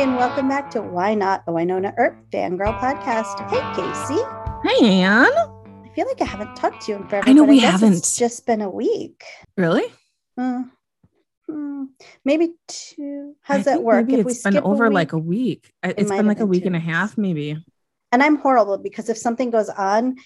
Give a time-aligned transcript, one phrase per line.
[0.00, 3.38] Hi, and welcome back to Why Not the Wynonna Earp Fangirl Podcast.
[3.50, 4.22] Hey, Casey.
[4.66, 5.26] Hey, Anne.
[5.26, 7.28] I feel like I haven't talked to you in forever.
[7.28, 7.98] I know we guess haven't.
[7.98, 9.22] It's just been a week.
[9.58, 9.84] Really?
[10.38, 10.62] Uh,
[11.46, 11.84] hmm,
[12.24, 13.34] maybe two.
[13.46, 14.06] I How's that work?
[14.06, 15.70] Maybe If we it's been skip a over week- like a week.
[15.82, 17.62] I- It's been like a week two and a half, maybe.
[18.10, 20.16] And I'm horrible because if something goes on,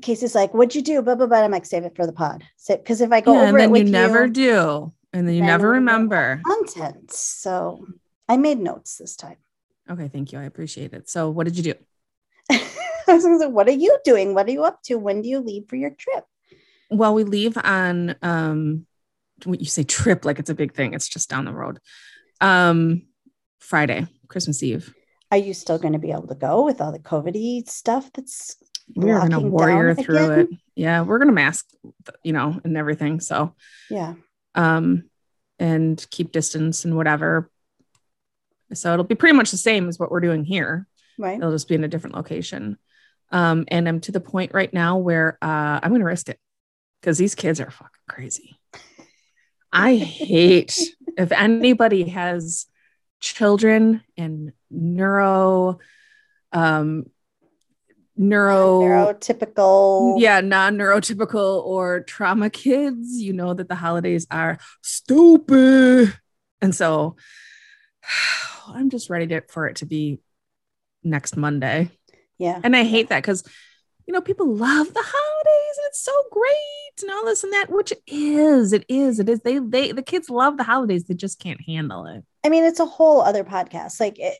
[0.00, 1.42] Casey's like, "What'd you do?" Blah blah blah.
[1.44, 3.60] I'm like, "Save it for the pod." Because if I go yeah, over and it
[3.60, 6.42] then with you never you, do, and then you then never remember.
[6.44, 7.12] content.
[7.12, 7.86] So
[8.28, 9.36] I made notes this time.
[9.90, 10.38] Okay, thank you.
[10.38, 11.08] I appreciate it.
[11.08, 11.74] So, what did you do?
[12.50, 12.62] I
[13.08, 14.34] was "What are you doing?
[14.34, 14.96] What are you up to?
[14.96, 16.24] When do you leave for your trip?"
[16.90, 18.86] Well, we leave on um,
[19.44, 20.94] what you say trip like it's a big thing.
[20.94, 21.80] It's just down the road.
[22.40, 23.02] Um,
[23.58, 24.94] Friday, Christmas Eve.
[25.30, 28.56] Are you still going to be able to go with all the COVID stuff that's
[28.94, 30.38] We're gonna locking warrior through again?
[30.40, 30.58] it.
[30.74, 31.66] Yeah, we're gonna mask,
[32.22, 33.20] you know, and everything.
[33.20, 33.54] So,
[33.88, 34.14] Yeah.
[34.54, 35.04] um,
[35.58, 37.50] and keep distance and whatever.
[38.76, 40.86] So it'll be pretty much the same as what we're doing here.
[41.18, 41.36] Right.
[41.36, 42.78] It'll just be in a different location.
[43.30, 46.38] Um, and I'm to the point right now where uh, I'm going to risk it
[47.00, 48.58] because these kids are fucking crazy.
[49.72, 50.78] I hate
[51.16, 52.66] if anybody has
[53.20, 55.78] children and neuro,
[56.52, 57.06] um,
[58.16, 60.20] neuro, Neurotypical.
[60.20, 66.14] yeah, non neurotypical or trauma kids, you know that the holidays are stupid.
[66.60, 67.16] And so
[68.68, 70.20] I'm just ready to, for it to be
[71.02, 71.90] next Monday.
[72.38, 72.60] Yeah.
[72.62, 73.42] And I hate that because,
[74.06, 77.70] you know, people love the holidays and it's so great and all this and that,
[77.70, 79.40] which it is, it is, it is.
[79.40, 81.04] They, they, the kids love the holidays.
[81.04, 82.24] They just can't handle it.
[82.44, 84.00] I mean, it's a whole other podcast.
[84.00, 84.38] Like it,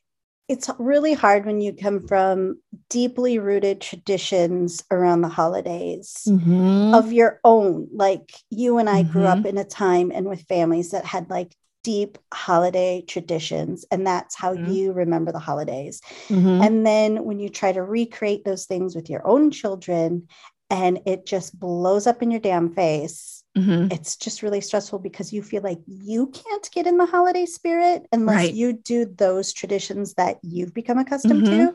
[0.49, 6.95] it's really hard when you come from deeply rooted traditions around the holidays Mhm.
[6.95, 7.89] of your own.
[7.93, 9.39] Like you and I grew Mhm.
[9.39, 14.37] up in a time and with families that had like deep holiday traditions, and that's
[14.37, 14.75] how Mhm.
[14.75, 16.01] you remember the holidays.
[16.29, 16.65] Mhm.
[16.65, 20.29] And then when you try to recreate those things with your own children
[20.71, 23.93] and it just blows up in your damn face, Mhm.
[23.93, 28.07] it's just really stressful because you feel like you can't get in the holiday spirit
[28.13, 28.55] unless Right.
[28.55, 31.75] you do those traditions that you've become accustomed to.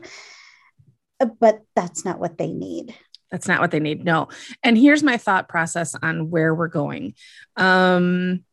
[1.20, 2.94] Uh, But that's not what they need.
[3.30, 4.04] That's not what they need.
[4.04, 4.28] No.
[4.62, 7.14] And here's my thought process on where we're going.
[7.56, 8.44] Um,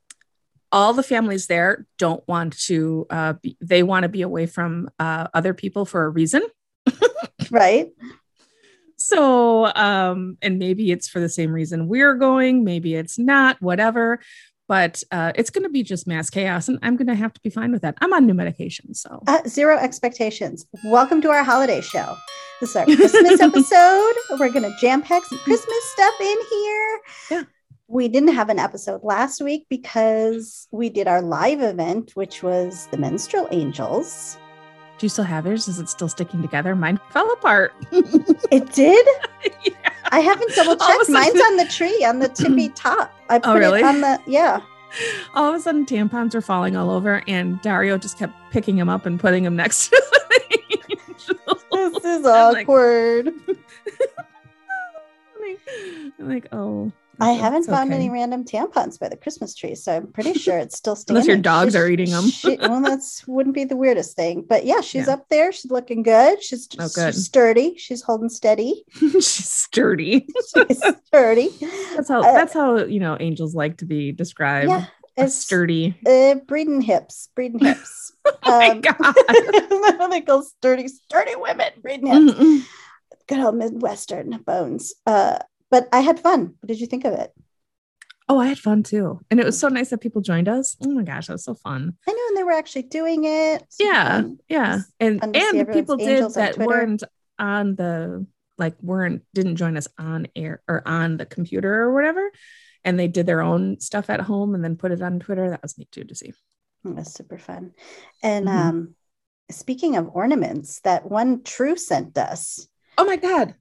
[0.75, 4.90] all the families there don't want to, uh, be, they want to be away from
[5.00, 6.44] uh, other people for a reason.
[7.52, 7.90] Right.
[8.97, 14.19] So, um, and maybe it's for the same reason we're going, maybe it's not, whatever.
[14.68, 17.41] But uh, it's going to be just mass chaos, and I'm going to have to
[17.41, 17.96] be fine with that.
[18.02, 20.66] I'm on new medication, so Uh, zero expectations.
[20.85, 22.18] Welcome to our holiday show.
[22.59, 24.14] This is our Christmas episode.
[24.40, 27.00] We're going to jam pack some Christmas stuff in here.
[27.30, 27.44] Yeah.
[27.88, 32.88] We didn't have an episode last week because we did our live event, which was
[32.88, 34.38] the Menstrual Angels.
[34.97, 35.68] do you still have yours?
[35.68, 36.75] Is it still sticking together?
[36.75, 37.73] Mine fell apart.
[38.51, 39.06] It did?
[39.63, 39.73] yeah.
[40.12, 41.09] I haven't double All of a checked.
[41.09, 43.12] Mine's on the tree, on the tippy top.
[43.29, 43.79] I oh, put really?
[43.81, 44.62] it on the, yeah.
[45.34, 48.88] all of a sudden tampons were falling all over and dario just kept picking them
[48.88, 51.59] up and putting them next to the angel.
[51.72, 53.34] This is I'm like- awkward.
[56.19, 57.96] I'm like oh I haven't found okay.
[58.00, 61.18] any random tampons by the Christmas tree, so I'm pretty sure it's still standing.
[61.22, 62.28] Unless your dogs She's- are eating 'em.
[62.28, 65.14] she- well, that's wouldn't be the weirdest thing, but yeah, she's Yeah.
[65.14, 65.52] up there.
[65.52, 66.44] She's looking good.
[66.44, 67.14] She's, Oh, good.
[67.14, 67.78] she's sturdy.
[67.78, 68.84] She's holding steady.
[68.94, 70.28] she's sturdy
[70.68, 71.50] She's sturdy.
[71.96, 74.86] that's how Uh, that's how you know angels like to be described Yeah,
[75.18, 77.30] it's sturdy uh, breeding hips.
[77.36, 78.12] Breeding hips.
[78.26, 82.40] oh my Um, god they call sturdy, sturdy women breeding hips.
[82.40, 82.62] Mm-mm.
[83.28, 84.94] Good old Midwestern bones.
[85.06, 85.40] Uh,
[85.72, 86.56] but I had fun.
[86.59, 87.31] What did you think of it?
[88.28, 90.90] oh i had fun too and it was so nice that people joined us oh
[90.90, 93.64] my gosh that was so fun I know, and they were actually doing it.
[93.70, 94.40] So yeah fun.
[94.50, 97.03] yeah and fun to see and everyone's people did that weren't
[97.38, 98.26] on the
[98.58, 102.32] like weren't didn't join us on air or on the computer or whatever
[102.84, 105.61] and they did their own stuff at home and then put it on twitter that
[105.61, 107.73] was neat too to see It was super fun.
[108.23, 108.56] And Mhm.
[108.70, 108.96] um,
[109.52, 113.53] speaking of ornaments, that one True sent us oh my god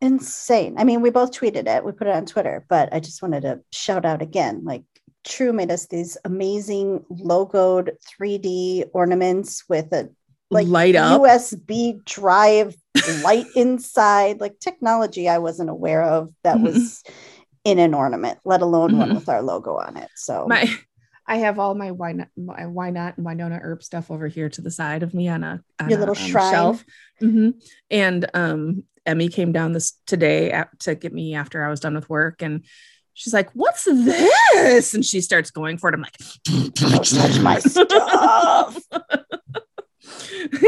[0.00, 0.76] insane.
[0.78, 3.42] I mean, we both tweeted it, we put it on Twitter, but I just wanted
[3.42, 4.62] to shout out again.
[4.64, 4.82] Like,
[5.22, 10.08] True made us these amazing logoed 3D ornaments with a
[10.50, 12.74] like light up USB drive
[13.22, 16.62] light inside, like technology I wasn't aware of that Mhm.
[16.62, 17.04] was
[17.64, 19.14] in an ornament, let alone one Mhm.
[19.16, 20.08] with our logo on it.
[20.16, 20.66] So my
[21.26, 24.48] I have all my why not my why not and Wynonna Earp stuff over here
[24.48, 26.50] to the side of me on a on Your a, little um, shrine.
[26.50, 26.84] shelf.
[27.22, 27.62] Mhm.
[27.90, 31.94] And um, Emmy came down this today at, to get me after I was done
[31.94, 32.64] with work, and
[33.14, 35.94] she's like, "What's this?" And she starts going for it.
[35.94, 36.16] I'm like,
[36.74, 38.78] Don't touch my stuff.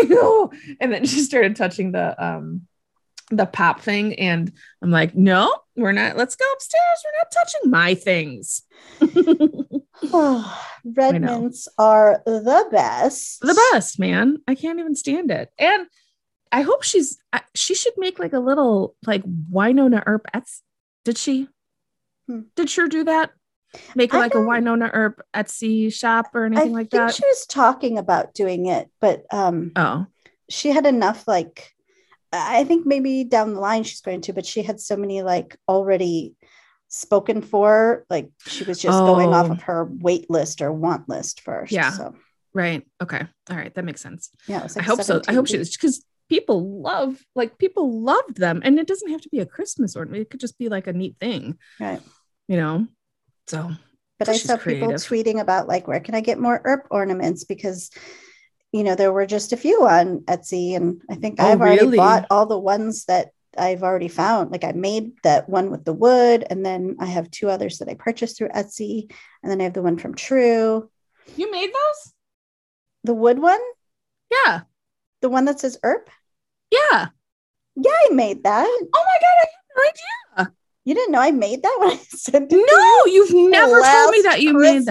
[0.04, 0.52] no.
[0.80, 2.66] And then she started touching the um
[3.32, 4.14] the pop thing.
[4.14, 4.52] And
[4.82, 7.04] I'm like, no, we're not, let's go upstairs.
[7.04, 8.62] We're not touching my things.
[10.12, 13.40] oh, red mints are the best.
[13.40, 14.38] The best, man.
[14.46, 15.50] I can't even stand it.
[15.58, 15.86] And
[16.52, 17.18] I hope she's
[17.54, 20.26] she should make like a little like Wynonna Earp.
[21.04, 21.48] Did she?
[22.28, 22.42] Hmm.
[22.54, 23.30] Did sure do that?
[23.94, 27.14] Make like a Wynonna Earp Etsy shop or anything I like that?
[27.14, 30.06] She was talking about doing it, but um oh
[30.50, 31.72] she had enough like
[32.32, 35.56] I think maybe down the line she's going to, but she had so many like
[35.68, 36.34] already
[36.88, 39.06] spoken for, like she was just oh.
[39.06, 39.52] going off oh.
[39.52, 41.72] of her wait list or want list first.
[41.72, 41.90] Yeah.
[41.90, 42.14] So
[42.54, 42.86] right.
[43.02, 43.26] Okay.
[43.50, 43.74] All right.
[43.74, 44.30] That makes sense.
[44.46, 44.62] Yeah.
[44.62, 45.20] Like I hope so.
[45.28, 49.28] I hope she because people love like people loved them and it doesn't have to
[49.28, 51.58] be a christmas ornament it could just be like a neat thing.
[51.78, 52.00] Right.
[52.48, 52.86] You know?
[53.48, 53.70] So
[54.18, 54.88] but i saw creative.
[54.88, 57.44] people tweeting about like where can i get more earp ornaments?
[57.44, 57.90] Because
[58.72, 61.82] you know there were just a few on etsy and i think oh, i've already
[61.82, 61.98] really?
[61.98, 64.50] bought all the ones that i've already found.
[64.50, 67.90] Like i made that one with the wood and then i have two others that
[67.90, 69.12] i purchased through etsy
[69.42, 70.88] and then i have the one from true.
[71.36, 72.12] You made those?
[73.04, 73.60] The wood one?
[74.30, 74.62] Yeah.
[75.20, 76.08] The one that says earp
[76.72, 77.08] yeah.
[77.76, 78.66] Yeah, I made that.
[78.66, 80.54] Oh my god, I had no idea.
[80.84, 82.56] You didn't know I made that when I sent it.
[82.56, 83.12] No, you?
[83.12, 84.86] you've never told me that you Christmas.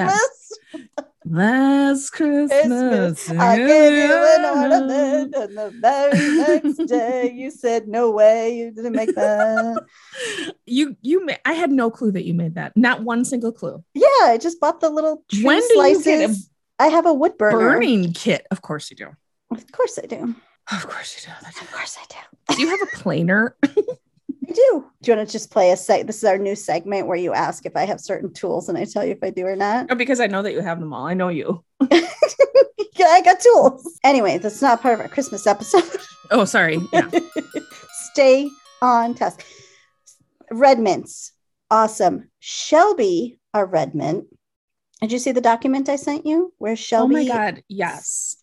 [0.74, 1.08] made that.
[1.24, 7.88] Last Christmas, Christmas I gave you an ornament, and the very next day you said,
[7.88, 9.86] "No way, you didn't make that."
[10.66, 12.76] you, you, ma- I had no clue that you made that.
[12.76, 13.84] Not one single clue.
[13.94, 16.06] Yeah, I just bought the little tree when do slices.
[16.08, 16.36] You get a
[16.80, 18.48] I have a wood burner burning kit.
[18.50, 19.10] Of course you do.
[19.52, 20.36] Of course I do.
[20.72, 21.48] Of course you do.
[21.48, 22.56] Of course I do.
[22.56, 23.56] do you have a planer?
[23.64, 24.86] I do.
[25.02, 26.08] Do you want to just play a seg?
[26.08, 28.86] This is our new segment where you ask if I have certain tools and I
[28.86, 29.88] tell you if I do or not.
[29.90, 31.06] Oh, because I know that you have them all.
[31.06, 31.64] I know you.
[31.92, 32.00] yeah,
[33.06, 34.00] I got tools.
[34.04, 35.84] Anyway, that's not part of our Christmas episode.
[36.32, 36.80] oh, sorry.
[36.94, 37.10] Yeah.
[38.12, 38.50] Stay
[38.82, 39.46] on task.
[40.52, 41.34] Red mints.
[41.70, 42.30] Awesome.
[42.40, 44.26] Shelby, our red mint.
[45.02, 47.16] Did you see the document I sent you where Shelby?
[47.16, 47.64] Oh my God.
[47.68, 48.38] Yes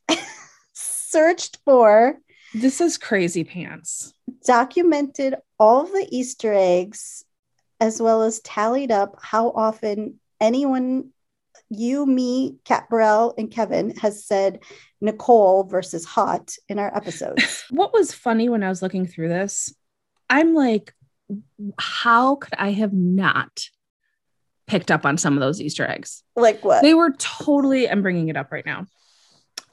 [1.10, 2.18] searched for.
[2.54, 4.12] This is crazy pants.
[4.44, 7.24] Documented all the Easter eggs
[7.80, 11.10] as well as tallied up how often anyone,
[11.70, 14.60] you, me, Kat Barrell, and Kevin, has said
[15.00, 17.64] Nicole versus Haught in our episodes.
[17.70, 19.74] what was funny when I was looking through this,
[20.28, 20.92] I'm like,
[21.78, 23.68] how could I have not
[24.66, 26.22] picked up on some of those Easter eggs?
[26.34, 26.82] Like what?
[26.82, 28.86] They were totally, I'm bringing it up right now.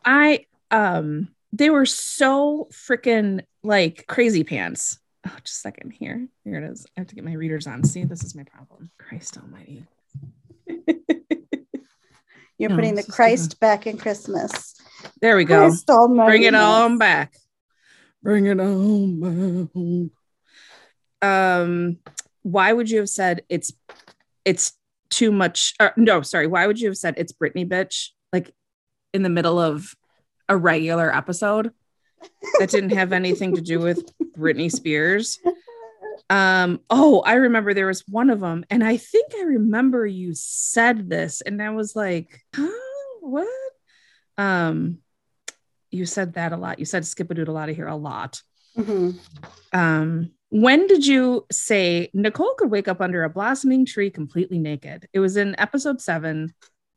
[0.04, 5.00] I um they were so freaking like crazy pants.
[5.26, 6.28] Oh, just a second here.
[6.44, 6.86] Here it is.
[6.96, 7.84] I have to get my readers on.
[7.84, 8.92] See, this is my problem.
[9.00, 9.86] Christ almighty.
[12.58, 13.72] You're no, putting the Christ gonna...
[13.72, 14.76] back in Christmas.
[15.22, 15.72] There we go.
[15.88, 17.34] Bring it on back.
[18.22, 19.70] Bring it on back.
[21.22, 21.98] Um,
[22.44, 23.74] why would you have said it's
[24.44, 24.74] it's
[25.10, 25.74] too much?
[25.80, 26.48] Or, no, sorry.
[26.48, 28.10] Why would you have said it's Britney bitch?
[28.32, 28.54] Like
[29.14, 29.96] in the middle of
[30.50, 31.72] a regular episode
[32.60, 35.40] that didn't have anything to do with Britney Spears.
[36.30, 40.32] Um, oh, I remember there was one of them, and I think I remember you
[40.34, 42.70] said this, and I was like, huh,
[43.22, 43.48] what?
[44.38, 45.00] Um,
[45.92, 46.80] you said that a lot.
[46.80, 48.42] You said skip a doodle out of here a lot.
[48.78, 49.12] Mm-hmm.
[49.72, 55.08] Um, when did you say Nicole could wake up under a blossoming tree completely naked?
[55.14, 56.54] It was in episode seven,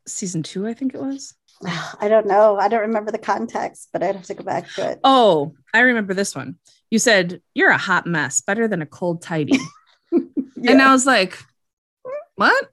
[0.07, 1.35] season two, I think it was.
[2.01, 2.57] I don't know.
[2.57, 5.01] I don't remember the context, but I'd have to go back to it.
[5.05, 6.57] Oh, I remember this one.
[6.91, 9.59] You said, You're a hot mess, better than a cold tidy.
[10.13, 10.21] yeah.
[10.73, 11.39] And I was like,
[12.35, 12.69] What?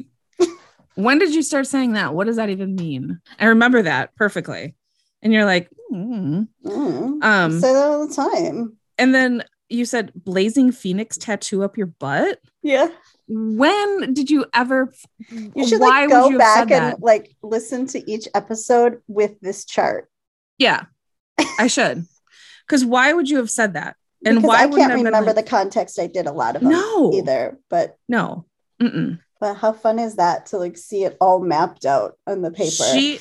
[0.95, 2.13] when did you start saying that?
[2.13, 3.19] What does that even mean?
[3.39, 4.75] I remember that perfectly.
[5.21, 6.47] And you're like, mm.
[6.65, 7.23] Mm.
[7.23, 8.77] um, say that all the time.
[8.97, 12.39] And then you said blazing phoenix tattoo up your butt.
[12.61, 12.89] Yeah.
[13.27, 14.93] When did you ever
[15.29, 17.01] you should like go back and that?
[17.01, 20.09] like listen to each episode with this chart.
[20.57, 20.85] Yeah
[21.59, 22.05] i should.
[22.67, 23.95] Because why would you have said that?
[24.23, 26.71] And because why i can't remember like, the context i did a lot of them
[26.71, 27.13] no.
[27.13, 28.45] either but no.
[28.81, 29.19] Mm-mm.
[29.39, 32.83] but how fun is that to like see it all mapped out on the paper?
[32.93, 33.19] She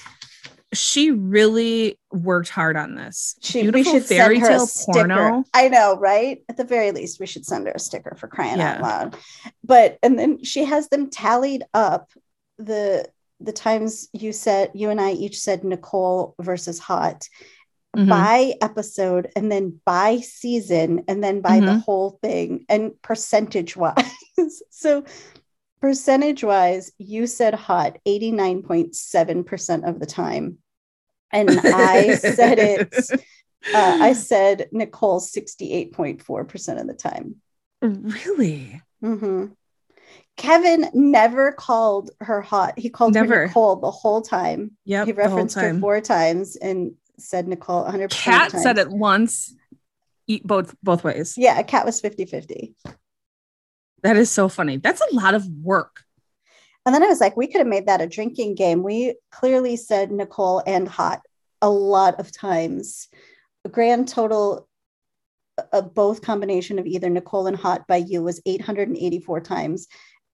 [0.75, 3.37] she really worked hard on this.
[3.40, 5.45] She Beautiful fairy send her tale a porno.
[5.54, 6.43] I know, right?
[6.49, 8.75] At the very least, we should send her a sticker for crying yeah.
[8.75, 9.16] out loud.
[9.62, 12.11] But and then she has them tallied up
[12.59, 13.09] the
[13.40, 17.28] the times you said you and I each said Nicole versus Haught
[17.97, 18.09] mm-hmm.
[18.09, 21.66] by episode and then by season and then by mm-hmm.
[21.66, 24.12] the whole thing and percentage wise.
[24.71, 25.04] so
[25.81, 30.59] percentage wise, you said Haught 89.7% of the time
[31.35, 32.95] and I said it
[33.75, 37.37] Uh, I said Nicole 68.4% of the time.
[37.81, 38.81] Really?
[39.00, 39.47] hmm
[40.37, 42.79] Kevin never called her Haught.
[42.79, 43.35] He called Never.
[43.35, 44.73] her Nicole the whole time.
[44.85, 45.07] Yep.
[45.07, 48.11] he referenced her four times and said Nicole 100%.
[48.11, 49.55] Kat said it once.
[50.26, 51.35] Eat both both ways.
[51.37, 52.75] Yeah, a Kat was 50 50.
[54.03, 54.76] That is so funny.
[54.79, 56.03] That's a lot of work.
[56.87, 58.83] And then I was like, we could have made that a drinking game.
[58.83, 61.23] We clearly said Nicole and Haught
[61.62, 63.09] a lot of times.
[63.64, 64.69] A grand total
[65.73, 69.87] of both combination of either Nicole and Haught by you was 884 times.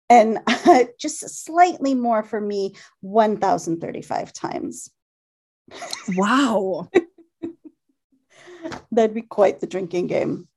[0.08, 0.40] And
[0.98, 4.90] just slightly more for me, 1,035 times.
[6.16, 6.88] Wow.
[8.92, 10.48] That'd be quite the drinking game.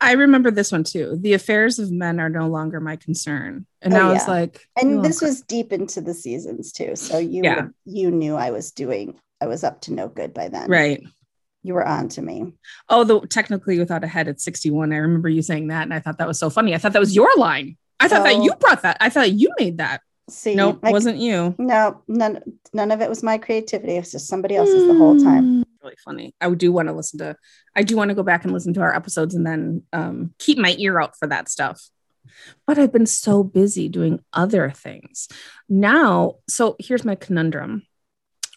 [0.00, 1.18] I remember this one too.
[1.20, 3.66] The affairs of men are no longer my concern.
[3.80, 4.30] And Oh, I was yeah.
[4.34, 6.96] like, And you this are- was deep into the seasons too.
[6.96, 7.68] So you Yeah.
[7.86, 10.70] you knew I was doing I was up to no good by then.
[10.70, 11.02] right.
[11.62, 12.52] You were on to me.
[12.88, 14.92] Oh, the technically without a head at 61.
[14.92, 15.82] I remember you saying that.
[15.82, 16.74] And I thought that was so funny.
[16.74, 17.76] I thought that was your line.
[17.98, 18.42] I thought that Oh.
[18.44, 18.96] you brought that.
[19.00, 20.00] I thought you made that.
[20.28, 21.54] See, Nope, I- wasn't you.
[21.58, 22.42] No, none
[22.72, 23.94] none of it was my creativity.
[23.96, 25.44] It was just somebody else's the whole time.
[25.44, 26.34] Mm, Really funny.
[26.40, 27.36] I do want to listen to,
[27.76, 30.58] I do want to go back and listen to our episodes and then um, keep
[30.58, 31.80] my ear out for that stuff.
[32.66, 35.28] But I've been so busy doing other things.
[35.68, 37.86] Now, so here's my conundrum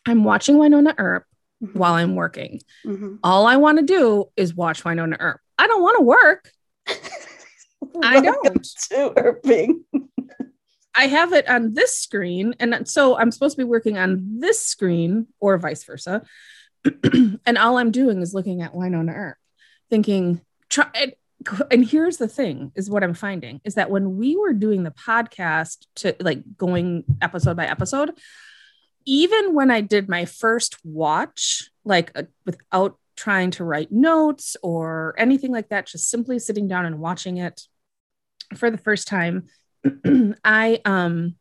[0.08, 1.26] I'm watching Wynonna Earp
[1.64, 1.76] Mhm.
[1.76, 2.62] while I'm working.
[2.84, 3.20] Mhm.
[3.24, 5.40] All I want to do is watch Wynonna Earp.
[5.60, 6.52] I don't want to work.
[8.02, 8.64] I don't.
[8.90, 9.84] to Irving.
[11.00, 12.56] I have it on this screen.
[12.60, 16.24] And so I'm supposed to be working on this screen or vice versa.
[17.46, 19.38] and all I'm doing is looking at Wynonna Earp,
[19.90, 21.14] thinking, try and,
[21.72, 24.92] and here's the thing is what I'm finding is that when we were doing the
[24.92, 28.12] podcast to like going episode by episode,
[29.06, 35.16] even when I did my first watch, like uh, without trying to write notes or
[35.18, 37.62] anything like that, just simply sitting down and watching it
[38.58, 39.48] for the first time,
[40.44, 41.36] I um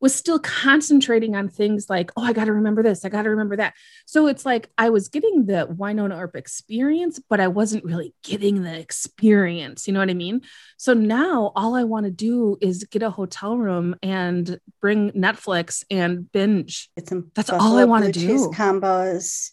[0.00, 3.30] was still concentrating on things like, oh, I got to remember this, I got to
[3.30, 3.74] remember that.
[4.04, 8.62] So it's like I was getting the Wynonna Earp experience, but I wasn't really getting
[8.62, 9.86] the experience.
[9.86, 10.42] You know what I mean?
[10.76, 15.84] So now all I want to do is get a hotel room and bring Netflix
[15.90, 16.90] and binge.
[16.96, 18.50] It's That's all I blue cheese do.
[18.50, 19.50] Combos,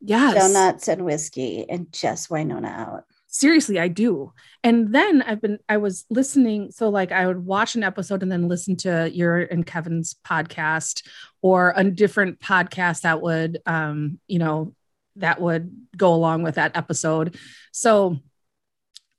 [0.00, 0.34] Yes.
[0.34, 3.04] donuts, and whiskey, and just Wynonna out.
[3.34, 4.32] Seriously i do.
[4.62, 8.30] And then i've been i was listening so like i would watch an episode and
[8.30, 11.06] then listen to your and kevin's podcast
[11.42, 14.72] or a different podcast that would um you know
[15.16, 17.36] that would go along with that episode.
[17.72, 18.18] So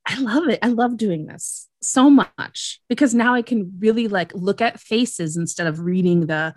[0.08, 0.60] i love it.
[0.62, 5.38] I love doing this so much because now i can really like look at faces
[5.38, 6.56] instead of reading the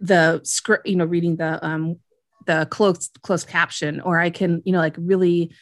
[0.00, 2.00] the script you know reading the um
[2.46, 5.52] the close closed caption or i can you know like really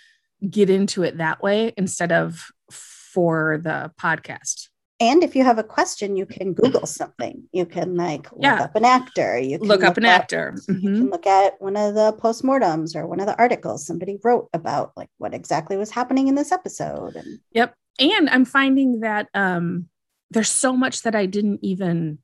[0.49, 4.69] get into it that way instead of for the podcast.
[5.03, 7.45] And if you have a question, you can Google something.
[7.53, 8.63] You can like look Yeah.
[8.65, 9.39] up an actor.
[9.39, 10.55] You can Look up an actor.
[10.69, 10.81] You Mhm.
[10.83, 14.93] can look at one of the postmortems or one of the articles somebody wrote about
[14.97, 17.17] like what exactly was happening in this episode.
[17.17, 17.75] And Yep.
[17.99, 19.89] And I'm finding that um,
[20.31, 22.19] there's so much that I didn't even,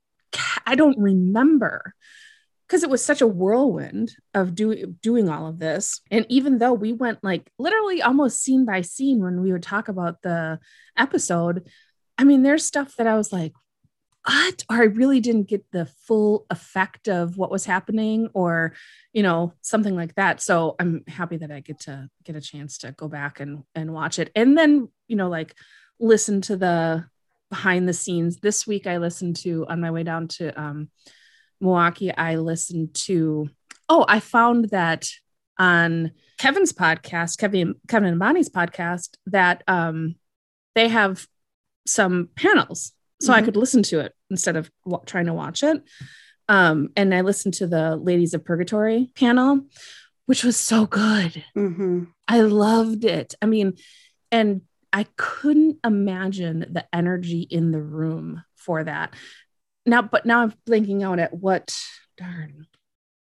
[0.65, 1.95] I don't remember
[2.67, 6.01] because it was such a whirlwind of do, doing all of this.
[6.11, 9.87] And even though we went like literally almost scene by scene when we would talk
[9.87, 10.59] about the
[10.97, 11.69] episode,
[12.17, 13.53] I mean, there's stuff that I was like,
[14.25, 14.65] what?
[14.69, 18.73] Or I really didn't get the full effect of what was happening or,
[19.13, 20.41] you know, something like that.
[20.41, 23.93] So I'm happy that I get to get a chance to go back and, and
[23.93, 24.29] watch it.
[24.35, 25.55] And then, you know, like
[25.99, 27.05] listen to the
[27.49, 28.37] behind the scenes.
[28.37, 30.89] This week I listened to on my way down to um,
[31.59, 33.49] Milwaukee, I listened to,
[33.89, 35.07] oh, I found that
[35.57, 40.15] on Kevin's podcast, Kevin, Kevin and Bonnie's podcast, that um,
[40.75, 41.27] they have
[41.87, 42.91] some panels.
[43.21, 43.45] So I Mhm.
[43.45, 45.81] could listen to it instead of wa- trying to watch it.
[46.47, 49.65] Um, and I listened to the Ladies of Purgatory panel,
[50.27, 51.43] which was so good.
[51.55, 52.11] Mhm.
[52.27, 53.33] I loved it.
[53.41, 53.73] I mean,
[54.31, 54.61] and
[54.93, 59.13] I couldn't imagine the energy in the room for that.
[59.87, 61.75] Now, but now I'm blinking out at what
[62.17, 62.67] darn.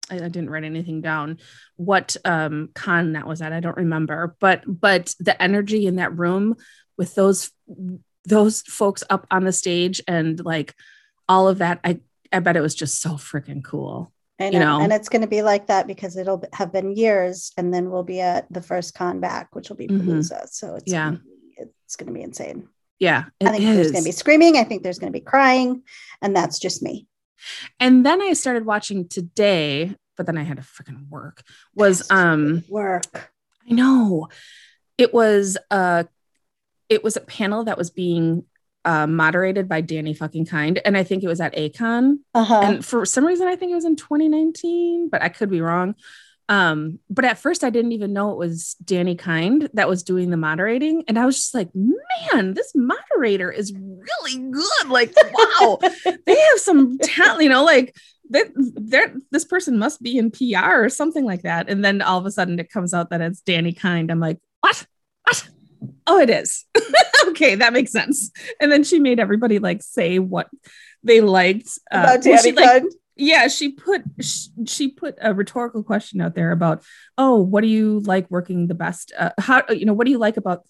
[0.10, 1.38] I, I didn't write anything down.
[1.78, 4.36] What um con that was at, I don't remember.
[4.40, 6.56] But but the energy in that room
[6.98, 7.52] with those
[8.26, 10.74] those folks up on the stage and like
[11.30, 12.00] all of that, I
[12.34, 14.12] I bet it was just so freaking cool.
[14.40, 14.80] I You know.
[14.80, 14.82] know.
[14.84, 18.04] And it's going to be like that because it'll have been years and then we'll
[18.04, 20.26] be at the first con back, which will be Mhm.
[20.50, 21.06] So it's, Yeah.
[21.06, 22.68] gonna be, it's going to be insane.
[23.00, 24.58] Yeah, I think there's going to be screaming.
[24.58, 25.84] I think there's going to be crying.
[26.22, 27.08] And that's just me.
[27.80, 31.44] And then I started watching today, but then I had to freaking work.
[31.76, 33.32] Was um Work.
[33.70, 34.30] I know.
[34.98, 36.08] It was a
[36.90, 38.46] it was a panel that was being
[38.86, 42.20] uh, moderated by Dani fucking Kind, and I think it was at ACON.
[42.34, 42.62] Uh-huh.
[42.64, 45.96] And for some reason, I think it was in 2019, but I could be wrong.
[46.48, 50.30] Um, but at first, I didn't even know it was Dani Kind that was doing
[50.30, 54.90] the moderating, and I was just like, "Man, this moderator is really good!
[54.90, 55.80] Like, wow,
[56.26, 57.96] they have some talent, you know, like."
[58.32, 61.70] That there, this person must be in PR or something like that.
[61.70, 64.10] And then all of a sudden it comes out that it's Dani Kind.
[64.10, 64.88] I'm like, what?
[65.26, 65.48] What?
[66.08, 66.66] Oh, it is.
[67.28, 68.32] okay, that makes sense.
[68.60, 70.50] And then she made everybody like say what
[71.04, 72.92] they liked uh, About well, she, Dani like, Kind.
[73.16, 74.04] Yeah she put
[74.68, 76.84] she, put a rhetorical question out there about
[77.18, 80.18] oh what do you like working the best uh, how you know what do you
[80.18, 80.66] like about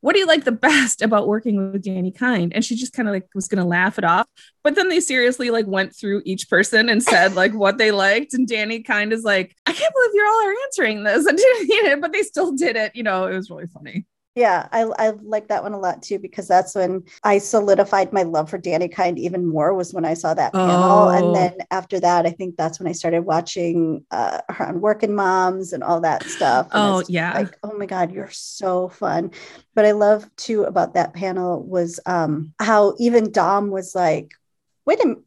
[0.00, 2.52] what do you like the best about working with Dani Kind?
[2.54, 4.26] And she just kind of like was gonna laugh it off.
[4.62, 8.34] But then they seriously like went through each person and said like what they liked.
[8.34, 11.26] And Dani Kind is like, I can't believe you all are answering this.
[11.26, 12.96] And but they still did it.
[12.96, 14.06] You know, it was really funny.
[14.40, 18.22] Yeah, I, I like that one a lot too because that's when I solidified my
[18.22, 20.90] love for Dani Kind even more was when I saw that panel.
[20.90, 21.08] Oh.
[21.10, 25.14] And then after that, I think that's when I started watching uh, her on Working
[25.14, 26.68] Moms and all that stuff.
[26.72, 27.34] And Oh, yeah.
[27.34, 29.32] Like, oh my God, you're so fun.
[29.74, 34.32] But I love too about that panel was um, how even Dom was like,
[34.86, 35.24] wait a minute.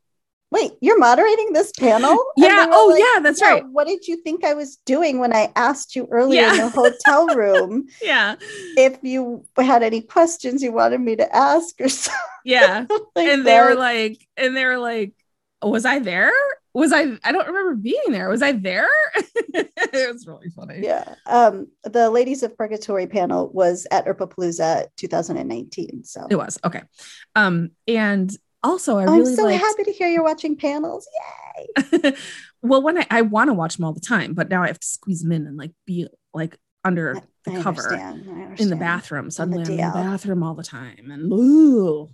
[0.53, 2.17] Wait, you're moderating this panel?
[2.38, 2.67] Yeah.
[2.69, 3.63] Oh, like, yeah, that's "Yeah, right.
[3.72, 7.27] What did you think I was doing when I asked you earlier in the hotel
[7.36, 7.88] room?
[8.01, 8.36] Yeah.
[8.77, 12.86] if you had any questions you wanted me to ask or something Yeah.
[13.15, 15.13] like and they were like, and they were like,
[15.63, 16.31] was I there?
[16.75, 17.17] Was I?
[17.24, 18.29] I don't remember being there.
[18.29, 18.89] Was I there?
[19.53, 20.79] it was really funny.
[20.83, 26.82] yeah um the ladies of purgatory panel was at Palooza 2019 so It was okay.
[27.36, 28.30] Um, and
[28.63, 31.08] also I i'm so liked, happy to hear you're watching panels
[31.58, 31.67] yay
[32.63, 34.80] well, when I, I want to watch them all the time, but now I have
[34.80, 38.69] to squeeze them in and like be like under the I cover understand, I in
[38.69, 39.30] the bathroom.
[39.30, 41.12] Suddenly I'm in the bathroom all the time.
[41.12, 42.10] And ooh,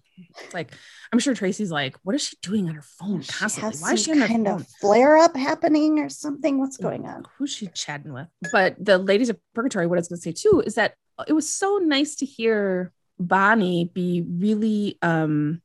[0.53, 0.71] like
[1.11, 3.79] I'm sure Tracy's like, what is she doing on her phone She constantly?
[3.79, 4.61] Why is she on her kind phone?
[4.61, 8.27] of flare up happening or something what's going on who's she chatting with?
[8.51, 10.95] But the ladies of purgatory, what I was going to say too is that
[11.27, 15.61] it was so nice to hear Bonnie be really um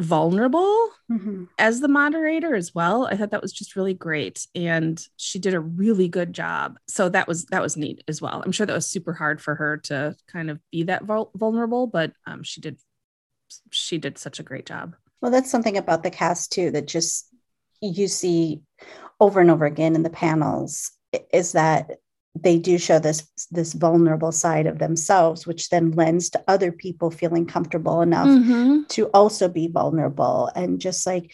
[0.00, 1.48] vulnerable Mhm.
[1.58, 3.06] as the moderator as well.
[3.06, 6.78] I thought that was just really great and she did a really good job.
[6.88, 8.42] So that was that was neat as well.
[8.44, 11.86] I'm sure that was super hard for her to kind of be that vul- vulnerable,
[11.86, 12.78] but um she did
[13.70, 14.96] she did such a great job.
[15.20, 17.28] Well, that's something about the cast too that just
[17.82, 18.62] you see
[19.20, 20.92] over and over again in the panels
[21.32, 21.98] is that
[22.38, 27.10] they do show this this vulnerable side of themselves, which then lends to other people
[27.10, 28.86] feeling comfortable enough Mhm.
[28.88, 31.32] to also be vulnerable and just like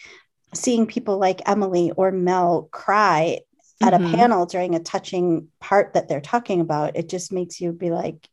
[0.53, 3.39] seeing people like Emily or Mel cry
[3.81, 4.13] at Mhm.
[4.13, 7.91] a panel during a touching part that they're talking about, it just makes you be
[7.91, 8.27] like,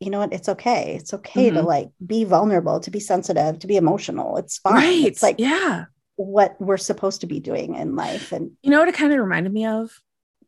[0.00, 0.32] you know what?
[0.32, 0.96] It's okay.
[0.96, 1.66] It's okay to Mhm.
[1.66, 4.36] like be vulnerable, to be sensitive, to be emotional.
[4.38, 4.74] It's fine.
[4.74, 5.04] Right.
[5.04, 5.84] It's like yeah.
[6.16, 8.32] what we're supposed to be doing in life.
[8.32, 9.92] And You know what it kind of reminded me of?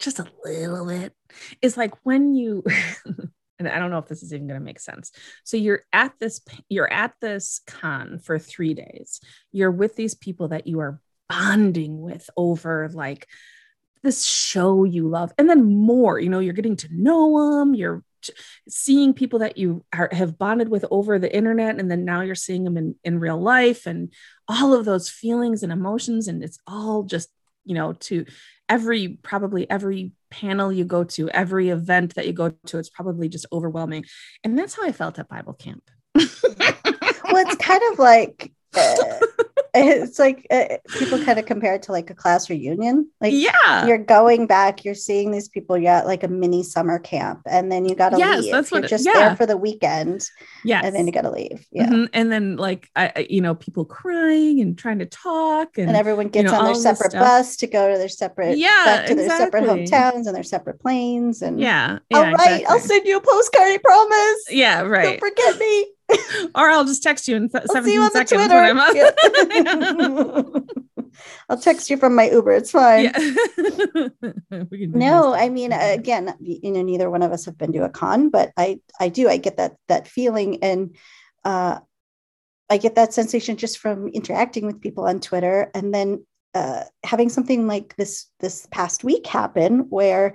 [0.03, 1.15] Just a little bit.
[1.63, 2.63] Is like when you
[3.59, 5.13] and I don't know if this is even going to make sense.
[5.45, 9.21] So you're at this you're at this con for 3 days.
[9.53, 13.27] You're with these people that you are bonding with over like
[14.03, 18.03] this show you love and then more, you know, you're getting to know them, you're
[18.69, 22.35] seeing people that you are, have bonded with over the internet and then now you're
[22.35, 24.13] seeing them in in real life and
[24.49, 27.29] all of those feelings and emotions and it's all just
[27.65, 28.25] you know to
[28.73, 33.29] every probably every panel you go to every event that you go to it's probably
[33.29, 34.05] just overwhelming.
[34.43, 35.85] And that's how i felt at bible camp.
[37.33, 39.05] Well, it's kind of like uh,
[39.75, 43.09] it's like uh, people kind of compare it to like a class reunion.
[43.21, 46.99] Like yeah you're going back, you're seeing these people, you're at like a mini summer
[46.99, 48.53] camp, and then you got to Yes, leave.
[48.53, 49.13] that's you're it- just yeah.
[49.15, 50.27] there for the weekend,
[50.65, 51.67] Yeah, and then you got to leave.
[51.73, 51.87] Yeah.
[51.89, 52.09] Mhm.
[52.13, 56.29] and then like I, you know people crying and trying to talk and, And everyone
[56.29, 59.29] gets know, on their separate bus to go to their separate Yeah, back to their
[59.31, 61.41] separate hometowns and their separate planes.
[61.43, 63.69] And yeah, yeah all right, I'll send you a postcard.
[63.69, 64.45] I promise.
[64.51, 65.19] yeah right.
[65.19, 65.87] Don't forget me.
[66.55, 68.55] or i'll just text you in I'll see you on the seconds Twitter.
[68.55, 70.61] when i'm up Yeah.
[71.49, 72.53] I'll text you from my Uber.
[72.53, 73.05] It's fine.
[73.05, 73.19] yeah
[74.71, 75.35] We can do No.
[75.35, 78.53] I mean, again, you know, neither one of us have been to a con, but
[78.57, 80.63] I, I do, I get that, that feeling.
[80.63, 80.97] And,
[81.45, 81.81] uh,
[82.71, 87.29] I get that sensation just from interacting with people on Twitter and then, uh, having
[87.29, 90.35] something like this, this past week happen where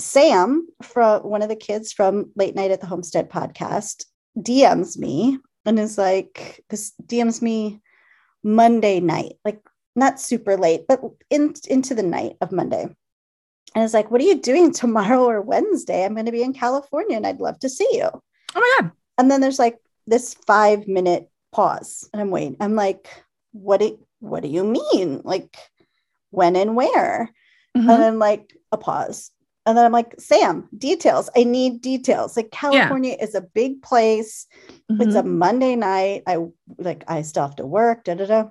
[0.00, 4.04] Sam from one of the kids from late night at the homestead podcast
[4.38, 7.80] DMs me and is like, this DMs me
[8.42, 9.60] Monday night, like
[9.96, 12.82] not super late, but in, into the night of Monday
[13.74, 16.04] And it's like, what are you doing tomorrow or Wednesday?
[16.04, 18.08] I'm going to be in California and I'd love to see you.
[18.12, 18.20] Oh
[18.54, 18.92] my God.
[19.18, 22.08] And then there's like this five minute pause.
[22.12, 22.56] And I'm waiting.
[22.60, 23.08] I'm like,
[23.52, 25.22] what do, what do you mean?
[25.24, 25.56] Like,
[26.30, 27.30] when and where?
[27.76, 27.80] Mhm.
[27.80, 29.30] And then like a pause.
[29.66, 31.30] And then I'm like, Sam, details.
[31.34, 32.36] I need details.
[32.36, 34.46] Like California is a big place.
[34.88, 35.38] It's a Mhm.
[35.38, 36.22] Monday night.
[36.26, 36.38] I
[36.78, 38.04] like I still have to work.
[38.04, 38.48] Da da da.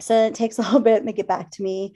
[0.00, 1.94] So it takes a little bit and they get back to me.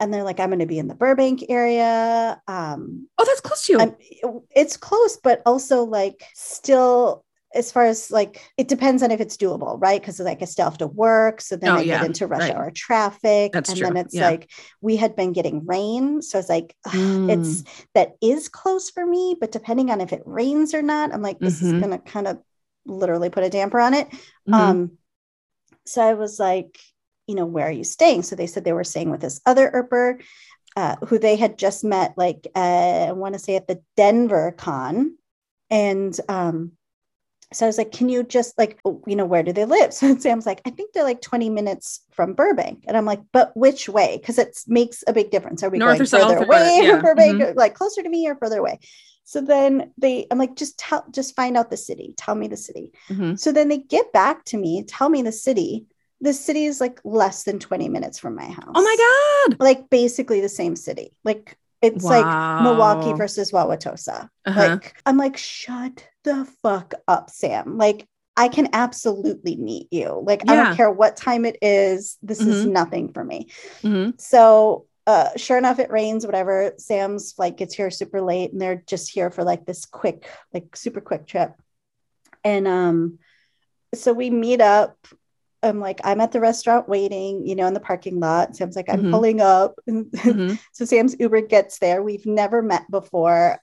[0.00, 2.40] And they're like, I'm going to be in the Burbank area.
[2.48, 3.78] Um, oh, that's close to you.
[3.80, 3.94] I'm,
[4.50, 7.22] it's close, but also like still
[7.54, 10.00] as far as like it depends on if it's doable, right?
[10.00, 11.40] Because like I still have to work.
[11.40, 12.54] So then Oh, I yeah, get into rush right.
[12.54, 13.52] hour traffic.
[13.52, 14.30] That's and true, then it's yeah.
[14.30, 16.22] like we had been getting rain.
[16.22, 17.28] So it's like Mm.
[17.30, 21.22] it's that is close for me, but depending on if it rains or not, I'm
[21.22, 21.80] like, this is Mhm.
[21.80, 22.38] gonna kind of
[22.86, 24.08] literally put a damper on it.
[24.46, 24.52] Mhm.
[24.58, 24.90] Um,
[25.86, 26.78] so I was like,
[27.26, 28.22] you know, where are you staying?
[28.22, 30.20] So they said they were staying with this other Earper,
[30.76, 34.52] uh, who they had just met, like uh, I want to say at the Denver
[34.56, 35.16] con,
[35.70, 36.72] and um,
[37.52, 39.92] so I was like, can you just like, you know, where do they live?
[40.00, 43.56] So Sam's like, I think they're like 20 minutes from Burbank, and I'm like, but
[43.56, 44.18] which way?
[44.18, 45.62] Because it makes a big difference.
[45.62, 46.90] Are we North going or further away yeah.
[46.92, 47.50] from Burbank, Mhm.
[47.50, 48.78] or, like closer to me, or further away?
[49.24, 52.14] So then they, I'm like, just tell, just find out the city.
[52.16, 52.92] Tell me the city.
[53.08, 53.38] Mhm.
[53.38, 55.86] So then they get back to me, tell me the city.
[56.20, 58.74] The city is like less than 20 minutes from my house.
[58.74, 59.60] Oh my God.
[59.60, 61.14] Like basically the same city.
[61.24, 64.28] Like it's like Milwaukee versus Wauwatosa.
[64.44, 64.60] Uh-huh.
[64.60, 67.78] Like I'm like, shut the fuck up, Sam.
[67.78, 70.22] Like I can absolutely meet you.
[70.24, 72.16] Like I don't care what time it is.
[72.22, 72.72] This is Mhm.
[72.72, 73.48] nothing for me.
[73.82, 74.20] Mhm.
[74.20, 76.72] So uh sure enough, it rains, whatever.
[76.78, 80.76] Sam's flight gets here super late and they're just here for like this quick, like
[80.76, 81.52] super quick trip.
[82.44, 83.18] And um,
[83.94, 84.96] so we meet up.
[85.62, 88.56] I'm like, I'm at the restaurant waiting, you know, in the parking lot.
[88.56, 89.10] Sam's like, I'm Mhm.
[89.10, 89.74] pulling up.
[89.86, 90.58] And Mhm.
[90.72, 92.02] so Sam's Uber gets there.
[92.02, 93.58] We've never met before.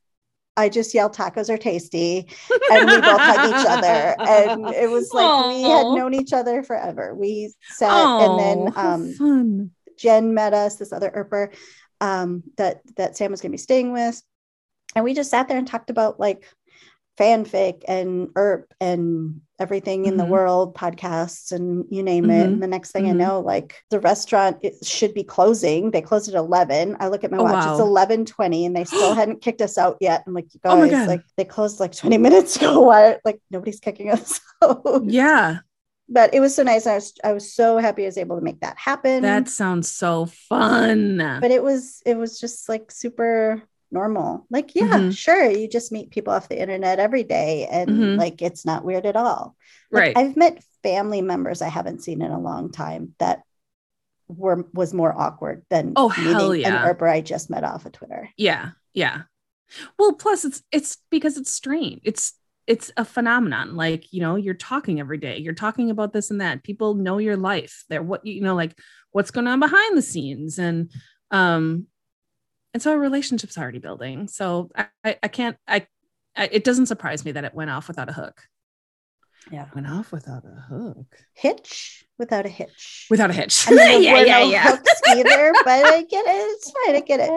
[0.55, 2.27] I just yell tacos are tasty.
[2.71, 4.15] And we both hug each other.
[4.19, 7.13] And it was like we had known each other forever.
[7.15, 9.71] We sat and Oh, then um.
[9.97, 11.51] Jen met us, this other Earper
[12.01, 14.21] um, that that Sam was going to be staying with,
[14.95, 16.45] and we just sat there and talked about like
[17.19, 20.29] fanfic and Earp and everything in the Mhm.
[20.29, 22.45] world, podcasts and you name it.
[22.47, 22.53] Mhm.
[22.53, 23.09] And the next thing Mhm.
[23.09, 25.89] I know, like the restaurant it should be closing.
[25.91, 26.95] They closed at eleven.
[26.99, 27.85] I look at my Oh, watch; it's wow.
[27.85, 30.23] eleven twenty, and they still hadn't kicked us out yet.
[30.27, 31.07] I'm like, you Oh guys, God.
[31.07, 32.81] like they closed like twenty minutes ago.
[32.81, 33.17] Why?
[33.25, 35.01] Like nobody's kicking us out.
[35.05, 35.59] Yeah.
[36.09, 36.85] But it was so nice.
[36.87, 39.91] I was I was so happy I was able to make that happen That sounds
[39.91, 41.17] so fun.
[41.41, 45.17] but it was it was just like super normal like yeah Mhm.
[45.17, 48.17] sure you just meet people off the internet every day and Mhm.
[48.17, 49.55] like it's not weird at all
[49.91, 50.17] Like, right.
[50.17, 53.43] i've met family members i haven't seen in a long time that
[54.27, 56.83] were was more awkward than Oh, hell yeah.
[56.83, 58.29] an Earper I just met off of Twitter.
[58.35, 58.71] yeah.
[58.93, 59.21] Yeah.
[59.97, 62.01] Well, plus it's it's because it's strange.
[62.03, 62.33] It's
[62.65, 63.75] it's a phenomenon.
[63.77, 65.37] Like, you know, you're talking every day.
[65.37, 66.63] You're talking about this and that.
[66.63, 67.85] People know your life.
[67.89, 68.77] They're what you know, like
[69.11, 70.59] what's going on behind the scenes.
[70.59, 70.91] And
[71.31, 71.87] um
[72.77, 74.27] and so a relationship's already building.
[74.27, 74.85] So I
[75.23, 75.87] I, can't I,
[76.35, 78.43] I it doesn't surprise me that it went off without a hook.
[79.51, 79.65] Yeah.
[79.73, 81.07] Went off without a hook.
[81.33, 83.07] Hitch without a hitch.
[83.09, 83.65] Without a hitch.
[83.67, 84.63] I mean, yeah, yeah, no yeah.
[84.69, 86.29] hooks either, but I get it.
[86.29, 86.97] It's fine.
[86.97, 87.31] I get it.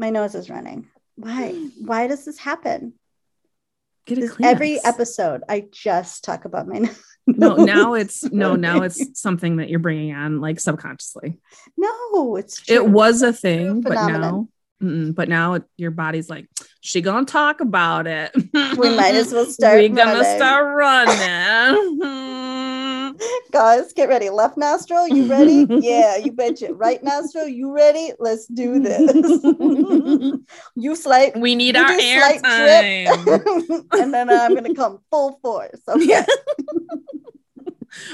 [0.00, 0.88] My nose is running.
[1.14, 1.52] Why?
[1.78, 2.94] Why does this happen?
[4.06, 7.02] Get a every episode, I just talk about my nose.
[7.28, 11.38] no now it's no now it's something that you're bringing on like subconsciously
[11.76, 12.36] no.
[12.36, 12.74] It's true.
[12.74, 14.48] it was a thing but now.
[14.82, 16.48] Mm-mm, but now your body's like
[16.80, 19.78] she gonna talk about it We might as well start.
[19.80, 20.36] we gonna running.
[20.36, 22.66] start running
[23.50, 24.28] Guys, get ready.
[24.28, 25.66] Left nostril, you ready?
[25.80, 26.74] yeah, you betcha.
[26.74, 28.12] Right nostril, you ready?
[28.18, 29.42] Let's do this.
[30.74, 31.34] you slight.
[31.38, 35.80] we need our air time and then I'm gonna come full force.
[35.88, 36.04] Okay.
[36.04, 36.26] Yeah.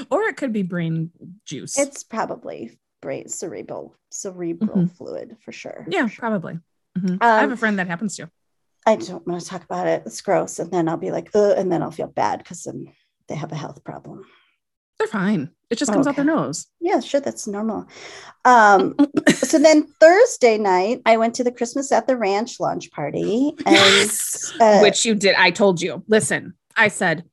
[0.09, 1.11] or it could be brain
[1.43, 4.91] juice It's probably brain cerebral cerebral Mhm.
[4.97, 5.85] fluid for sure.
[5.89, 6.19] yeah for sure.
[6.25, 6.59] probably
[6.97, 7.17] Mhm.
[7.21, 8.29] i have Um, a friend that happens to
[8.85, 10.03] I don't want to talk about it.
[10.05, 12.91] It's gross, and then I'll be like, Ugh, and then I'll feel bad because then
[13.29, 14.25] they have a health problem.
[14.99, 17.87] they're fine it just comes out their nose Yeah, sure, that's normal.
[18.45, 18.95] Um,
[19.49, 23.75] so then Thursday night, I went to the Christmas at the Ranch launch party, and
[23.75, 24.53] Yes.
[24.59, 25.35] uh, which you did.
[25.35, 26.03] I told you.
[26.07, 27.23] Listen, I said,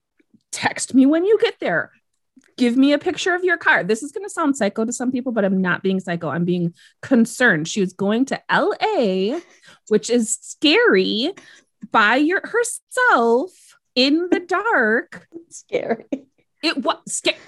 [0.52, 1.90] text me when you get there.
[2.61, 3.83] Give me a picture of your car.
[3.83, 6.29] This is going to sound psycho to some people, but I'm not being psycho.
[6.29, 7.66] I'm being concerned.
[7.66, 9.40] She was going to LA,
[9.88, 11.33] which is scary,
[11.90, 13.51] by your herself
[13.94, 15.27] in the dark.
[15.49, 16.05] scary.
[16.62, 17.38] It was scary.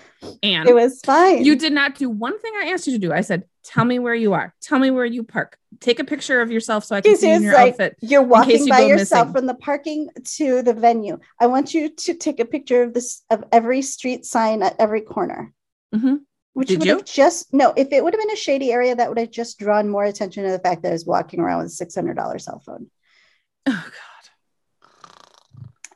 [0.43, 1.45] And It was fine.
[1.45, 3.13] you did not do one thing I asked you to do.
[3.13, 4.55] I said, "Tell me where you are.
[4.61, 5.57] Tell me where you park.
[5.81, 8.65] Take a picture of yourself so I can see in your like, outfit." You're walking
[8.65, 9.33] you by yourself missing.
[9.41, 11.19] from the parking to the venue.
[11.41, 15.01] I want you to take a picture of this of every street sign at every
[15.01, 15.53] corner.
[15.95, 16.21] Mhm.
[16.55, 16.97] Which Did would you?
[16.97, 19.59] have just no, if it would have been a shady area, that would have just
[19.59, 22.15] drawn more attention to the fact that I was walking around with a six hundred
[22.17, 22.91] dollar cell phone.
[23.67, 23.93] Oh God.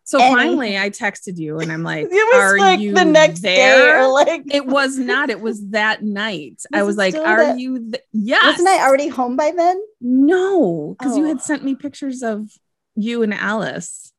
[0.08, 3.04] So Any- finally, I texted you, and I'm like, It was "Are like you the
[3.04, 5.30] next day there?" or like it was not.
[5.30, 6.62] It was that night.
[6.72, 8.44] I Was was like, "Are that- you?" Th- yes.
[8.44, 9.82] wasn't I already home by then?
[10.00, 11.28] No, because you Oh.
[11.28, 12.48] had sent me pictures of
[12.94, 14.12] you and Alice.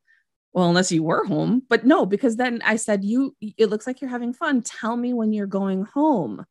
[0.52, 4.02] Well, unless you were home, but no, because then I said, "You, it looks like
[4.02, 4.60] you're having fun.
[4.60, 6.44] Tell me when you're going home.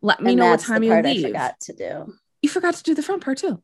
[0.00, 2.14] Let me and know what time you leave." I forgot to do.
[2.42, 3.60] You forgot to do the front part too.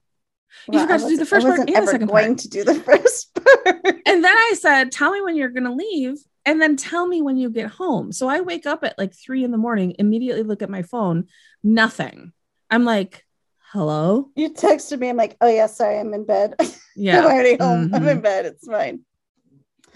[0.69, 2.39] Well, forgot to do the first part and the second going part.
[2.39, 3.85] to do the first part.
[4.07, 6.17] And then I said, Tell me when you're going to leave.
[6.45, 8.13] And then tell me when you get home.
[8.13, 11.27] So I wake up at like three in the morning, immediately look at my phone,
[11.65, 12.33] nothing.
[12.71, 13.25] I'm like,
[13.73, 14.31] Hello?
[14.37, 15.09] You texted me.
[15.09, 16.55] I'm like, oh yeah, sorry, I'm in bed.
[16.99, 17.19] Yeah.
[17.19, 17.91] I'm already home.
[17.93, 18.11] I'm Mhm.
[18.13, 18.47] in bed.
[18.47, 19.01] It's fine.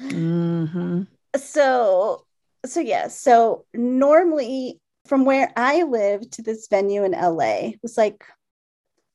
[0.00, 1.06] Mhm.
[1.36, 2.26] So,
[2.66, 3.08] so yeah.
[3.08, 8.22] So normally from where I live to this venue in LA was like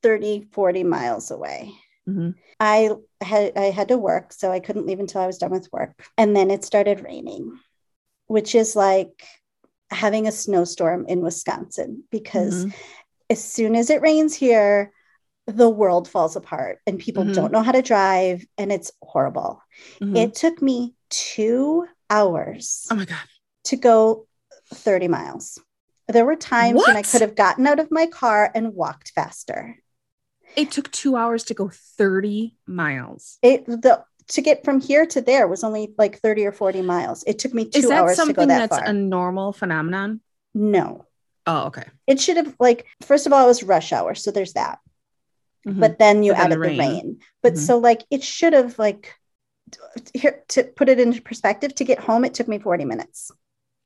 [0.06, 1.74] 30, 40 miles away.
[2.08, 2.36] Mhm.
[2.60, 2.92] I
[3.22, 6.06] had I had to work, so I couldn't leave until I was done with work.
[6.16, 7.58] And then it started raining,
[8.28, 9.26] which is like
[9.90, 12.74] having a snowstorm in Wisconsin because Mhm.
[13.32, 14.92] as soon as it rains here,
[15.48, 17.34] the world falls apart and people Mhm.
[17.34, 19.60] don't know how to drive and it's horrible.
[20.00, 20.16] Mhm.
[20.16, 23.28] It took me two hours oh my God.
[23.66, 24.28] to go
[24.72, 25.58] 30 miles.
[26.08, 29.80] There were times when I could have gotten out of my car and walked faster.
[30.56, 33.38] It took two hours to go 30 miles.
[33.42, 37.24] It the to get from here to there was only like 30 or 40 miles.
[37.28, 38.88] It took me two Is that hours to go that that's far.
[38.88, 40.22] a normal phenomenon?
[40.54, 41.06] no.
[41.48, 41.84] Oh, okay.
[42.08, 44.16] It should have like first of all, it was rush hour.
[44.16, 44.80] So there's that.
[45.68, 45.80] Mhm.
[45.80, 46.80] But then you But added the the rain.
[46.80, 47.20] rain.
[47.44, 47.58] But Mhm.
[47.60, 49.14] so like it should have like
[50.14, 53.32] here to put it into perspective, to get home, it took me 40 minutes.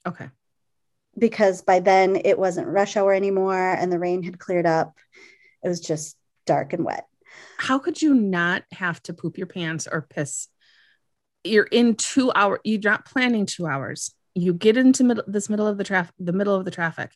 [0.07, 0.29] okay.
[1.17, 4.95] because by then it wasn't rush hour anymore and the rain had cleared up.
[5.61, 6.15] It was just
[6.49, 7.05] dark and wet.
[7.57, 10.47] How could you not have to poop your pants or piss?
[11.43, 12.59] You're in two hours.
[12.63, 14.11] You're not planning two hours.
[14.33, 17.11] You get into middle, this middle of the traffic, the middle of the traffic.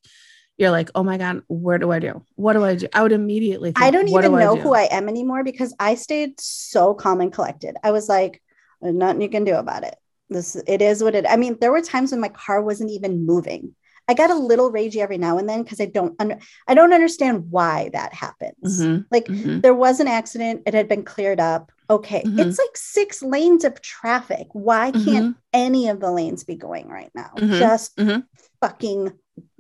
[0.57, 2.23] You're like, oh my god, where do I do?
[2.35, 2.87] What do I do?
[2.93, 3.71] I would immediately.
[3.71, 4.61] Think, I don't even do know do?
[4.61, 7.75] who I am anymore because I stayed so calm and collected.
[7.83, 8.39] I was like,
[8.81, 9.95] nothing you can do about it.
[10.29, 11.25] This it is what it.
[11.27, 13.75] I mean, there were times when my car wasn't even moving.
[14.07, 16.37] I got a little ragey every now and then because I don't under,
[16.67, 18.79] I don't understand why that happens.
[18.79, 19.61] Mhm, Like mhm.
[19.61, 21.71] there was an accident, it had been cleared up.
[21.89, 22.39] Okay, Mhm.
[22.39, 24.47] it's like six lanes of traffic.
[24.53, 27.31] Why can't Mhm, any of the lanes be going right now.
[27.37, 28.23] Mhm, Just mhm.
[28.61, 29.13] fucking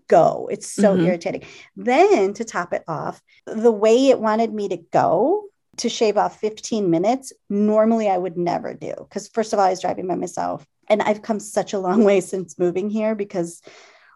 [0.09, 0.49] go.
[0.51, 1.43] It's so irritating.
[1.77, 5.45] Then to top it off, the way it wanted me to go
[5.77, 8.93] to shave off 15 minutes, normally I would never do.
[8.97, 10.65] Because, first of all, I was driving by myself.
[10.89, 13.61] And I've come such a long way since moving here because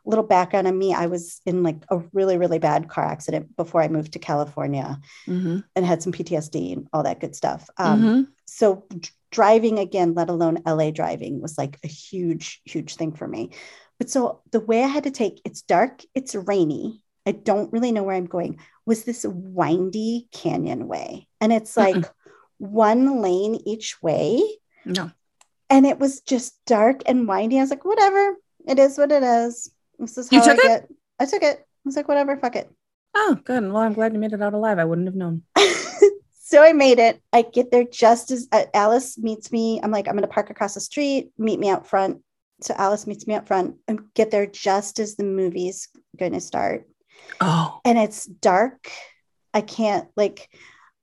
[0.08, 3.82] little background on me, I was in like a really, really bad car accident before
[3.82, 7.70] I moved to California Mhm, and had some PTSD and all that good stuff.
[7.78, 8.28] Um, mhm.
[8.46, 8.88] so
[9.30, 13.52] driving again let alone la driving was like a huge huge thing for me.
[14.00, 17.92] But so the way i had to take it's dark it's rainy i don't really
[17.92, 21.28] know where i'm going was this windy canyon way.
[21.42, 22.06] And it's like
[22.58, 24.42] one lane each way.
[24.86, 25.12] No.
[25.70, 27.58] and it was just dark and windy.
[27.58, 30.58] I was like whatever it is what it is this is how You i took
[30.58, 30.68] it?
[30.68, 30.88] get
[31.20, 32.70] i took it i was like whatever fuck it
[33.20, 33.64] Oh, good.
[33.64, 34.78] Well, I'm glad you made it out alive.
[34.78, 35.42] I wouldn't have known.
[36.44, 37.20] so I made it.
[37.34, 39.80] I get there just as uh, Alice meets me.
[39.82, 42.22] I'm like, I'm going to park across the street, meet me out front.
[42.62, 45.88] So Alice meets me up front and get there just as the movie's
[46.20, 46.88] going to start.
[47.42, 48.92] Oh, And it's dark.
[49.52, 50.48] I can't, like,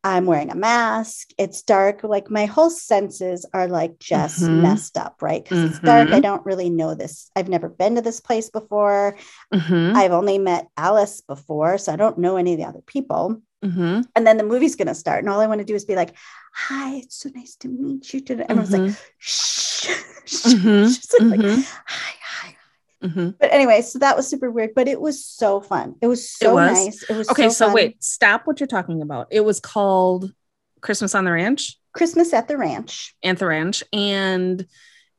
[0.04, 1.30] I'm wearing a mask.
[1.38, 2.04] It's dark.
[2.04, 4.60] Like, my whole senses are like just Mhm.
[4.60, 5.42] messed up, right?
[5.42, 6.08] Because it's dark.
[6.08, 6.14] Mhm.
[6.14, 7.30] I don't really know this.
[7.34, 9.16] I've never been to this place before.
[9.52, 11.78] Mhm, I've only met Alice before.
[11.78, 13.40] So I don't know any of the other people.
[13.64, 15.86] mhm, and then the movie's going to start and all i want to do is
[15.86, 16.12] be like
[16.52, 19.88] hi it's so nice to meet you today everyone's like mhm, shh,
[20.26, 20.52] shh.
[20.52, 21.40] Mhm, like,
[21.86, 22.12] hi
[23.04, 23.34] mhm.
[23.38, 26.54] but anyway so that was super weird but it was so fun it was so
[26.54, 26.72] was?
[26.72, 29.28] nice it was Okay, so, so wait, stop what you're talking about.
[29.30, 30.32] It was called
[30.80, 34.66] Christmas on the Ranch, christmas at the ranch Anthe Ranch, and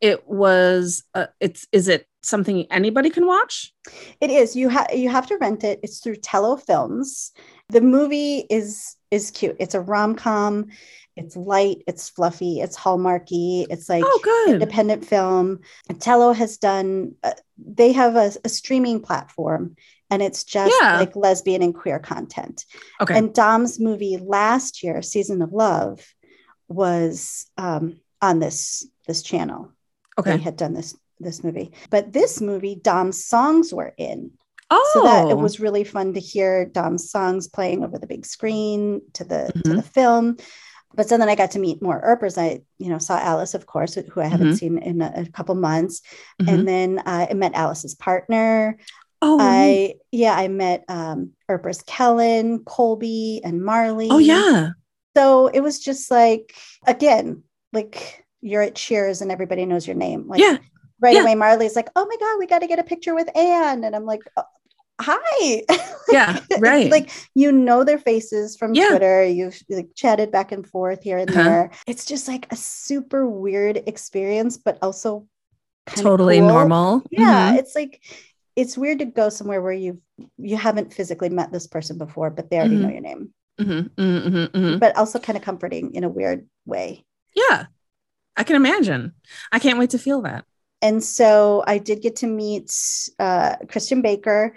[0.02, 1.04] it was.
[1.14, 3.74] Uh, it's is it something anybody can watch?
[4.22, 7.32] it is you have you have to rent it it's through tello films
[7.70, 10.66] the movie is is cute it's a rom-com
[11.16, 14.54] It's light, it's fluffy, it's hallmarky, it's like Oh, good.
[14.56, 15.60] independent film.
[16.00, 19.76] Tello has done, uh, they have a, a streaming platform
[20.10, 21.00] and it's just Yeah.
[21.00, 22.66] like lesbian and queer content.
[23.02, 23.18] Okay.
[23.18, 26.06] And Dom's movie last year, Season of Love,
[26.68, 29.72] was um, on this this channel.
[30.18, 30.32] Okay.
[30.32, 34.32] They had done this this movie, but this movie, Dom's songs were in,
[34.70, 38.26] Oh, so that it was really fun to hear Dom's songs playing over the big
[38.26, 39.76] screen to the to Mhm.
[39.78, 40.38] the film.
[40.96, 42.38] But so then I got to meet more Earpers.
[42.38, 44.58] I, you know, saw Alice, of course, who I haven't Mhm.
[44.58, 46.02] seen in a, a couple months,
[46.42, 46.48] Mhm.
[46.54, 48.78] and then uh, I met Alice's partner.
[49.22, 54.10] oh, I yeah, I met um, Earpers Kellen, Colby, and Marley.
[54.12, 54.70] oh yeah.
[55.18, 56.54] So it was just like
[56.86, 60.28] again, like you're at Cheers and everybody knows your name.
[60.28, 60.58] Like Yeah.
[61.02, 61.22] right Yeah.
[61.24, 63.96] away, Marley's like, "Oh my god, we got to get a picture with Anne," and
[63.96, 64.44] I'm like, "Oh,
[65.02, 65.64] "Hi."
[66.12, 66.92] Yeah, right.
[66.92, 68.90] like you know their faces from Yeah.
[68.90, 69.26] Twitter.
[69.26, 71.44] You've like chatted back and forth here and Uh-huh.
[71.44, 71.72] there.
[71.88, 75.28] It's just like a super weird experience, but also
[75.88, 76.48] Totally cool.
[76.48, 77.04] normal.
[77.10, 77.58] Yeah, Mhm.
[77.58, 78.02] it's like
[78.56, 80.02] it's weird to go somewhere where you
[80.38, 82.94] you haven't physically met this person before, but they already know Mhm.
[82.94, 83.34] your name.
[83.60, 84.80] Mhm, mhm, mhm, mhm.
[84.80, 87.04] But also kind of comforting in a weird way.
[87.36, 87.66] Yeah.
[88.38, 89.14] I can imagine.
[89.52, 90.46] I can't wait to feel that.
[90.82, 92.70] And so I did get to meet
[93.18, 94.56] uh, Christin Baker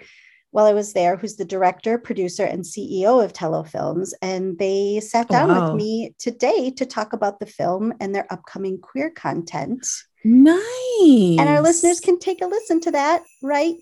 [0.51, 4.13] while I was there, who's the director, producer, and CEO of Tello Films.
[4.21, 5.67] And they sat Oh, down wow.
[5.67, 9.85] with me today to talk about the film and their upcoming queer content.
[10.25, 11.37] Nice.
[11.39, 13.75] And our listeners can take a listen to that right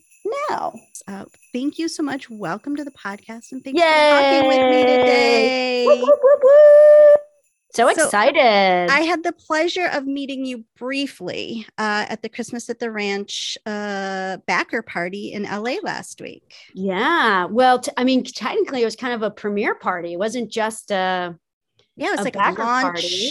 [0.49, 0.73] now.
[1.07, 2.29] Uh, thank you so much.
[2.29, 3.53] Welcome to the podcast.
[3.53, 5.85] And thanks for talking with me today.
[5.87, 6.41] Whoop, whoop, whoop,
[7.77, 8.89] So So, excited.
[8.91, 13.57] I had the pleasure of meeting you briefly uh, at the Christmas at the Ranch
[13.65, 16.53] uh, backer party in LA last week.
[16.73, 17.45] yeah.
[17.45, 20.13] Well, t- I mean, technically, it was kind of a premiere party.
[20.13, 21.35] It wasn't just a.
[21.95, 23.29] Yeah, it's A like a launch party.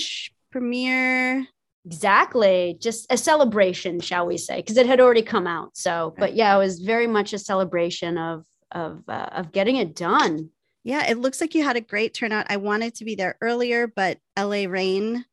[0.50, 1.46] premiere.
[1.85, 4.56] exactly just a celebration, shall we say?
[4.56, 5.76] Because it had already come out.
[5.76, 9.94] So, but yeah, it was very much a celebration of of uh, of getting it
[9.94, 10.50] done.
[10.87, 12.46] Yeah, it looks like you had a great turnout.
[12.49, 15.25] I wanted to be there earlier, but LA rain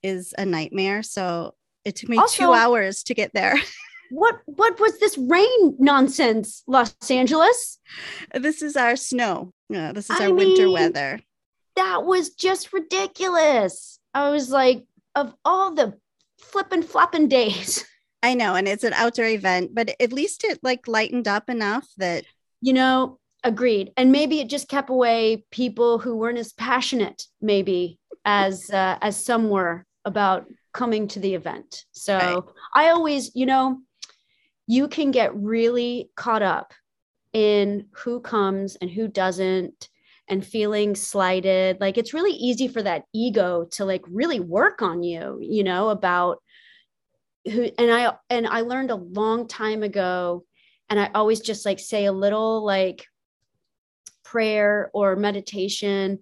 [0.00, 1.02] is a nightmare.
[1.02, 3.56] So it took me two hours to get there.
[4.14, 7.78] What what was this rain nonsense, Los Angeles?
[8.34, 9.54] this is our snow.
[9.70, 11.18] Yeah, this is I our winter weather.
[11.76, 13.98] That was just ridiculous.
[14.12, 14.84] I was like,
[15.14, 15.94] of all the
[16.38, 17.86] flippin' flopping days.
[18.22, 21.88] I know, and it's an outdoor event, but at least it like lightened up enough
[21.96, 22.26] that
[22.60, 23.92] you know agreed.
[23.96, 29.24] And maybe it just kept away people who weren't as passionate maybe as uh, as
[29.24, 31.84] some were about coming to the event.
[31.92, 32.42] So Right.
[32.74, 33.80] i always you know
[34.66, 36.72] you can get really caught up
[37.32, 39.88] in who comes and who doesn't
[40.28, 41.80] and feeling slighted.
[41.80, 45.88] Like it's really easy for that ego to like really work on you you know
[45.90, 46.38] about
[47.44, 50.44] who and i and i learned a long time ago
[50.88, 53.04] and i always just like say a little like
[54.32, 56.18] prayer or meditation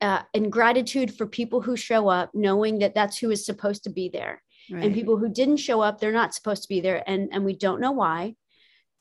[0.00, 3.90] uh, in gratitude for people who show up knowing that that's who is supposed to
[3.90, 7.28] be there and people who didn't show up they're not supposed to be there and
[7.30, 8.34] and we don't know why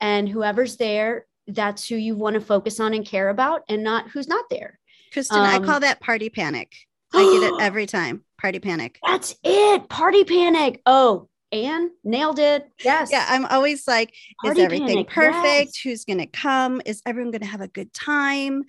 [0.02, 4.10] and whoever's there that's who you want to focus on and care about and not
[4.10, 4.78] who's not there
[5.14, 6.74] Christin, I um, call that party panic.
[7.14, 8.24] I get it every time.
[8.40, 8.98] Party panic.
[9.06, 14.66] that's it party panic oh Anne nailed it yes Yeah, I'm always like, Party is
[14.66, 15.44] everything panic, perfect?
[15.44, 15.78] yes.
[15.84, 16.82] Who's going to come?
[16.86, 18.64] Is everyone going to have a good time?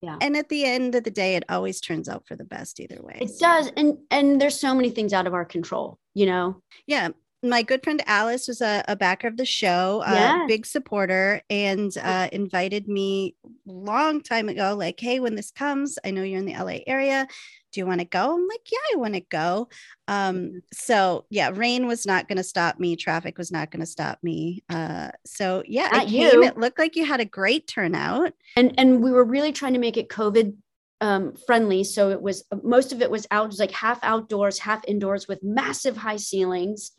[0.00, 0.18] Yeah.
[0.20, 3.00] And at the end of the day, it always turns out for the best either
[3.00, 3.18] way.
[3.20, 6.62] it So, does and and there's so many things out of our control you know
[6.86, 7.08] Yeah.
[7.44, 10.44] My good friend Alice was a, a backer of the show, a Yes.
[10.46, 13.34] big supporter, and uh, invited me
[13.66, 14.76] long time ago.
[14.78, 17.26] Like, hey, when this comes, I know you're in the LA area.
[17.72, 18.34] Do you want to go?
[18.34, 19.68] I'm like, yeah, I want to go.
[20.08, 22.96] Um, so yeah, rain was not going to stop me.
[22.96, 24.62] Traffic was not going to stop me.
[24.68, 26.32] Uh, so yeah, I Not came.
[26.32, 26.44] you.
[26.44, 28.32] It looked like you had a great turnout.
[28.56, 30.54] and and we were really trying to make it covid
[31.00, 34.60] um, friendly so it was most of it was out it was like half outdoors
[34.60, 36.92] half indoors with massive high ceilings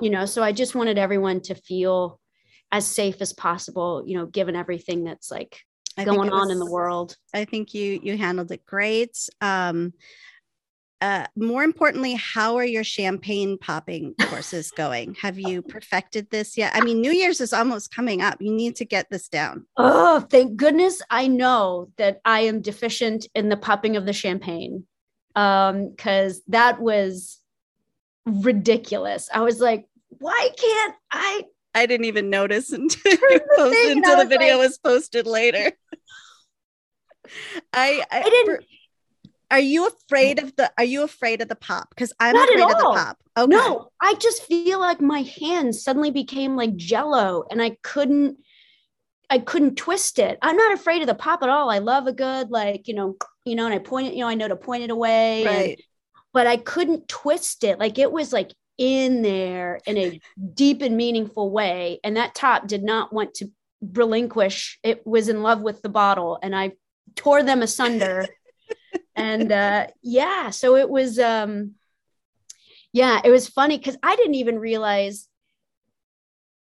[0.00, 2.18] you know so i just wanted everyone to feel
[2.72, 5.60] as safe as possible you know given everything that's like
[5.96, 9.28] I going it on in the world I think you you handled it great.
[9.40, 9.92] Um,
[11.00, 15.14] uh, more importantly, how are your champagne popping courses going?
[15.20, 16.72] Have you perfected this yet?
[16.74, 18.40] I mean, New Year's is almost coming up.
[18.40, 19.66] You need to get this down.
[19.76, 24.84] oh thank goodness i know that i am deficient in the popping of the champagne
[25.34, 27.40] um because that was
[28.26, 31.42] ridiculous i was like why can't i
[31.74, 35.72] I didn't even notice until the until the video like- was posted later.
[37.72, 38.64] I, I, I didn't.
[39.50, 40.72] Are you afraid of the?
[40.78, 41.88] Are you afraid of the pop?
[41.90, 43.18] Because I'm Not afraid of the pop.
[43.36, 43.50] Okay.
[43.54, 48.38] No, I just feel like my hands suddenly became like jello and I couldn't
[49.30, 50.38] I couldn't twist it.
[50.42, 51.70] I'm not afraid of the pop at all.
[51.70, 54.28] I love a good like, you know, you know, and I point it, you know,
[54.28, 55.44] I know to point it away.
[55.44, 55.82] and- Right.
[56.32, 57.78] but I couldn't twist it.
[57.78, 60.20] Like it was like in there in a
[60.54, 62.00] deep and meaningful way.
[62.02, 63.50] And that top did not want to
[63.80, 64.78] relinquish.
[64.82, 66.72] It was in love with the bottle and I
[67.14, 68.26] tore them asunder.
[69.16, 71.74] and uh yeah, so it was um
[72.92, 75.28] yeah, it was funny because I didn't even realize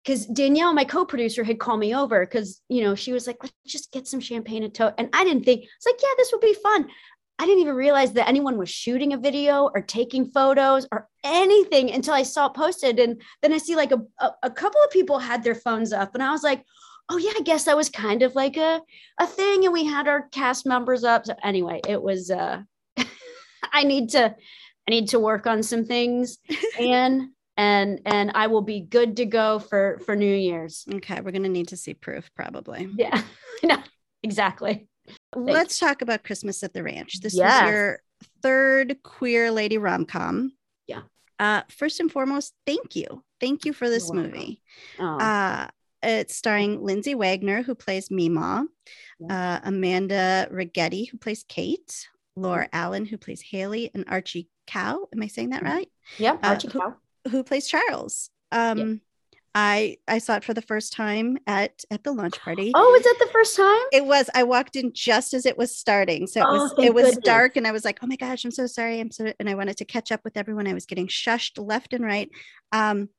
[0.03, 3.53] because Danielle, my co-producer, had called me over because you know she was like, "Let's
[3.66, 6.41] just get some champagne and toast," and I didn't think it's like, "Yeah, this would
[6.41, 6.89] be fun."
[7.39, 11.91] I didn't even realize that anyone was shooting a video or taking photos or anything
[11.91, 14.91] until I saw it posted, and then I see like a, a, a couple of
[14.91, 16.63] people had their phones up, and I was like,
[17.09, 18.81] "Oh yeah, I guess that was kind of like a
[19.19, 21.25] a thing," and we had our cast members up.
[21.25, 22.31] So anyway, it was.
[22.31, 22.61] uh
[23.71, 24.23] I need to,
[24.88, 26.39] I need to work on some things,
[26.79, 30.85] and and and I will be good to go for for New Year's.
[30.91, 32.88] Okay, we're gonna need to see proof probably.
[32.95, 33.21] Yeah,
[33.63, 33.77] no,
[34.23, 34.88] exactly.
[35.36, 37.20] Let's talk about Christmas at the Ranch.
[37.22, 37.64] This Yes.
[37.64, 37.99] was your
[38.41, 40.53] third queer lady rom com.
[40.88, 41.01] Yeah.
[41.39, 44.62] Uh, first and foremost, thank you, thank you for this movie.
[44.99, 45.68] Oh, Uh,
[46.01, 48.66] it's starring Lindsay Wagner, who plays Mima,
[49.30, 55.08] uh, Amanda Righetti, who plays Kate, Laura Allen, who plays Haley, and Archie Kao.
[55.14, 55.89] Am I saying that right?
[56.18, 56.95] yeah, uh, Archie who- Kao.
[57.32, 58.30] Who plays Charles?
[58.51, 59.01] Um,
[59.55, 62.71] I I saw it for the first time at at the launch party.
[62.75, 63.81] Oh, was that the first time?
[63.91, 64.29] It was.
[64.35, 66.73] I walked in just as it was starting, so it Oh, was.
[66.77, 67.23] It was goodness.
[67.25, 68.99] dark, and I was like, "Oh my gosh, I'm so sorry.
[68.99, 70.67] I'm so." And I wanted to catch up with everyone.
[70.67, 72.29] I was getting shushed left and right.
[72.71, 73.09] Um,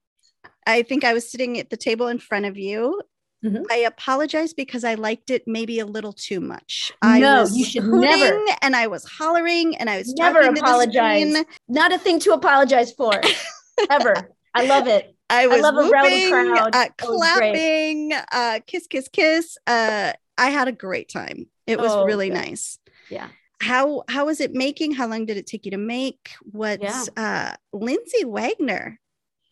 [0.67, 3.01] I think I was sitting at the table in front of you.
[3.45, 3.65] Mhm.
[3.71, 6.93] I apologize because I liked it maybe a little too much.
[7.03, 10.57] I No, was you should never- and I was hollering and I was Never talking
[10.57, 11.45] to the apologize.
[11.69, 13.13] Not a thing to apologize for,
[13.91, 14.35] ever.
[14.55, 15.15] I love it.
[15.31, 16.33] I was love whooping.
[16.73, 19.59] Uh, clapping, uh, kiss, kiss, kiss.
[19.67, 21.49] Uh, I had a great time.
[21.67, 22.35] It was Oh, really good.
[22.37, 22.79] nice.
[23.11, 23.29] Yeah.
[23.61, 24.93] How how was it making?
[24.93, 26.31] How long did it take you to make?
[26.43, 27.05] What Yeah.
[27.17, 29.01] uh Lindsay Wagner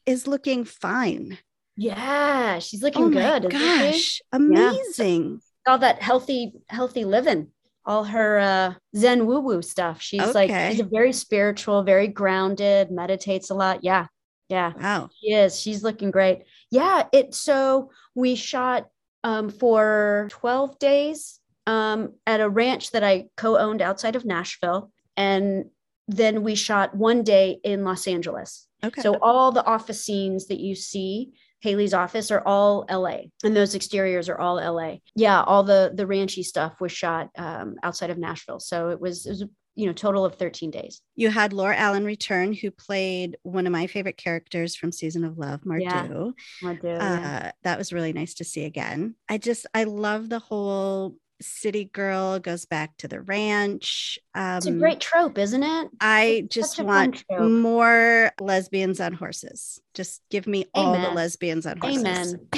[0.06, 1.38] is looking fine.
[1.76, 3.50] Yeah, she's looking oh good.
[3.50, 5.40] gosh, amazing.
[5.66, 7.48] all that healthy healthy living
[7.84, 12.90] all her uh zen woo woo stuff she's like she's a very spiritual very grounded
[12.90, 14.06] meditates a lot yeah
[14.48, 15.10] yeah Wow.
[15.18, 18.88] she is she's looking great yeah it so we shot
[19.24, 25.66] um for 12 days um at a ranch that i co-owned outside of nashville and
[26.08, 29.00] then we shot one day in los angeles Okay.
[29.02, 33.74] so all the office scenes that you see, Haley's office are all LA, and those
[33.74, 34.96] exteriors are all LA.
[35.16, 38.60] Yeah, all the the ranchy stuff was shot um, outside of Nashville.
[38.60, 39.44] So it was it was
[39.76, 41.00] you know total of 13 days.
[41.14, 45.38] you had Laura Allen return, who played one of my favorite characters from Season of
[45.38, 45.82] Love, Mardu.
[45.82, 46.68] Yeah.
[46.68, 46.88] I do.
[46.88, 47.42] yeah.
[47.44, 49.14] uh, that was really nice to see again.
[49.28, 54.18] I just I love the whole city girl goes back to the ranch.
[54.34, 55.88] Um, it's a great trope, isn't it?
[56.00, 59.80] I it's just such a fun want more lesbians on horses.
[59.94, 62.00] Just give me all the lesbians on horses.
[62.00, 62.48] Amen.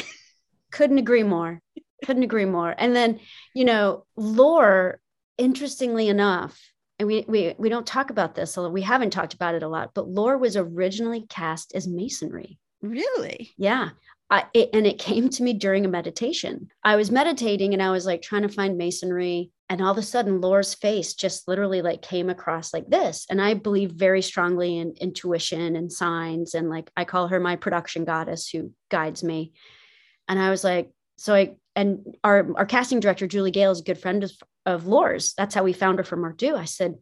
[0.70, 1.60] Couldn't agree more.
[2.04, 2.74] Couldn't agree more.
[2.76, 3.20] And then,
[3.54, 5.00] you know, lore,
[5.36, 6.60] interestingly enough,
[6.99, 9.68] and we we we don't talk about this, although we haven't talked about it a
[9.68, 12.59] lot, but lore was originally cast as masonry.
[12.82, 13.51] Really?
[13.57, 13.90] Yeah.
[14.30, 16.68] I, it, and it came to me during a meditation.
[16.84, 19.51] I was meditating and I was like trying to find masonry.
[19.70, 23.26] And all of a sudden, lore's face just literally like came across like this.
[23.30, 26.55] And I believe very strongly in intuition and signs.
[26.55, 29.53] And like I call her my production goddess who guides me.
[30.28, 33.84] And I was like, so I, and our, our casting director, Julie Gale, is a
[33.84, 34.32] good friend of,
[34.68, 35.32] of Laura's.
[35.36, 36.54] That's how we found her from Mardu.
[36.54, 36.98] I said,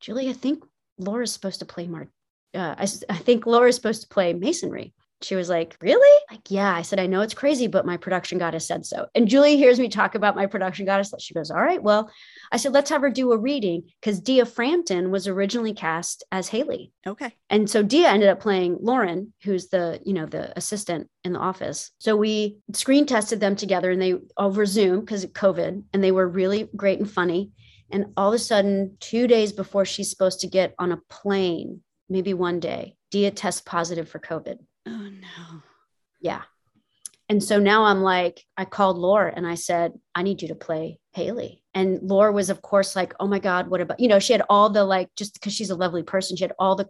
[0.00, 0.62] Julie, I think
[0.98, 2.08] Laura's supposed to play Mar.
[2.54, 4.92] Uh, I, I think Laura's supposed to play masonry.
[5.22, 6.24] She was like, Really?
[6.30, 6.74] Like, yeah.
[6.74, 9.06] I said, I know it's crazy, but my production goddess said so.
[9.14, 11.12] And Julie hears me talk about my production goddess.
[11.18, 11.82] She goes, All right.
[11.82, 12.10] Well,
[12.52, 16.48] I said, Let's have her do a reading because Dia Frampton was originally cast as
[16.48, 16.92] Haley.
[17.06, 17.34] Okay.
[17.50, 21.38] And so Dia ended up playing Lauren, who's the, you know, the assistant in the
[21.38, 21.90] office.
[21.98, 26.12] So we screen tested them together and they over Zoom because of COVID, and they
[26.12, 27.50] were really great and funny.
[27.90, 31.80] And all of a sudden, two days before she's supposed to get on a plane,
[32.08, 34.58] maybe one day, Dia tests positive for COVID.
[34.88, 35.62] Oh no.
[36.20, 36.42] Yeah.
[37.28, 40.54] And so now I'm like, I called Laura and I said, I need you to
[40.54, 41.62] play Haley.
[41.74, 44.42] And Laura was, of course, like, oh my God, what about, you know, she had
[44.48, 46.88] all the like, just because she's a lovely person, she had all the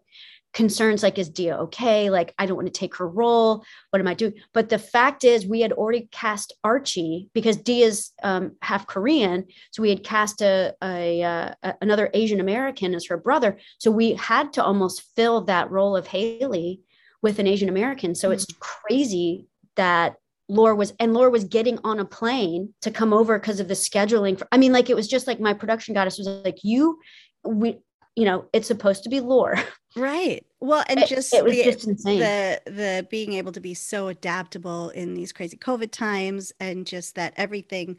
[0.55, 4.09] concerns like is dia okay like i don't want to take her role what am
[4.09, 8.87] i doing but the fact is we had already cast archie because dia's um, half
[8.87, 13.59] korean so we had cast a, a, uh, a, another asian american as her brother
[13.79, 16.81] so we had to almost fill that role of haley
[17.23, 18.35] with an asian american so mm-hmm.
[18.35, 19.47] it's crazy
[19.77, 20.17] that
[20.49, 23.75] Laura was and Laura was getting on a plane to come over because of the
[23.75, 24.39] scheduling.
[24.39, 26.99] For, I mean, like it was just like my production goddess was like, you,
[27.45, 27.79] we,
[28.17, 29.63] you know, it's supposed to be Laura.
[29.97, 30.45] Right.
[30.61, 32.21] Well, and It- just it was the, just insane.
[32.21, 37.15] the the being able to be so adaptable in these crazy COVID times, and just
[37.15, 37.97] that everything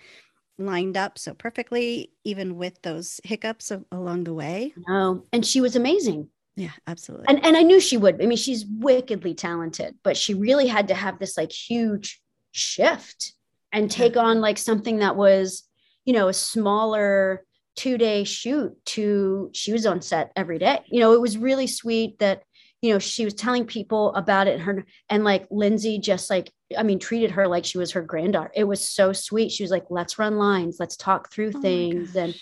[0.58, 4.74] lined up so perfectly, even with those hiccups along the way.
[4.88, 6.30] No, and she was amazing.
[6.60, 7.28] Yeah, absolutely.
[7.30, 8.22] and and I knew she would.
[8.22, 13.34] I mean, she's wickedly talented, but she really had to have this like huge shift
[13.72, 15.64] and take on like something that was,
[16.04, 17.46] you know, a smaller
[17.78, 20.80] two day shoot to she was on set every day.
[20.88, 22.44] You know, it was really sweet that
[22.82, 26.50] you know she was telling people about it and her and like lindsay just like
[26.78, 29.70] i mean treated her like she was her granddaughter it was so sweet she was
[29.70, 32.34] like let's run lines let's talk through Oh things and.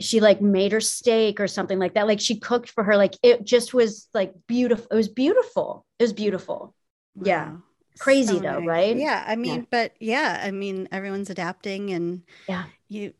[0.00, 2.06] She like made her steak or something like that.
[2.06, 2.96] Like she cooked for her.
[2.96, 4.86] Like it just was like beautiful.
[4.90, 5.84] It was beautiful.
[5.98, 6.74] It was beautiful.
[7.22, 7.50] yeah.
[7.50, 7.62] Wow.
[7.98, 8.96] Crazy though, right?
[8.96, 12.64] Yeah, I mean, but yeah, I mean, everyone's adapting, and Yeah.
[12.88, 13.12] you,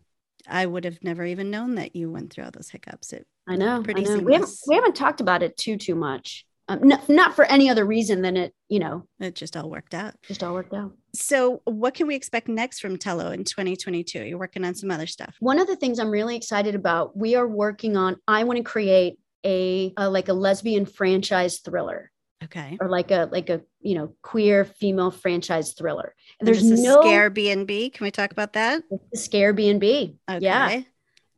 [0.49, 3.13] I would have never even known that you went through all those hiccups.
[3.13, 3.83] It I know.
[3.83, 4.19] Pretty I know.
[4.21, 6.47] We haven't we haven't talked about it too too much.
[6.69, 9.95] Um, not, not for any other reason than it, you know, it just all worked
[9.95, 10.15] out.
[10.23, 10.93] just all worked out.
[11.15, 14.25] So, what can we expect next from Tello in 2022?
[14.25, 15.35] You're working on some other stuff.
[15.41, 18.17] One of the things I'm really excited about, we are working on.
[18.29, 22.11] I want to create a, a like a lesbian franchise thriller.
[22.45, 22.79] Okay.
[22.81, 26.15] or like a like a you know queer female franchise thriller.
[26.39, 27.91] And There's a no scare B and B.
[27.91, 28.83] Can we talk about that?
[29.15, 30.19] scare B and B.
[30.31, 30.45] Okay.
[30.45, 30.83] Yeah.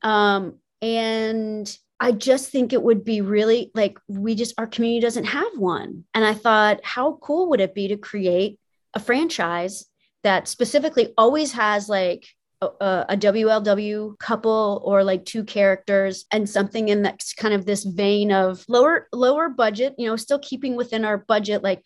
[0.02, 5.24] Um, and I just think it would be really like we just our community doesn't
[5.24, 6.04] have one.
[6.14, 8.58] And I thought, how cool would it be to create
[8.94, 9.84] a franchise
[10.24, 12.26] that specifically always has like
[12.62, 17.84] a, a WLW couple or like two characters and something in that's kind of this
[17.84, 21.82] vein of lower lower budget, you know, still keeping within our budget, like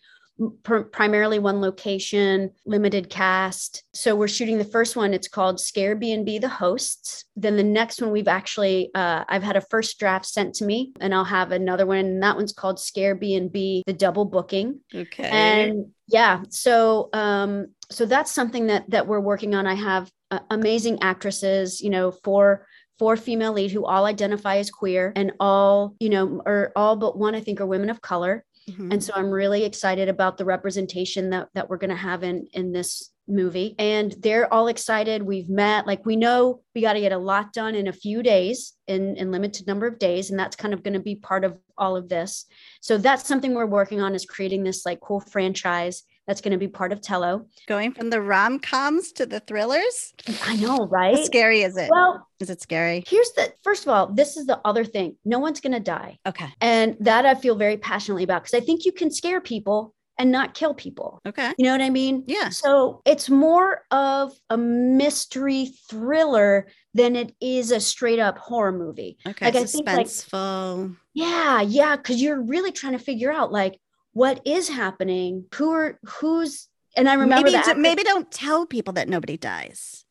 [0.63, 3.83] pr- primarily one location, limited cast.
[3.93, 5.13] So we're shooting the first one.
[5.13, 7.25] It's called Scare B and B the Hosts.
[7.35, 10.93] Then the next one we've actually uh, I've had a first draft sent to me,
[10.99, 11.97] and I'll have another one.
[11.97, 14.79] And that one's called Scare B and B the Double Booking.
[14.93, 15.29] Okay.
[15.29, 19.67] And yeah, so um, so that's something that that we're working on.
[19.67, 22.67] I have uh, amazing actresses, you know, for
[22.97, 27.17] four female lead who all identify as queer and all you know or all but
[27.17, 28.91] one i think are women of color Mhm.
[28.93, 32.47] and so i'm really excited about the representation that that we're going to have in
[32.53, 33.73] in this movie.
[33.79, 35.23] And they're all excited.
[35.23, 38.21] We've met like we know we got to get a lot done in a few
[38.21, 41.43] days in in limited number of days and that's kind of going to be part
[41.43, 42.45] of all of this.
[42.81, 46.57] So that's something we're working on is creating this like cool franchise that's going to
[46.57, 50.13] be part of tello Going from the rom coms to the thrillers.
[50.43, 51.89] i know How right scary is it?
[51.91, 53.03] well is it scary?
[53.07, 56.17] here's the first of all this is the other thing no one's going to die
[56.25, 56.47] Okay.
[56.61, 60.31] and that i feel very passionately about because i think you can scare people and
[60.31, 61.51] not kill people Okay.
[61.57, 62.47] you know what i mean Yeah.
[62.49, 69.17] So it's more of a mystery thriller than it is a straight up horror movie.
[69.27, 69.45] Okay.
[69.47, 70.95] Like, I think, like- Suspenseful.
[71.13, 73.77] Yeah, yeah, because you're really trying to figure out like
[74.15, 77.77] what is happening, who are who's, and I remember maybe, that.
[77.77, 80.05] maybe don't tell people that nobody dies.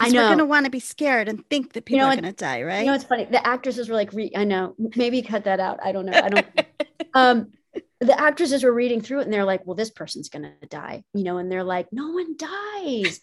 [0.00, 2.16] I 'Cause We're going to want to be scared and think that people know are
[2.16, 2.80] going to die, right?
[2.80, 3.26] You know, it's funny.
[3.26, 5.80] The actresses were like, re- I know, maybe cut that out.
[5.84, 6.18] I don't know.
[6.18, 6.46] I don't.
[7.14, 7.52] um,
[8.00, 11.22] the actresses were reading through it and they're like, well, this person's gonna die, you
[11.24, 13.20] know, and they're like, no one dies.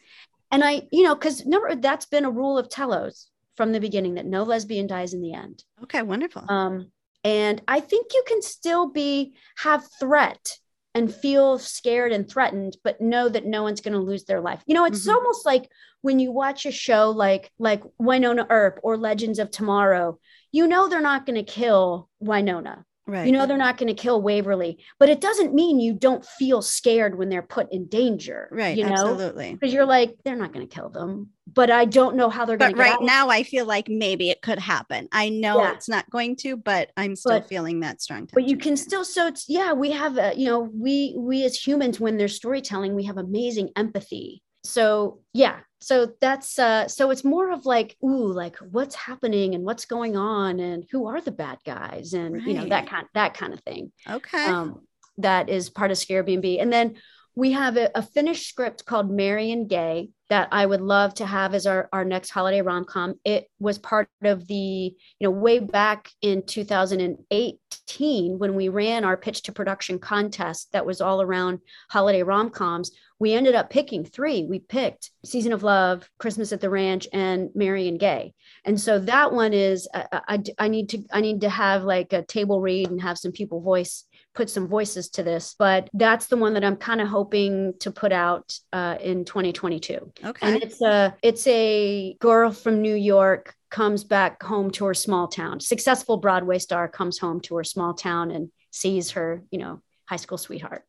[0.52, 4.14] And I, you know, because number that's been a rule of Tello's from the beginning
[4.16, 5.64] that no lesbian dies in the end.
[5.84, 6.04] okay.
[6.04, 6.46] Wonderful.
[6.48, 6.92] Um,
[7.24, 10.58] and I think you can still be have threat
[10.96, 14.62] and feel scared and threatened, but know that no one's going to lose their life.
[14.66, 15.14] You know, it's Mhm.
[15.14, 15.70] almost like
[16.02, 20.18] when you watch a show like like Wynonna Earp or Legends of Tomorrow.
[20.52, 22.84] You know they're not going to kill Wynonna.
[23.10, 23.26] Right.
[23.26, 26.62] You know they're not going to kill Waverly, but it doesn't mean you don't feel
[26.62, 28.48] scared when they're put in danger.
[28.52, 28.78] right.
[28.78, 29.54] You know, Absolutely.
[29.54, 32.58] because you're like they're not going to kill them, but I don't know how they're
[32.58, 32.90] going But to.
[32.92, 35.08] right now, I feel like maybe it could happen.
[35.12, 35.74] I know Yeah.
[35.74, 38.30] it's not going to, but I'm still But- feeling that strong.
[38.34, 41.56] but you can still so it's yeah we have a you know we we as
[41.56, 47.24] humans when there's storytelling we have amazing empathy so yeah so that's uh so it's
[47.24, 51.32] more of like ooh like what's happening and what's going on and who are the
[51.32, 52.14] bad guys?
[52.14, 54.46] and you know that kind that kind of thing Okay.
[54.46, 54.82] um
[55.18, 56.96] that is part of scare b&b and then
[57.36, 61.26] we have a, a finished script called merry and gay that I would love to
[61.26, 63.16] have as our, our next holiday rom com.
[63.26, 69.18] It was part of the, you know, way back in 2018 when we ran our
[69.18, 71.60] pitch to production contest that was all around
[71.90, 72.92] holiday rom coms.
[73.18, 74.46] We ended up picking three.
[74.46, 78.34] We picked Season of Love, Christmas at the Ranch, and Merry and Gay.
[78.64, 82.14] And so that one is I, I, I need to I need to have like
[82.14, 84.06] a table read and have some people voice
[84.36, 87.92] put some voices to this, but that's the one that I'm kind of hoping to
[87.92, 90.12] put out uh, in 2022.
[90.24, 90.48] Okay.
[90.48, 95.28] And it's a it's a girl from New York comes back home to her small
[95.28, 95.60] town.
[95.60, 100.16] Successful Broadway star comes home to her small town and sees her, you know, high
[100.16, 100.84] school sweetheart.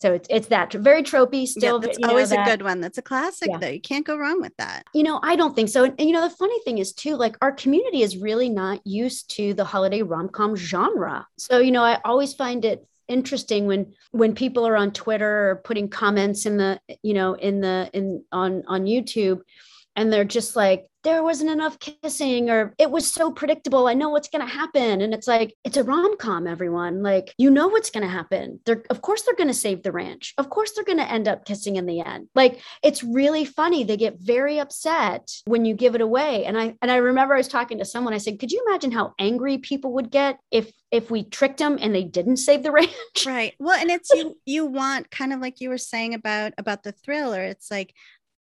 [0.00, 1.46] So it's it's that very tropey.
[1.46, 2.80] Still, yeah, that's you know, always that- a good one.
[2.80, 3.58] That's a classic Yeah.
[3.58, 3.68] though.
[3.68, 4.84] You can't go wrong with that.
[4.94, 5.84] you know, I don't think so.
[5.84, 8.80] And, and, you know, the funny thing is too, like our community is really not
[8.86, 11.26] used to the holiday rom-com genre.
[11.38, 15.56] So, you know, I always find it interesting when when people are on Twitter or
[15.64, 19.40] putting comments in the, you know, in the in on on YouTube
[20.00, 23.86] and they're just like there wasn't enough kissing or it was so predictable.
[23.86, 25.00] I know what's going to happen.
[25.00, 27.02] And it's like it's a rom-com everyone.
[27.02, 28.60] Like you know what's going to happen.
[28.66, 30.34] They're of course they're going to save the ranch.
[30.36, 32.28] Of course they're going to end up kissing in the end.
[32.34, 33.84] Like it's really funny.
[33.84, 36.44] They get very upset when you give it away.
[36.44, 38.14] And i and i remember i was talking to someone.
[38.14, 41.78] I said could you imagine how angry people would get if if we tricked them
[41.80, 43.26] and they didn't save the ranch?
[43.26, 43.54] Right.
[43.58, 46.92] Well, and it's you you want kind of like you were saying about about the
[46.92, 47.42] thriller.
[47.42, 47.94] It's like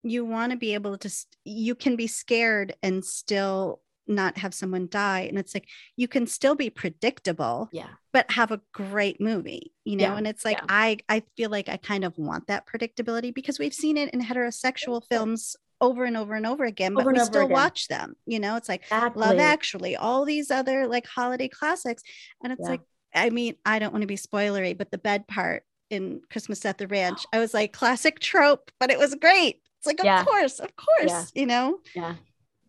[0.03, 1.09] you want to be able to
[1.43, 6.25] you can be scared and still not have someone die and it's like you can
[6.25, 10.57] still be predictable yeah but have a great movie you know Yeah, and it's like
[10.57, 10.65] yeah.
[10.67, 14.21] i i feel like i kind of want that predictability because we've seen it in
[14.21, 17.51] heterosexual films over and over and over again but Over and we still again.
[17.53, 19.21] watch them you know it's like exactly.
[19.21, 22.01] love actually all these other like holiday classics
[22.43, 22.69] and it's Yeah.
[22.71, 22.81] like
[23.13, 26.79] i mean i don't want to be spoilery but the bed part in christmas at
[26.79, 30.59] the ranch i was like classic trope but it was great it's like of course
[30.59, 31.25] of course Yeah.
[31.36, 32.15] you know yeah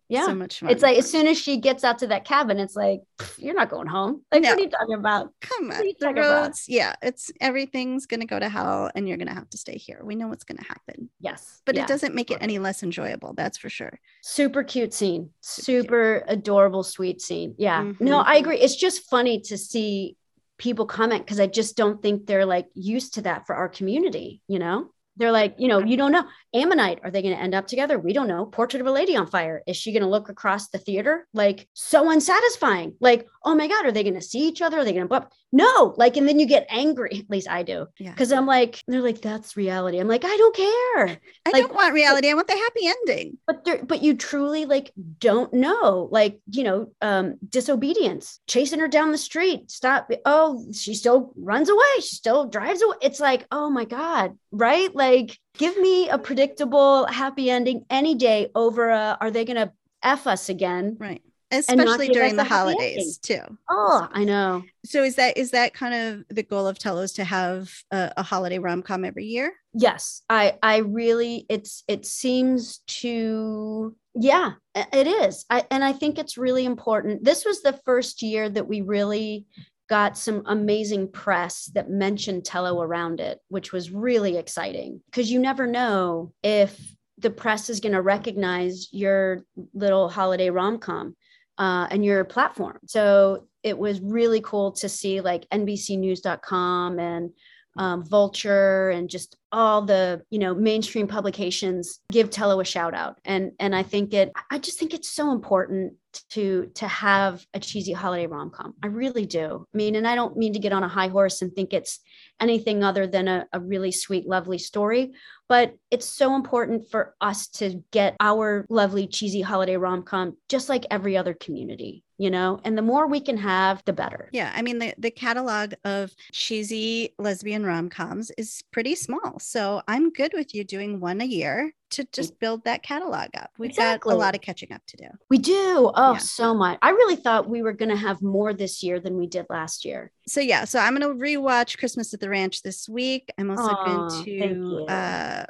[0.09, 2.59] yeah so much fun It's like as soon as she gets out to that cabin,
[2.59, 2.99] it's like
[3.37, 4.23] you're not going home.
[4.31, 4.49] Like No.
[4.49, 5.29] what are you talking about?
[5.39, 6.43] come on the talking about?
[6.47, 10.01] roads yeah it's everything's gonna go to hell and you're gonna have to stay here
[10.03, 11.83] we know what's gonna happen Yes, but yeah.
[11.83, 16.37] it doesn't make it any less enjoyable that's for sure super cute scene, Super cute.
[16.39, 17.55] adorable, sweet scene.
[17.57, 18.25] Yeah, no, Mhm.
[18.25, 18.59] I agree.
[18.59, 20.17] It's just funny to see
[20.57, 24.41] people comment because I just don't think they're like used to that for our community.
[24.47, 26.25] You know, they're like, you know, you don't know.
[26.53, 27.99] Ammonite, are they going to end up together?
[27.99, 28.45] We don't know.
[28.45, 29.61] Portrait of a Lady on Fire.
[29.67, 31.27] Is she going to look across the theater?
[31.33, 32.95] Like, so unsatisfying.
[32.99, 34.79] Like, oh my God, are they going to see each other?
[34.79, 35.27] Are they going to?
[35.51, 35.93] No.
[35.97, 37.11] Like, and then you get angry.
[37.19, 37.87] At least I do.
[37.99, 39.99] yeah Because I'm like, they're like, that's reality.
[39.99, 41.07] I'm like, I don't care.
[41.45, 44.65] i like- don't want reality i want the happy ending But there, but you truly
[44.65, 46.07] like don't know.
[46.11, 49.69] Like, you know, um, disobedience, chasing her down the street.
[49.71, 50.09] Stop.
[50.25, 51.95] Oh, she still runs away.
[52.01, 52.95] She still drives away.
[53.01, 54.93] It's like, oh my God, right?
[54.95, 59.71] Like, give me a predictable, happy ending any day over a, are they gonna
[60.03, 60.97] F us again?
[60.99, 61.21] right
[61.51, 63.41] especially during the holidays too.
[63.69, 64.63] Oh, I know.
[64.85, 68.23] so is that is that kind of the goal of tello's to have a, a
[68.23, 69.53] holiday rom-com every year?
[69.73, 70.21] Yes.
[70.29, 75.45] I i really it's it seems to yeah it is.
[75.49, 77.23] I, and i think it's really important.
[77.23, 79.45] This was the first year that we really
[79.89, 85.01] got some amazing press that mentioned tello around it which was really exciting.
[85.05, 86.79] Because you never know if
[87.17, 89.43] the press is going to recognize your
[89.73, 91.15] little holiday rom-com
[91.61, 92.79] uh, and your platform.
[92.87, 97.29] So it was really cool to see like nbcnews.com and
[97.77, 103.19] um, Vulture and just all the you know mainstream publications give Tello a shout out.
[103.25, 105.93] And and I think it I just think it's so important
[106.31, 109.65] to to have a cheesy holiday rom com I really do.
[109.73, 111.99] I mean and I don't mean to get on a high horse and think it's
[112.39, 115.11] anything other than a, a really sweet lovely story
[115.47, 120.69] but it's so important for us to get our lovely cheesy holiday rom com just
[120.69, 122.59] like every other community you know?
[122.63, 124.29] And the more we can have the better.
[124.31, 129.39] Yeah, I mean the the catalog of cheesy lesbian rom-coms is pretty small.
[129.41, 133.51] So I'm good with you doing one a year to just build that catalog up.
[133.57, 135.07] We've got a lot of catching up to do.
[135.29, 135.91] We do.
[135.93, 136.17] Oh, Yeah.
[136.17, 136.79] so much.
[136.81, 139.83] I really thought we were going to have more this year than we did last
[139.83, 140.11] year.
[140.27, 143.29] So yeah, so I'm gonna rewatch Christmas at the Ranch this week.
[143.37, 145.45] I'm also going to uh,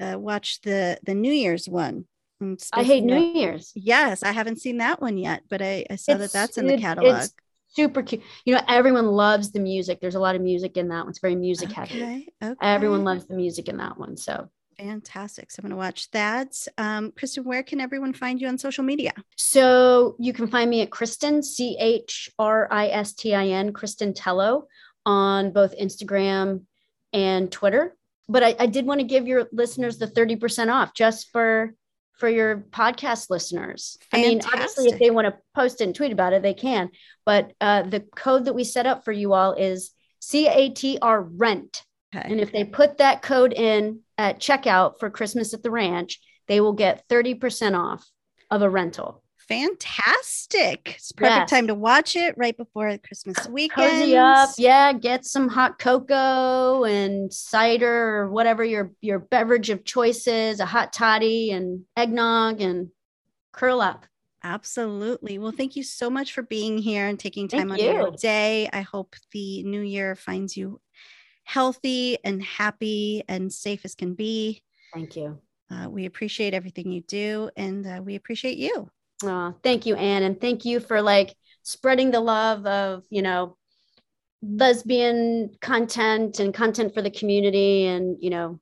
[0.00, 2.06] uh watch the the New Year's one.
[2.42, 3.72] I'm hate New Year's.
[3.74, 6.76] Yes, I haven't seen that one yet, but I, I saw that that's in the
[6.76, 7.22] catalog.
[7.22, 7.34] It's
[7.74, 8.22] super cute.
[8.44, 10.00] You know, everyone loves the music.
[10.00, 11.10] There's a lot of music in that one.
[11.10, 12.02] It's very music heavy.
[12.02, 12.54] Okay, okay.
[12.60, 14.16] Everyone loves the music in that one.
[14.16, 14.48] So,
[14.78, 15.50] Fantastic.
[15.50, 16.56] So I'm going to watch that.
[16.78, 19.12] Um, Christin, where can everyone find you on social media?
[19.36, 23.72] so you can find me at Christin C H R I S T I N
[23.72, 24.66] Christin Tello
[25.04, 26.62] on both Instagram
[27.12, 27.96] and Twitter.
[28.28, 31.74] but I, I did want to give your listeners the 30% off just for
[32.18, 33.98] for your podcast listeners.
[34.12, 36.90] I mean, obviously, if they want to post and tweet about it, they can.
[37.26, 39.90] But uh, the code that we set up for you all is
[40.22, 41.82] CATR rent.
[42.14, 42.30] Okay.
[42.30, 46.60] And if they put that code in at checkout for Christmas at the ranch, they
[46.60, 48.06] will get 30% off
[48.50, 49.21] of a rental.
[49.52, 50.94] Fantastic.
[50.96, 51.50] It's perfect Yes.
[51.50, 54.00] time to watch it right before Christmas weekend.
[54.00, 54.50] Cozy up.
[54.58, 54.92] Yeah.
[54.92, 60.66] Get some hot cocoa and cider or whatever your, your beverage of choice is, a
[60.66, 62.88] hot toddy and eggnog and
[63.52, 64.06] curl up.
[64.44, 65.38] Absolutely.
[65.38, 68.10] Well, thank you so much for being here and taking Thank time out of your
[68.12, 68.68] day.
[68.72, 70.80] I hope the new year finds you
[71.44, 74.62] healthy and happy and safe as can be.
[74.92, 75.38] Thank you.
[75.70, 78.90] Uh, we appreciate everything you do and uh, we appreciate you.
[79.24, 80.22] Oh, thank you, Anne.
[80.22, 83.56] And thank you for like spreading the love of, you know,
[84.42, 88.60] lesbian content and content for the community and, you know,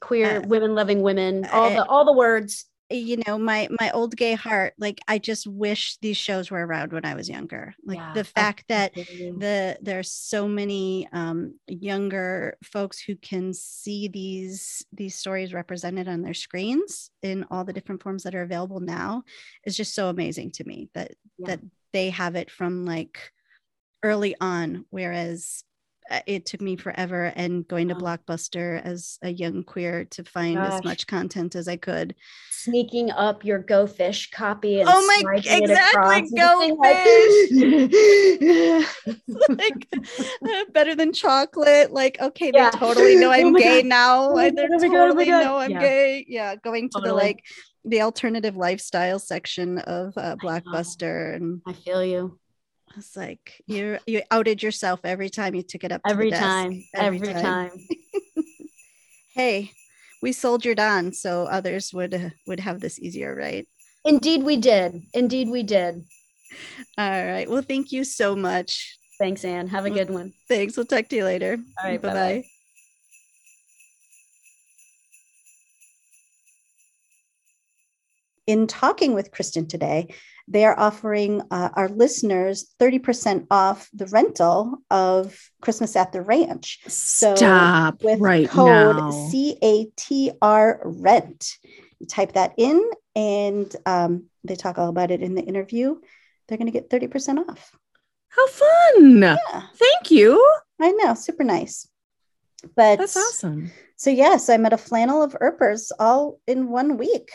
[0.00, 2.66] queer Uh, women loving women, all I- the all the words.
[2.92, 6.92] You know, my my old gay heart, like I just wish these shows were around
[6.92, 7.74] when I was younger.
[7.84, 8.92] Like Yeah, the fact that
[9.36, 16.22] the there's so many um, younger folks who can see these these stories represented on
[16.22, 19.22] their screens in all the different forms that are available now
[19.64, 21.46] is just so amazing to me that Yeah.
[21.46, 21.60] that
[21.92, 23.32] they have it from like
[24.02, 25.64] early on whereas
[26.26, 30.82] it took me forever and going to blockbuster as a young queer to find as
[30.84, 32.14] much content as i could
[32.50, 37.50] sneaking up your Go Fish copy and Oh my- exactly, Go fish
[39.48, 39.88] like
[40.42, 41.92] uh, better than chocolate.
[41.92, 42.70] Like, okay, Yeah.
[42.70, 43.88] they totally know Oh I'm my gay God.
[43.88, 44.30] now.
[44.30, 45.40] Oh they oh God, oh totally God.
[45.44, 45.80] know I'm Yeah.
[45.80, 46.24] gay.
[46.28, 47.44] Yeah, going to the like
[47.84, 50.36] the alternative lifestyle section of uh.
[50.36, 52.38] Blockbuster, and I feel you
[52.96, 56.02] it's like you you outed yourself every time you took it up.
[56.02, 56.42] to the every desk.
[56.42, 57.70] time, every, time.
[59.32, 59.70] Hey,
[60.20, 63.66] we soldiered on, so others would uh, would have this easier, right?
[64.04, 65.02] Indeed, we did.
[65.14, 66.04] Indeed, we did.
[66.98, 67.48] All right.
[67.48, 68.98] Well, thank you so much.
[69.18, 69.68] Thanks, Anne.
[69.68, 70.32] Have a good one.
[70.48, 70.76] Thanks.
[70.76, 71.58] We'll talk to you later.
[71.82, 72.14] All right, bye-bye.
[72.14, 72.44] bye.
[78.46, 80.12] In talking with Christin today,
[80.50, 86.80] they are offering uh, our listeners 30% off the rental of Christmas at the Ranch
[86.88, 89.10] So, Stop with right code now.
[89.32, 91.56] CATR rent.
[92.00, 92.82] You type that in,
[93.14, 95.96] and um, they talk all about it in the interview.
[96.48, 97.72] They're going to get 30% off.
[98.30, 99.22] How fun.
[99.22, 100.44] Yeah, Thank you.
[100.80, 101.14] I know.
[101.14, 101.88] Super nice.
[102.74, 103.70] But That's awesome.
[103.96, 107.30] So yes, I met a flannel of Earpers all in one week.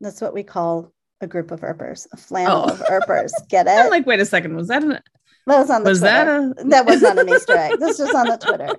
[0.00, 0.92] That's what we call
[1.22, 2.72] a group of Earpers, a flannel Oh.
[2.72, 3.32] of Earpers.
[3.48, 3.90] Get I'm it?
[3.90, 4.56] like, wait a second.
[4.56, 4.98] Was that an
[5.46, 7.78] that was on the was that a that was not an Easter egg.
[7.80, 8.76] This was on the Twitter.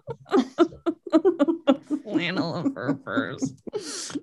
[2.03, 3.53] flannel of her furs?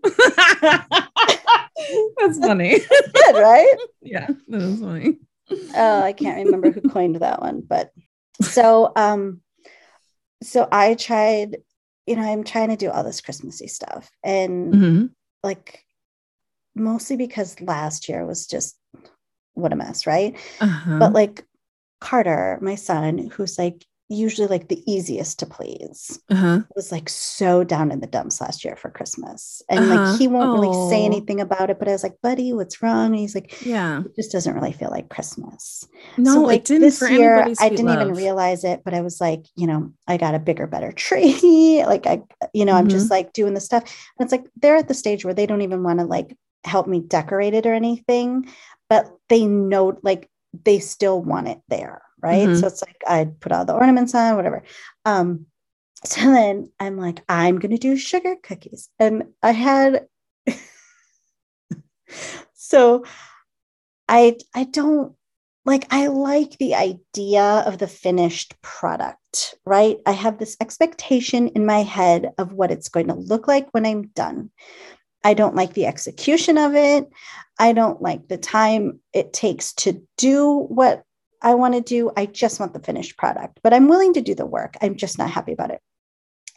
[2.19, 2.79] That's funny.
[2.79, 3.75] Good, right?
[4.03, 5.19] Yeah, that is funny.
[5.75, 7.91] Oh, I can't remember who coined that one, but
[8.43, 9.41] so um,
[10.43, 11.59] so I tried.
[12.07, 15.11] You know, I'm trying to do all this Christmassy stuff, and Mhm.
[15.45, 15.85] like
[16.75, 18.77] mostly because last year was just
[19.55, 20.37] what a mess, right?
[20.61, 20.99] Uh-huh.
[20.99, 21.45] but like
[22.01, 26.61] Carter, my son, who's like usually like the easiest to please, uh-huh.
[26.75, 29.63] was like so down in the dumps last year for Christmas.
[29.69, 29.95] And Uh-huh.
[29.99, 33.07] like he won't really say anything about it, but I was like, buddy, what's wrong?
[33.07, 34.01] And he's like, Yeah.
[34.01, 35.87] it just doesn't really feel like Christmas.
[36.17, 39.21] No, so like it didn't this year, I didn't even realize it, but I was
[39.21, 41.85] like, you know, I got a bigger, better tree.
[41.87, 42.23] like I,
[42.55, 42.91] you know, I'm Mm-hmm.
[42.91, 43.83] just like doing the stuff.
[44.19, 46.87] And it's like they're at the stage where they don't even want to like help
[46.87, 48.49] me decorate it or anything,
[48.89, 50.29] but they know like
[50.65, 52.03] they still want it there.
[52.23, 52.49] Right.
[52.49, 52.61] Mhm.
[52.61, 54.63] So it's like I put all the ornaments on, whatever.
[55.05, 55.47] Um,
[56.05, 58.89] so then I'm like, I'm gonna do sugar cookies.
[58.99, 60.07] And I had
[62.55, 63.05] so
[64.09, 65.15] I I don't
[65.65, 69.99] like I like the idea of the finished product, right?
[70.07, 73.87] I have this expectation in my head of what it's going to look like when
[73.87, 74.51] I'm done.
[75.23, 77.09] I don't like the execution of it.
[77.59, 81.03] I don't like the time it takes to do what
[81.43, 82.11] I want to do.
[82.17, 84.77] I just want the finished product, but I'm willing to do the work.
[84.81, 85.81] I'm just not happy about it.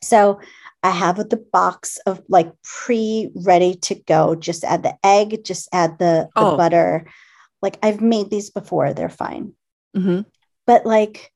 [0.02, 0.40] So
[0.82, 4.36] I have the box of like pre ready to go.
[4.36, 6.58] Just add the egg, just add the, the Oh.
[6.58, 7.08] butter.
[7.62, 9.54] Like I've made these before, they're fine.
[9.96, 10.26] Mhm.
[10.68, 11.33] But like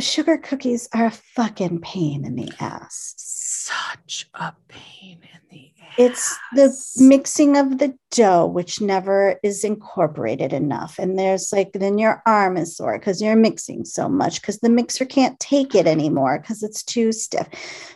[0.00, 3.14] sugar cookies are a fucking pain in the ass.
[3.16, 5.94] Such a pain in the ass.
[5.98, 10.98] It's the mixing of the dough, which never is incorporated enough.
[10.98, 14.68] And there's like, then your arm is sore because you're mixing so much because the
[14.68, 17.48] mixer can't take it anymore because it's too stiff.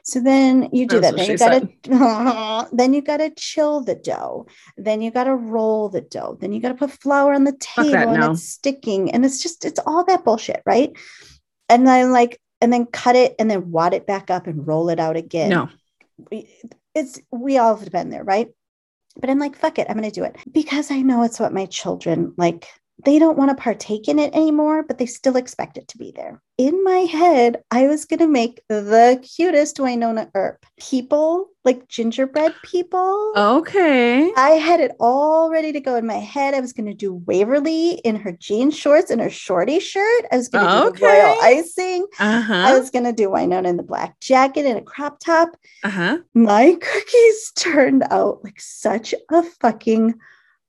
[0.03, 1.38] So then you do That's that.
[1.38, 4.46] Then you gotta, then you gotta chill the dough.
[4.78, 6.38] Then you gotta roll the dough.
[6.40, 8.32] Then you gotta put flour on the that table and now.
[8.32, 9.12] it's sticking.
[9.12, 10.90] And it's just, it's all that bullshit, right?
[11.70, 14.90] And then like, and then cut it and then wad it back up and roll
[14.90, 15.68] it out again No.
[16.94, 18.48] it's we all have been there, right?
[19.18, 21.66] But I'm like, fuck it, I'm gonna do it because I know it's what my
[21.66, 22.66] children like.
[23.05, 26.12] They don't want to partake in it anymore, but they still expect it to be
[26.14, 26.42] there.
[26.59, 33.32] In my head, I was gonna make the cutest Wynonna Earp people, like gingerbread people.
[33.36, 34.30] Okay.
[34.36, 36.55] I had it all ready to go in my head.
[36.55, 40.24] I was going to do Waverly in her jean shorts and her shorty shirt.
[40.30, 41.59] I was going to do the royal Okay.
[41.59, 42.07] icing.
[42.18, 45.51] Uh I was going to do Wynonna in the black jacket and a crop top
[45.82, 46.18] Uh huh.
[46.34, 50.14] my cookies turned out like such a fucking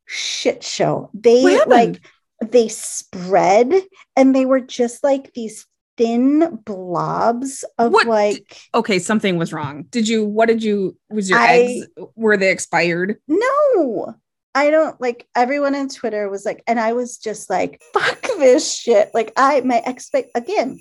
[0.06, 1.10] shit show.
[1.14, 2.02] They like
[2.42, 3.74] they spread
[4.16, 5.66] and they were just like these
[5.98, 9.84] thin blobs of What like Okay, something was wrong.
[9.90, 10.26] Did you?
[10.26, 10.98] What did you?
[11.10, 11.88] Was your I- eggs?
[12.16, 13.18] Were they expired?
[13.28, 14.16] no.
[14.54, 18.70] I don't like everyone on Twitter was like, and I was just like, fuck this
[18.74, 19.10] shit.
[19.14, 20.78] Like, I, my expect again,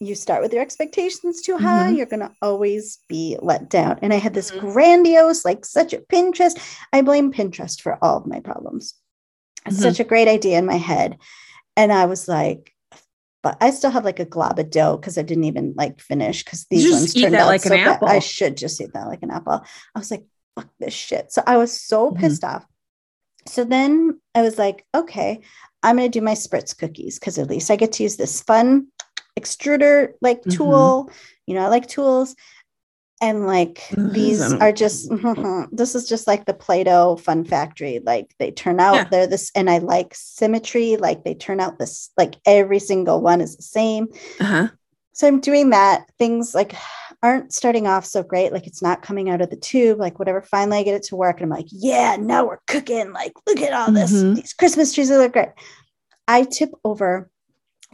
[0.00, 1.96] you start with your expectations too high, Mhm.
[1.96, 4.00] you're going to always be let down.
[4.02, 4.58] And I had this Mhm.
[4.72, 6.58] grandiose, like such a Pinterest.
[6.92, 8.94] I blame Pinterest for all of my problems.
[9.66, 9.82] It's Mhm.
[9.82, 11.18] Such a great idea in my head.
[11.76, 12.72] And I was like,
[13.42, 16.44] but I still have like a glob of dough because I didn't even like finish
[16.44, 17.88] because these just ones eat turned that out like an so bad.
[17.96, 18.08] apple.
[18.08, 19.64] I should just eat that like an apple.
[19.94, 21.32] I was like, fuck this shit.
[21.32, 22.16] So I was so Mhm.
[22.20, 22.64] pissed off.
[23.46, 25.42] So then I was like, okay,
[25.82, 28.40] I'm going to do my spritz cookies because at least I get to use this
[28.40, 28.86] fun
[29.38, 30.52] extruder like Mhm.
[30.56, 31.10] tool.
[31.46, 32.34] You know, I like tools.
[33.24, 35.10] And like these are just,
[35.72, 38.00] this is just like the Play Doh Fun Factory.
[38.04, 39.04] Like they turn out, Yeah.
[39.04, 40.96] they're this, and I like symmetry.
[40.98, 44.08] Like they turn out this, like every single one is the same.
[44.38, 44.68] Uh huh.
[45.14, 46.06] So I'm doing that.
[46.18, 46.74] Things like
[47.22, 48.52] aren't starting off so great.
[48.52, 50.42] Like it's not coming out of the tube, like whatever.
[50.42, 51.40] Finally, I get it to work.
[51.40, 53.12] And I'm like, yeah, now we're cooking.
[53.12, 54.12] Like, look at all this.
[54.12, 54.34] Mhm.
[54.36, 55.48] These Christmas trees look great.
[56.28, 57.30] I tip over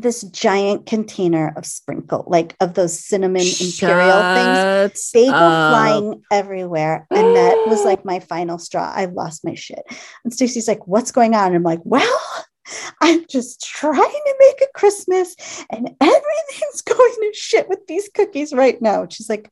[0.00, 4.92] this giant container of sprinkle, like of those cinnamon imperial things.
[4.92, 5.10] things.
[5.12, 7.06] They go flying everywhere.
[7.10, 8.92] And that was like my final straw.
[8.94, 9.82] I lost my shit.
[10.24, 11.48] And Stacey's like, what's going on?
[11.48, 12.20] And I'm like, well,
[13.00, 15.36] I'm just trying to make a Christmas
[15.70, 19.02] and everything's going to shit with these cookies right now.
[19.02, 19.50] And she's like,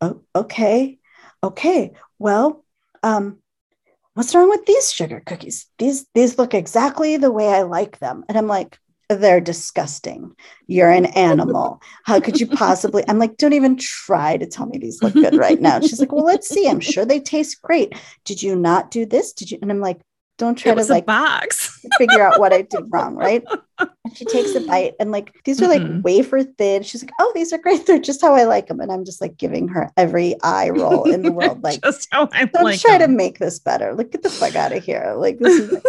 [0.00, 0.98] oh, okay.
[1.42, 1.92] Okay.
[2.18, 2.64] Well,
[3.02, 3.38] um,
[4.14, 5.66] what's wrong with these sugar cookies?
[5.78, 8.24] These these look exactly the way I like them.
[8.28, 10.34] And I'm like, they're disgusting.
[10.66, 11.80] You're an animal.
[12.04, 13.04] How could you possibly?
[13.08, 15.80] I'm like, don't even try to tell me these look good right now.
[15.80, 16.68] She's like, well, let's see.
[16.68, 17.94] I'm sure they taste great.
[18.24, 19.32] Did you not do this?
[19.32, 19.58] Did you?
[19.62, 20.00] And I'm like,
[20.38, 21.80] don't try to like box.
[21.98, 23.42] figure out what I did wrong, right?
[23.78, 26.02] And she takes a bite and like these are like Mm-mm.
[26.02, 26.82] wafer thin.
[26.82, 27.86] She's like, oh, these are great.
[27.86, 28.80] They're just how I like them.
[28.80, 31.62] And I'm just like giving her every eye roll in the world.
[31.62, 33.94] Like, just how I don't like try to make this better.
[33.94, 35.14] Like, get the fuck out of here.
[35.16, 35.82] Like, this is.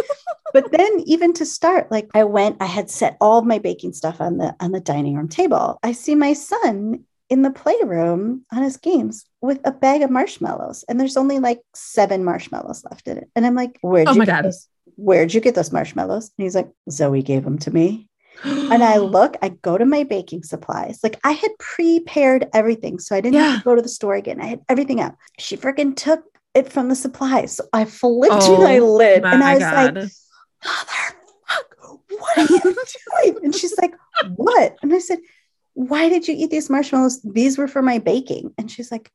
[0.54, 2.58] but then, even to start, like, I went.
[2.62, 5.80] I had set all my baking stuff on the on the dining room table.
[5.84, 10.86] I see my son in the playroom on his games with a bag of marshmallows,
[10.88, 13.30] and there's only like seven marshmallows left in it.
[13.36, 14.46] And I'm like, "Where'd Oh you my get God.
[14.46, 14.68] those?
[14.96, 18.10] Where'd you get those marshmallows?" And he's like, "Zoe gave them to me."
[18.44, 21.00] And I look, I go to my baking supplies.
[21.04, 23.00] Like I had prepared everything.
[23.00, 24.40] So I didn't have to go to the store again.
[24.42, 25.16] I had everything out.
[25.40, 26.24] She freaking took
[26.54, 27.56] it from the supplies.
[27.58, 30.10] So I flipped Oh, my lid and I was like, "Mother."
[32.10, 32.62] What are you
[33.24, 33.46] doing?
[33.46, 33.94] And she's like,
[34.36, 34.76] What?
[34.82, 35.20] And I said,
[35.78, 37.22] Why did you eat these marshmallows?
[37.22, 38.52] These were for my baking.
[38.58, 39.12] And she's like,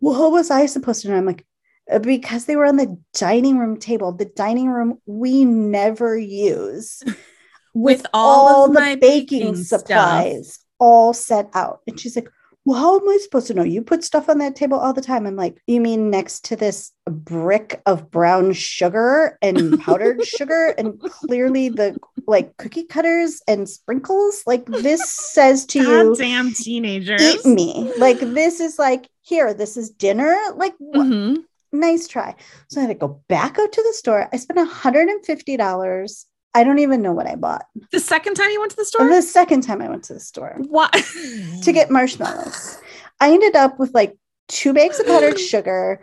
[0.00, 1.16] Well, how was I supposed to know?
[1.16, 1.44] I'm like,
[1.90, 7.02] "Uh, because they were on the dining room table, the dining room we never use
[7.74, 11.80] With all of the my baking, baking supplies all set out.
[11.88, 12.28] And she's like,
[12.66, 13.62] Well, how am I supposed to know?
[13.62, 15.26] You put stuff on that table all the time.
[15.26, 20.98] I'm like, You mean next to this brick of brown sugar and powdered sugar and
[21.00, 21.96] clearly the
[22.26, 24.42] like cookie cutters and sprinkles?
[24.46, 27.20] Like, this says to you, Goddamn teenagers.
[27.22, 27.92] eat me.
[27.98, 30.34] Like, this is like, here, this is dinner.
[30.56, 30.74] Like?
[30.78, 31.44] Mhm.
[31.72, 32.34] nice try.
[32.68, 34.28] So I had to go back out to the store.
[34.32, 36.24] I spent $150.
[36.54, 37.66] I don't even know what I bought.
[37.90, 39.08] The second time you went to the store?
[39.08, 40.92] The second time I went to the store what?
[41.62, 42.78] to get marshmallows,
[43.20, 44.16] I ended up with like
[44.48, 45.98] two bags of powdered sugar.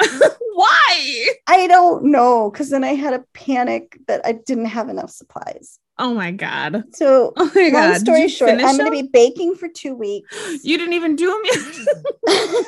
[0.53, 1.27] Why?
[1.47, 5.79] I don't know because then I had a panic that I didn't have enough supplies.
[5.97, 6.83] Oh my god.
[6.93, 7.89] So Oh my god.
[7.91, 10.35] long story short, I'm going to be baking for two weeks.
[10.63, 12.65] You didn't even do them yet.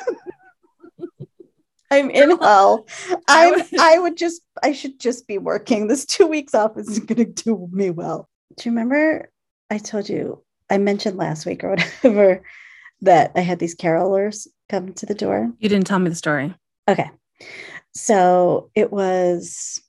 [1.94, 2.86] I'm in hell.
[3.28, 3.50] I I'm.
[3.54, 4.42] would- I would just.
[4.62, 5.86] I should just be working.
[5.88, 8.28] This two weeks off isn't going to do me well.
[8.56, 9.30] Do you remember?
[9.70, 10.42] I told you.
[10.70, 11.70] I mentioned last week or
[12.02, 12.42] whatever
[13.02, 15.52] that I had these carolers come to the door.
[15.58, 16.54] you didn't tell me the story.
[16.88, 17.10] Okay.
[17.94, 19.80] So it was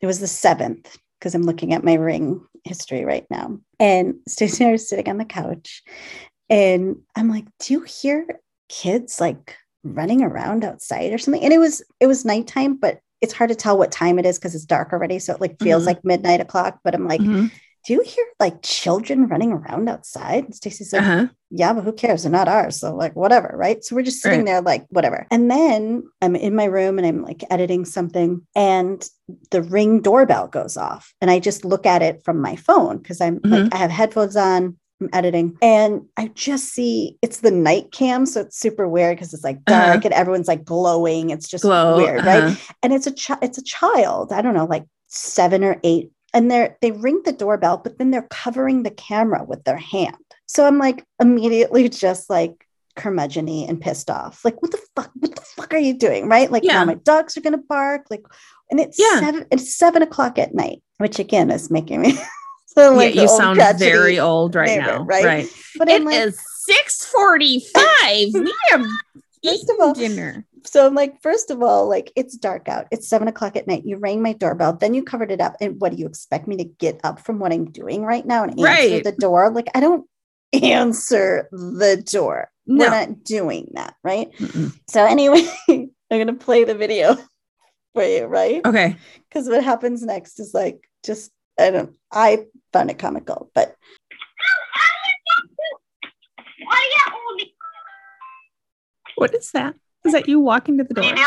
[0.00, 3.58] it was the seventh because I'm looking at my ring history right now.
[3.78, 5.82] And Stacey and I are sitting on the couch
[6.48, 8.26] and I'm like, do you hear
[8.68, 11.42] kids like running around outside or something?
[11.42, 14.38] And it was it was nighttime, but it's hard to tell what time it is
[14.38, 15.18] because it's dark already.
[15.18, 15.86] So it like feels Mhm.
[15.86, 16.80] like midnight o'clock.
[16.84, 17.50] But I'm like, Mhm.
[17.86, 20.44] do you hear like children running around outside?
[20.44, 21.26] And Stacey's like, Uh-huh.
[21.50, 22.22] yeah, but who cares?
[22.22, 22.76] They're not ours.
[22.80, 23.82] So like whatever, right?
[23.84, 24.46] So we're just sitting Right.
[24.46, 25.26] there like whatever.
[25.30, 29.06] And then I'm in my room and I'm like editing something and
[29.50, 31.14] the ring doorbell goes off.
[31.20, 34.36] And I just look at it from my phone because I'm like I have headphones
[34.36, 34.76] on.
[35.00, 38.26] I'm editing and I just see it's the night cam.
[38.26, 40.00] So it's super weird because it's like dark Uh-huh.
[40.04, 41.30] and everyone's like glowing.
[41.30, 41.96] It's just Glow.
[41.96, 42.42] weird, right?
[42.44, 42.72] uh-huh.
[42.82, 46.50] and it's a chi- it's a child i don't know like seven or eight and
[46.50, 50.64] they're they ring the doorbell but then they're covering the camera with their hand so
[50.66, 55.40] i'm like immediately just like curmudgeon and pissed off like what the fuck what the
[55.56, 56.74] fuck are you doing right like Yeah.
[56.74, 58.22] now my dogs are gonna bark like
[58.70, 59.20] and it's Yeah.
[59.20, 62.16] seven it's seven o'clock at night which again is making me
[62.74, 65.02] sound like yeah, you sound very old right neighbor, now.
[65.04, 65.24] right?
[65.24, 65.46] Right.
[65.76, 68.34] but It like is 645.
[68.44, 68.86] we have
[69.44, 70.44] First of all- dinner.
[70.64, 72.86] so I'm like, first of all, like it's dark out.
[72.90, 73.84] It's seven o'clock at night.
[73.86, 75.56] You rang my doorbell, then you covered it up.
[75.60, 78.42] And what do you expect me to get up from what I'm doing right now
[78.42, 79.02] and answer Right.
[79.04, 79.50] the door?
[79.50, 80.06] Like I don't
[80.62, 82.50] answer the door.
[82.66, 82.84] No.
[82.84, 84.30] We're not doing that, right?
[84.34, 84.78] Mm-mm.
[84.88, 87.16] So anyway, I'm gonna play the video
[87.94, 88.60] for you, right?
[88.64, 88.96] Okay.
[89.28, 93.76] Because what happens next is like just I don't I found it comical, but
[99.16, 99.74] What is that?
[100.04, 101.04] Is that you walking to the door?
[101.04, 101.24] Jingle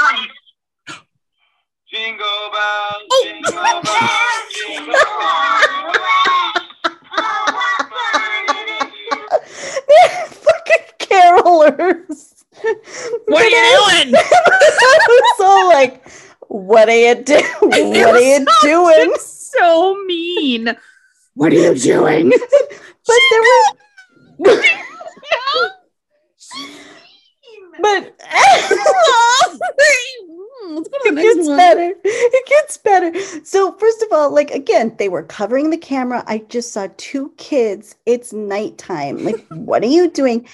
[2.51, 3.85] bells, jingle bells,
[4.55, 5.03] jingle bells.
[9.87, 12.43] they're fucking carolers.
[13.27, 14.15] What are you doing?
[14.15, 14.17] I
[15.07, 15.93] was so like,
[16.47, 17.43] what are you doing?
[17.61, 19.13] What are you doing?
[19.19, 20.75] so mean.
[21.35, 22.31] What are you doing?
[23.05, 24.61] But there were,
[27.81, 28.15] but
[31.05, 31.93] it gets better.
[32.03, 33.19] It gets better.
[33.43, 36.23] So first of all, like again, they were covering the camera.
[36.27, 37.95] I just saw two kids.
[38.05, 39.23] It's nighttime.
[39.23, 40.47] Like, what are you doing?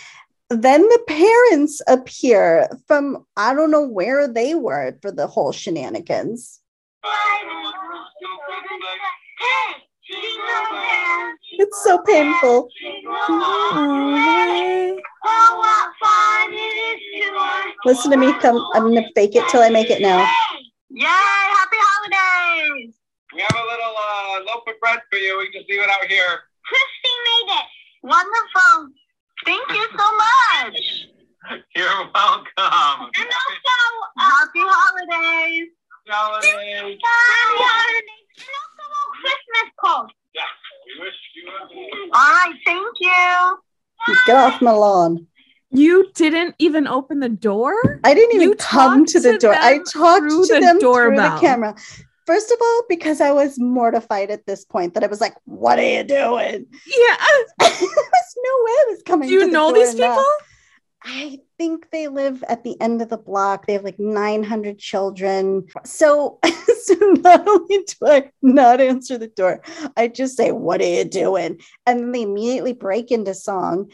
[0.50, 6.60] Then the parents appear from I don't know where they were for the whole shenanigans.
[10.12, 12.70] It's so painful.
[17.86, 18.57] Listen to me come.
[18.74, 20.20] I'm gonna fake it till I make it now.
[20.89, 21.05] Yay!
[21.05, 22.93] Happy holidays!
[23.36, 25.38] We have a little uh, loaf of bread for you.
[25.38, 26.41] We can just leave it out here.
[26.66, 27.66] Christy made it.
[28.03, 28.89] Wonderful.
[29.45, 31.07] Thank you so much.
[31.76, 32.49] You're welcome.
[32.57, 33.78] And also,
[34.18, 35.68] happy holidays.
[36.07, 36.97] Happy Holidays.
[37.03, 38.20] Happy holidays.
[38.90, 40.14] And Christmas post.
[40.34, 40.42] Yeah,
[41.04, 42.54] wish you a All right.
[42.66, 43.58] Thank you.
[44.26, 45.28] Get off my lawn.
[45.72, 48.00] You didn't even open the door?
[48.04, 49.54] I didn't even You come to the to door.
[49.54, 51.76] I talked to the them through the camera.
[52.26, 55.80] First of all, because I was mortified at this point that I was like, "What
[55.80, 57.18] are you doing?" Yeah.
[57.60, 59.28] there was no way I was coming.
[59.28, 60.16] Do you to the know door these now.
[60.16, 60.32] people?
[61.04, 63.68] I think they live at the end of the block.
[63.68, 65.68] They have like 900 children.
[65.84, 66.39] So,
[66.84, 69.62] so not only do I not answer the door,
[69.95, 71.60] I just say, What are you doing?
[71.86, 73.91] And then they immediately break into song.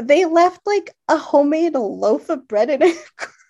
[0.00, 2.94] They left like a homemade loaf of bread and a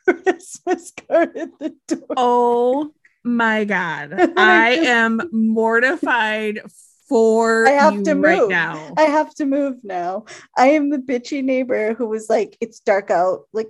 [0.07, 2.07] Christmas card at the door.
[2.17, 2.95] Oh
[3.25, 4.13] my God.
[4.37, 6.61] I I just- am mortified
[7.09, 8.49] for I have to right move.
[8.51, 8.93] now.
[8.97, 10.25] I have to move now.
[10.57, 13.43] I am the bitchy neighbor who was like, it's dark out.
[13.53, 13.69] Like,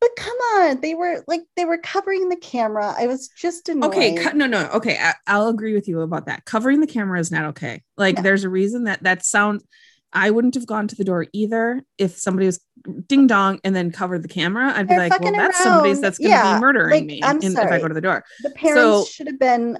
[0.00, 0.80] but come on.
[0.80, 2.94] They were like, they were covering the camera.
[2.96, 3.90] I was just annoyed.
[3.90, 4.98] Okay, co- no, no, okay.
[5.00, 6.44] I, I'll agree with you about that.
[6.44, 7.82] Covering the camera is not okay.
[7.96, 8.22] Like, No.
[8.22, 9.64] there's a reason that that sounds.
[10.12, 12.60] I wouldn't have gone to the door either if somebody was
[13.06, 14.72] ding dong and then covered the camera.
[14.74, 17.20] I'd be They're like, well, that's somebody's that's going to Yeah, be murdering like, me
[17.22, 18.24] in- if I go to the door.
[18.42, 19.78] the parents So- should have been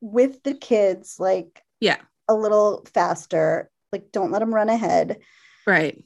[0.00, 1.98] with the kids, like, Yeah.
[2.28, 3.70] A little faster.
[3.92, 5.18] Like, don't let them run ahead.
[5.66, 6.04] Right,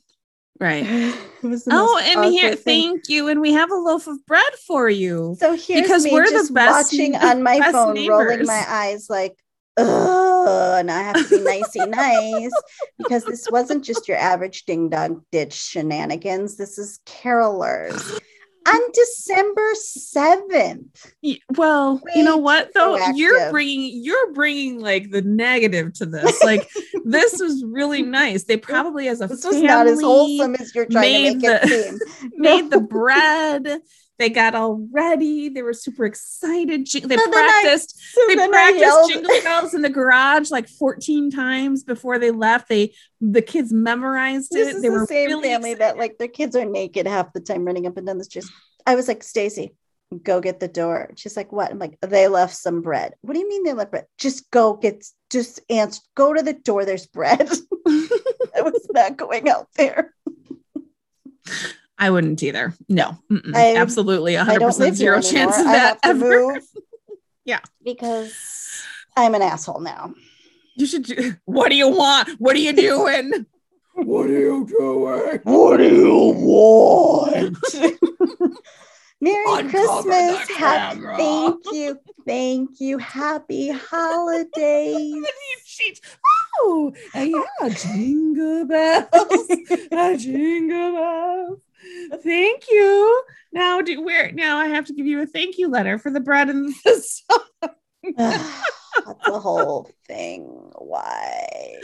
[0.61, 1.15] right.
[1.45, 2.93] Oh, and here, thing.
[2.93, 3.27] thank you.
[3.27, 5.35] And we have a loaf of bread for you.
[5.41, 9.09] So here's Because me we're the just best- watching on my phone, rolling my eyes,
[9.11, 9.35] like,
[9.77, 12.53] Ugh, now I have to be nicey nice
[12.99, 16.57] because this wasn't just your average ding dong ditch shenanigans.
[16.57, 18.21] This is carolers.
[18.67, 21.13] On December 7th.
[21.57, 22.97] Well, Way you know what though?
[23.15, 26.43] You're bringing you're bringing like the negative to this.
[26.43, 26.69] Like
[27.05, 28.45] this was really nice.
[28.45, 31.69] They probably as a This was not as wholesome as you're trying to make it
[31.69, 32.31] seem.
[32.37, 33.81] made the bread.
[34.23, 35.49] They got all ready.
[35.49, 36.87] They were super excited.
[36.87, 38.01] They So then I- practiced.
[38.15, 42.69] So they practiced jingle bells in the garage like 14 times before they left.
[42.69, 44.77] They the kids memorized This it.
[44.77, 47.41] is They the were same really family that like their kids are naked half the
[47.41, 48.49] time running up and down the stairs.
[48.87, 49.75] I was like, Stacy,
[50.23, 51.11] go get the door.
[51.17, 51.73] She's like, what?
[51.73, 53.15] I'm like, they left some bread.
[53.23, 54.07] What do you mean they left bread?
[54.19, 56.85] Just go get just answer, go to the door.
[56.85, 57.49] There's bread.
[57.89, 60.15] I was not going out there.
[61.99, 62.75] I wouldn't either.
[62.89, 63.17] No.
[63.55, 65.33] I- absolutely, I 100 don't percent live zero anymore.
[65.33, 66.53] chance of I that have to ever.
[66.55, 66.63] move.
[67.45, 67.59] Yeah.
[67.85, 68.33] Because
[69.17, 70.15] I'm an asshole now.
[70.77, 71.03] You should.
[71.03, 72.29] Do, what do you want?
[72.39, 73.47] What are you doing?
[73.95, 75.41] what are you doing?
[75.43, 77.57] What do you want?
[79.21, 80.47] Merry Uncover Christmas.
[80.49, 81.99] the Ha- thank you.
[82.27, 82.99] Thank you.
[82.99, 85.15] Happy holidays.
[86.61, 89.49] Oh, yeah, jingle bells,
[90.23, 91.59] jingle bells.
[92.23, 93.23] Thank you.
[93.53, 94.33] Now, do where?
[94.33, 97.03] Now I have to give you a thank you letter for the bread and the
[97.31, 97.71] song.
[98.19, 100.45] That's the whole thing.
[100.77, 101.79] Why?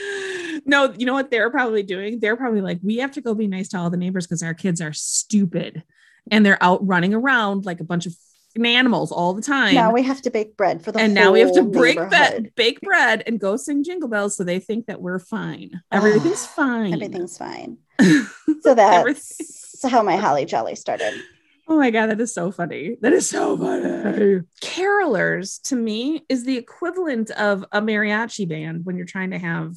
[0.67, 2.21] No, you know what they're probably doing?
[2.21, 4.55] They're probably like, we have to go be nice to all the neighbors because our
[4.55, 5.83] kids are stupid
[6.31, 8.15] and they're out running around like a bunch of
[8.63, 9.75] animals all the time.
[9.75, 12.55] Now we have to bake bread for the and now we have to break that
[12.57, 15.71] bake bread and go sing jingle bells so they think that we're fine.
[15.93, 16.95] Ah, everything's fine.
[16.95, 17.79] Everything's fine.
[18.63, 21.15] So that's Everything- how my holly jolly started.
[21.71, 22.97] Oh my god, that is so funny.
[23.03, 24.41] That is so funny.
[24.63, 29.75] Carolers to me is the equivalent of a mariachi band when you're trying to have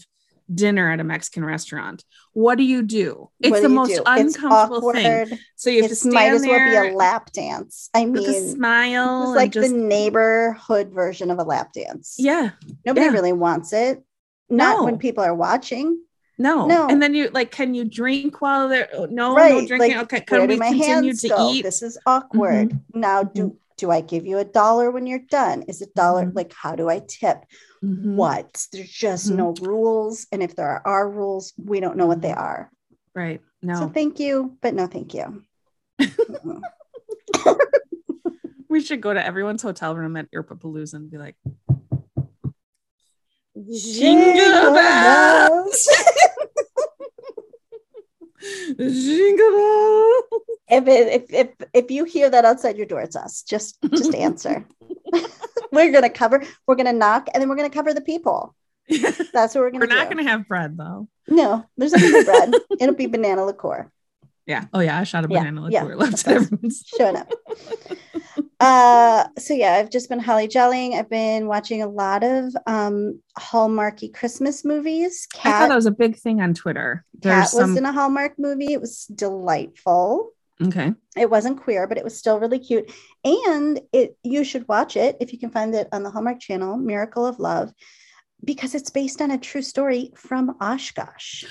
[0.54, 2.04] dinner at a Mexican restaurant.
[2.34, 3.30] What do you do?
[3.40, 4.04] It's do the most do?
[4.06, 5.38] It's uncomfortable thing.
[5.56, 7.90] So you have It to stand might as well there be a lap dance.
[7.94, 9.24] I with a mean, smile.
[9.32, 12.16] it's like just, the neighborhood version of a lap dance.
[12.18, 12.52] yeah,
[12.86, 13.12] Nobody yeah.
[13.12, 14.04] really wants it.
[14.50, 14.84] Not No.
[14.86, 16.02] when people are watching.
[16.42, 16.88] No, No.
[16.90, 19.78] And then you like, can you drink while they're oh, no, no drinking?
[19.80, 21.52] like, okay, can we my continue to go?
[21.52, 21.62] eat?
[21.62, 22.80] This is awkward.
[22.94, 25.64] Now, do do I give you a dollar when you're done?
[25.68, 26.26] Is a dollar?
[26.26, 26.36] Mhm.
[26.36, 27.38] Like, how do I tip?
[27.84, 28.16] Mhm.
[28.16, 28.66] What?
[28.72, 29.36] There's just Mhm.
[29.36, 30.26] no rules.
[30.32, 32.72] And if there are rules, we don't know what they are.
[33.16, 33.42] Right.
[33.64, 35.44] So No, thank you, but no thank you.
[38.70, 41.36] We should go to everyone's hotel room at Earpapalooza and be like,
[43.54, 45.88] Jingle bells.
[48.78, 50.24] Jingle bells.
[50.70, 53.44] if, it, if if if you hear that outside your door, it's us.
[53.44, 54.66] Just just answer.
[55.72, 56.44] we're gonna cover.
[56.68, 58.56] We're gonna knock, and then we're gonna cover the people.
[59.34, 60.16] That's what we're gonna We're not do.
[60.16, 61.08] going to have bread though.
[61.28, 62.54] No, there's nothing but bread.
[62.80, 63.90] It'll be banana liqueur.
[64.46, 64.66] Yeah.
[64.74, 66.44] Oh yeah, I shot a banana yeah, liqueur left at us.
[66.44, 66.84] everyone's.
[66.98, 67.32] showing up.
[68.62, 70.94] Uh, so yeah, I've just been holly jollying.
[70.94, 75.28] I've been watching a lot of um Hallmarky Christmas movies.
[75.44, 77.04] I thought that was a big thing on Twitter.
[77.22, 78.72] Kat There's was some in a Hallmark movie.
[78.74, 80.30] It was delightful.
[80.64, 80.94] okay.
[81.18, 82.94] It wasn't queer, but it was still really cute.
[83.26, 86.78] And it you should watch it if you can find it on the Hallmark channel,
[86.78, 87.74] Miracle of Love,
[88.46, 91.46] because it's based on a true story from Oshkosh.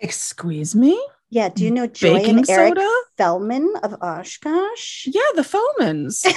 [0.00, 0.98] Excuse me.
[1.30, 2.88] Yeah, do you know Joy Baking and Eric soda?
[3.18, 5.06] Fellman of Oshkosh?
[5.06, 6.24] Yeah, the Fellmans.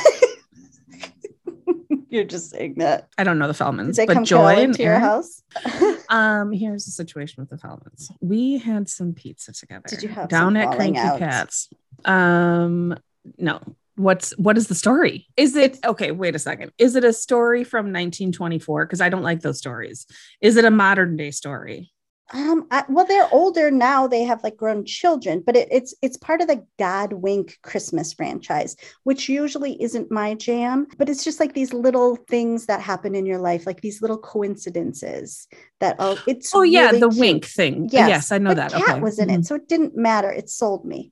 [2.09, 3.07] You're just saying that.
[3.17, 5.03] I don't know the Fellmans, but come Joy and to your Aaron.
[5.03, 5.43] house?
[6.09, 8.11] Um, here's the situation with the Fellmans.
[8.19, 9.83] We had some pizza together.
[9.87, 11.19] Did you have down at Cranky out?
[11.19, 11.69] Cats?
[12.03, 12.97] Um,
[13.37, 13.61] no.
[13.95, 15.27] What's what is the story?
[15.37, 16.11] Is it okay?
[16.11, 16.73] Wait a second.
[16.77, 18.85] Is it a story from 1924?
[18.85, 20.05] Because I don't like those stories.
[20.41, 21.93] Is it a modern day story?
[22.33, 24.07] Um, I, well, they're older now.
[24.07, 28.77] They have like grown children, but it, it's it's part of the Godwink Christmas franchise,
[29.03, 30.87] which usually isn't my jam.
[30.97, 34.17] But it's just like these little things that happen in your life, like these little
[34.17, 35.47] coincidences
[35.81, 37.19] that oh, it's Oh yeah, really the cute.
[37.19, 37.89] wink thing.
[37.91, 38.71] Yes, Yes, I know that.
[38.71, 38.99] Kat okay.
[39.01, 39.39] was in Mhm.
[39.39, 40.31] it, so it didn't matter.
[40.31, 41.11] It sold me.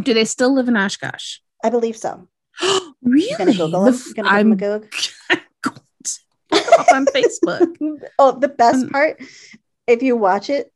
[0.00, 1.38] Do they still live in Oshkosh?
[1.64, 2.28] I believe so.
[3.02, 3.28] really?
[3.28, 3.94] You're gonna Google them.
[3.94, 4.86] f- gonna I'm them going to
[5.32, 5.74] look
[6.50, 7.76] them up on Facebook.
[8.18, 9.20] oh, the best Um, part,
[9.92, 10.72] if you watch it,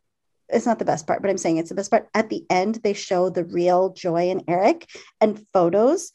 [0.49, 2.09] it's not the best part, but I'm saying it's the best part.
[2.15, 4.89] At the end, they show the real Joy and Eric
[5.21, 6.13] and photos.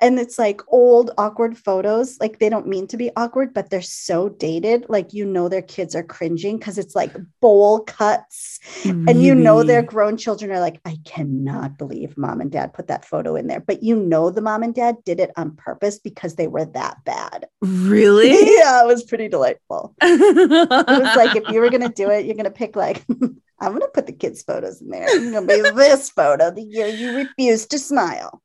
[0.00, 3.82] And it's like old awkward photos like they don't mean to be awkward but they're
[3.82, 8.58] so dated like you know their kids are cringing because it's like bowl cuts.
[8.84, 12.88] And you know their grown children are like i cannot believe mom and dad put
[12.88, 13.60] that photo in there.
[13.60, 17.04] But you know the mom and dad did it on purpose because they were that
[17.04, 17.46] bad.
[17.60, 18.30] Really.
[18.56, 19.94] yeah it was pretty delightful.
[20.02, 23.04] It was like if you were gonna do it you're gonna pick like
[23.60, 25.06] i'm gonna put the kids photos in there.
[25.08, 28.42] I'm gonna be this photo the year you refused to smile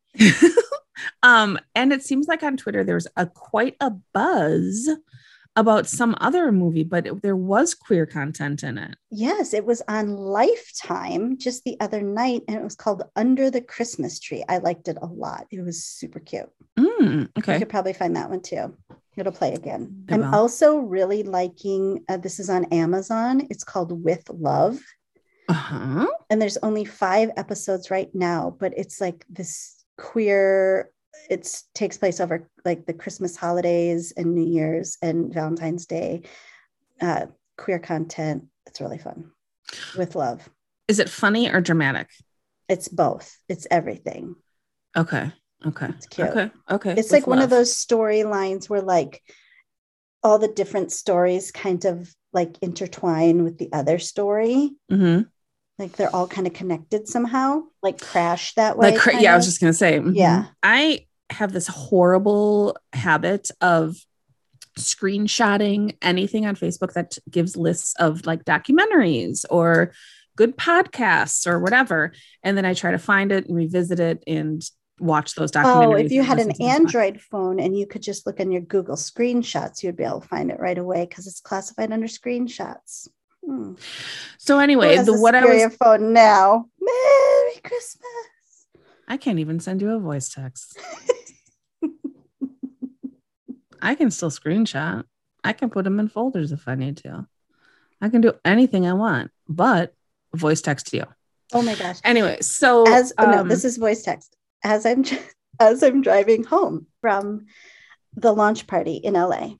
[1.23, 4.89] um, and it seems like on Twitter there's a quite a buzz
[5.57, 8.95] about some other movie, but it- there was queer content in it.
[9.09, 13.59] Yes, it was on Lifetime just the other night, and it was called Under the
[13.61, 14.45] Christmas Tree.
[14.47, 15.47] I liked it a lot.
[15.51, 16.49] It was super cute.
[16.79, 18.77] Mm, You could probably find that one too.
[19.17, 20.05] It'll play again.
[20.07, 20.35] It I'm will.
[20.35, 23.45] also really liking uh, this is on Amazon.
[23.49, 24.79] It's called With Love,
[25.49, 26.07] Uh-huh.
[26.29, 30.91] and there's only five episodes right now, but it's like this queer.
[31.29, 36.23] It takes place over like the Christmas holidays and New Year's and Valentine's Day.
[36.99, 38.45] Uh, queer content.
[38.65, 39.31] It's really fun.
[39.95, 40.49] With love.
[40.87, 42.09] Is it funny or dramatic?
[42.67, 43.37] It's both.
[43.47, 44.35] It's everything.
[44.97, 45.31] Okay.
[45.65, 45.87] Okay.
[45.89, 46.29] It's cute.
[46.29, 46.51] Okay.
[46.69, 46.91] Okay.
[46.91, 49.21] It's With like one of those storylines where like
[50.23, 54.71] all the different stories kind of like intertwine with the other story.
[54.91, 55.27] Mhm.
[55.81, 58.91] Like they're all kind of connected somehow, like crash that way.
[58.91, 59.99] Like, cra- yeah, I was just gonna say.
[59.99, 60.15] mhm.
[60.15, 60.45] Yeah.
[60.61, 63.97] I have this horrible habit of
[64.77, 69.91] screenshotting anything on Facebook that gives lists of like documentaries or
[70.35, 72.13] good podcasts or whatever,
[72.43, 74.61] and then I try to find it and revisit it and
[74.99, 75.85] watch those documentaries.
[75.87, 78.95] Oh, if you had an Android phone and you could just look in your Google
[78.95, 83.07] screenshots, you'd be able to find it right away because it's classified under screenshots.
[83.45, 83.73] Hmm.
[84.37, 86.65] So anyway, the what I was phone now.
[86.79, 88.05] Merry Christmas.
[89.07, 90.79] I can't even send you a voice text.
[93.81, 95.03] I can still screenshot.
[95.43, 97.27] I can put them in folders if I need to.
[97.99, 99.93] I can do anything I want, but
[100.33, 101.05] voice text you.
[101.53, 101.99] Oh my gosh.
[102.03, 104.35] Anyway, so as oh, no, um, this is voice text.
[104.63, 105.03] As I'm
[105.59, 107.47] as I'm driving home from
[108.15, 109.55] the launch party in LA,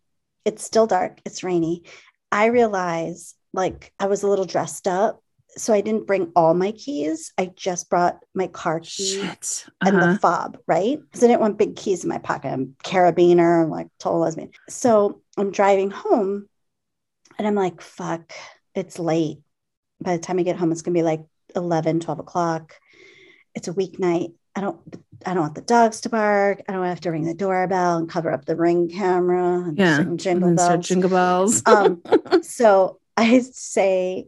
[0.46, 1.84] it's still dark, it's rainy.
[2.32, 5.22] I realize like I was a little dressed up,
[5.58, 7.34] so I didn't bring all my keys.
[7.38, 9.22] I just brought my car key
[9.82, 10.14] and Uh-huh.
[10.14, 11.00] the fob, right?
[11.00, 12.50] Because I didn't want big keys in my pocket.
[12.54, 14.52] I'm carabiner, I'm like total lesbian.
[14.70, 16.48] So I'm driving home
[17.38, 18.32] and I'm like, fuck,
[18.76, 19.40] it's late.
[20.02, 21.24] By the time I get home, it's gonna be like
[21.56, 22.76] 11, 12 o'clock.
[23.54, 24.34] It's a weeknight.
[24.56, 24.80] I don't
[25.26, 26.62] I don't want the dogs to bark.
[26.68, 29.98] I don't have to ring the doorbell and cover up the ring camera and Yeah,
[29.98, 30.88] sing and jingle bells.
[30.88, 31.62] jingle bells.
[31.66, 32.02] um,
[32.42, 34.28] so I say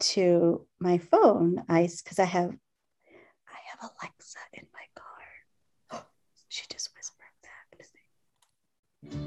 [0.00, 6.04] to my phone, I because I have I have Alexa in my car.
[6.48, 9.20] she just whispered that.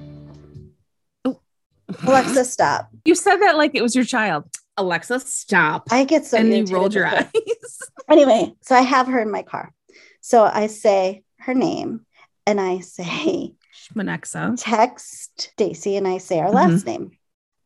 [1.26, 1.40] Oh.
[2.04, 2.90] Alexa, stop.
[3.06, 4.46] you said that like it was your child.
[4.78, 5.88] Alexa, stop.
[5.92, 7.32] I get so and you rolled your eyes.
[8.10, 9.74] Anyway, so I have her in my car.
[10.22, 12.06] So I say her name
[12.46, 14.56] and I say Schmanexa.
[14.58, 16.90] text Stacy and I say our last mm-hmm.
[16.90, 17.12] name.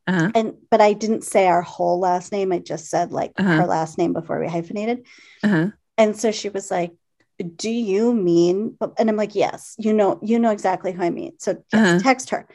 [0.08, 0.32] Uh-huh.
[0.34, 2.52] And but I didn't say our whole last name.
[2.52, 3.58] I just said like Uh-huh.
[3.62, 5.06] her last name before we hyphenated.
[5.44, 5.68] Uh-huh.
[5.98, 6.92] And so she was like,
[7.56, 11.34] "Do you mean?" And I'm like, "Yes, you know, you know exactly who I mean."
[11.40, 12.00] So Uh-huh.
[12.00, 12.48] text her.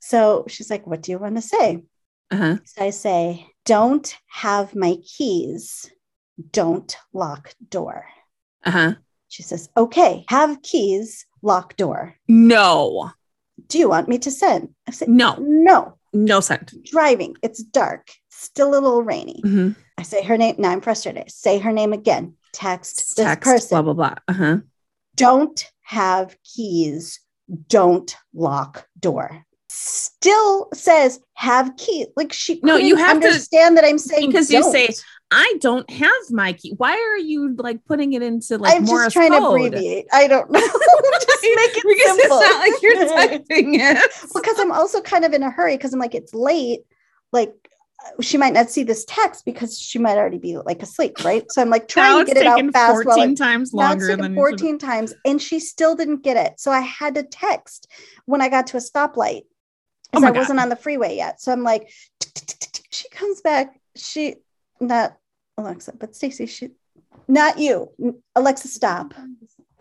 [0.00, 1.82] So she's like, "What do you want to say?"
[2.30, 2.56] Uh-huh.
[2.64, 5.90] So I say, "Don't have my keys.
[6.52, 8.06] Don't lock door."
[8.64, 8.94] Uh-huh.
[9.28, 13.10] She says, "Okay, have keys, lock door." No.
[13.68, 14.74] Do you want me to send?
[14.86, 15.36] I said, No.
[15.38, 16.74] "No, No scent.
[16.84, 17.36] driving.
[17.42, 18.08] It's dark.
[18.30, 19.76] Still a little rainy." Mhm.
[19.98, 20.56] I say her name.
[20.58, 21.30] Now I'm frustrated.
[21.30, 22.34] Say her name again.
[22.52, 23.68] Text this Text, person.
[23.70, 24.14] blah blah blah.
[24.28, 24.56] Uh-huh.
[25.16, 27.20] don't have keys,
[27.68, 29.44] don't lock door.
[29.68, 32.06] Still says have keys.
[32.16, 35.04] Like she No, you have to- understand that I'm saying because you say, don't.
[35.30, 36.72] I don't have my key.
[36.76, 40.06] Why are you like putting it into like I'm Morse just trying to abbreviate.
[40.12, 40.60] I don't know.
[40.60, 42.38] just make it because simple.
[42.38, 44.10] it's not like you're typing it.
[44.34, 46.80] because I'm also kind of in a hurry because I'm like it's late.
[47.30, 47.52] Like
[48.06, 51.44] uh, she might not see this text because she might already be like asleep, right?
[51.50, 55.14] So I'm like trying to get it out fast 14 times longer than 14 times
[55.26, 56.58] and she still didn't get it.
[56.58, 57.86] So I had to text
[58.24, 59.42] when I got to a stoplight
[60.14, 61.40] Oh because I wasn't on the freeway yet.
[61.40, 61.90] So I'm like,
[62.90, 63.78] she comes back.
[63.94, 64.36] She,
[64.80, 65.16] not
[65.56, 66.70] Alexa, but Stacy, she,
[67.26, 67.90] not you.
[68.34, 69.14] Alexa, stop.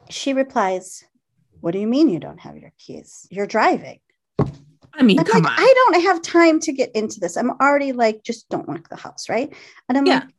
[0.10, 1.04] She replies,
[1.62, 3.28] What do you mean you don't have your keys?
[3.30, 4.00] You're driving.
[4.94, 5.60] I mean, I'm come like, on.
[5.60, 7.38] I don't have time to get into this.
[7.38, 9.54] I'm already like, just don't lock the house, right?
[9.88, 10.20] And I'm Yeah.
[10.20, 10.30] like,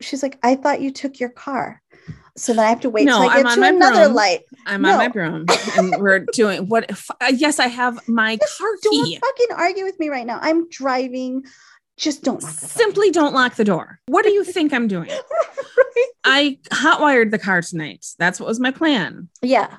[0.00, 1.82] she's like, I thought you took your car.
[2.36, 4.04] So then I have to wait No, till I I'm get on to my another
[4.04, 4.14] broom.
[4.14, 4.40] light.
[4.66, 5.12] I'm on my No.
[5.12, 6.90] broom and we're doing what?
[6.90, 9.18] If, uh, yes, I have my car Don't key.
[9.20, 10.38] fucking argue with me right now.
[10.40, 11.44] I'm driving.
[11.96, 12.42] Just don't.
[12.42, 14.00] Simply don't lock the door.
[14.06, 15.10] What do you think I'm doing?
[16.24, 18.04] I hotwired the car tonight.
[18.18, 19.28] That's what was my plan.
[19.42, 19.76] yeah.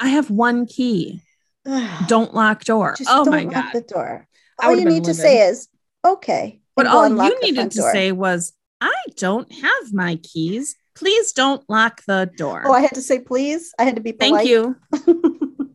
[0.00, 1.22] I have one key.
[2.06, 2.94] Don't lock door.
[2.96, 3.72] Just oh don't my lock god.
[3.74, 4.28] the door.
[4.62, 5.66] All you need to say is
[6.06, 6.60] okay.
[6.76, 7.92] But all you needed to door.
[7.92, 10.76] say was, I don't have my keys.
[10.94, 12.62] Please don't lock the door.
[12.64, 13.72] Oh, I had to say please.
[13.76, 14.46] I had to be polite.
[14.46, 14.76] Thank you.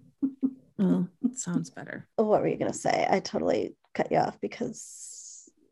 [0.79, 2.07] Oh, it sounds better.
[2.17, 3.07] what were you gonna say?
[3.09, 5.12] I totally cut you off because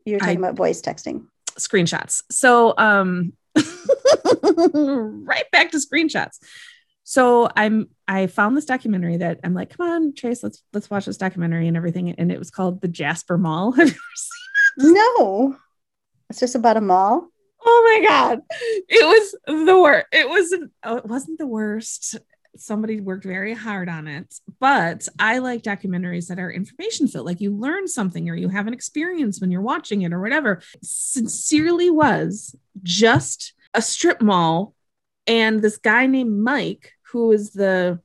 [0.04, 1.26] you were I- talking about voice texting.
[1.58, 2.22] Screenshots.
[2.30, 3.32] So um
[4.42, 6.38] right back to screenshots.
[7.04, 11.06] So I'm I found this documentary that I'm like, come on, Trace, let's let's watch
[11.06, 12.10] this documentary and everything.
[12.12, 13.72] And it was called The Jasper Mall.
[13.76, 14.94] Have you ever seen it?
[14.94, 15.56] No,
[16.30, 17.28] it's just about a mall.
[17.64, 18.40] Oh my god,
[18.88, 20.06] it was the worst.
[20.12, 20.72] It wasn't.
[20.82, 22.16] Oh, it wasn't the worst.
[22.56, 27.26] Somebody worked very hard on it, but I like documentaries that are information filled.
[27.26, 30.60] Like you learn something or you have an experience when you're watching it or whatever.
[30.82, 34.74] Sincerely, was just a strip mall,
[35.26, 38.00] and this guy named Mike, who was the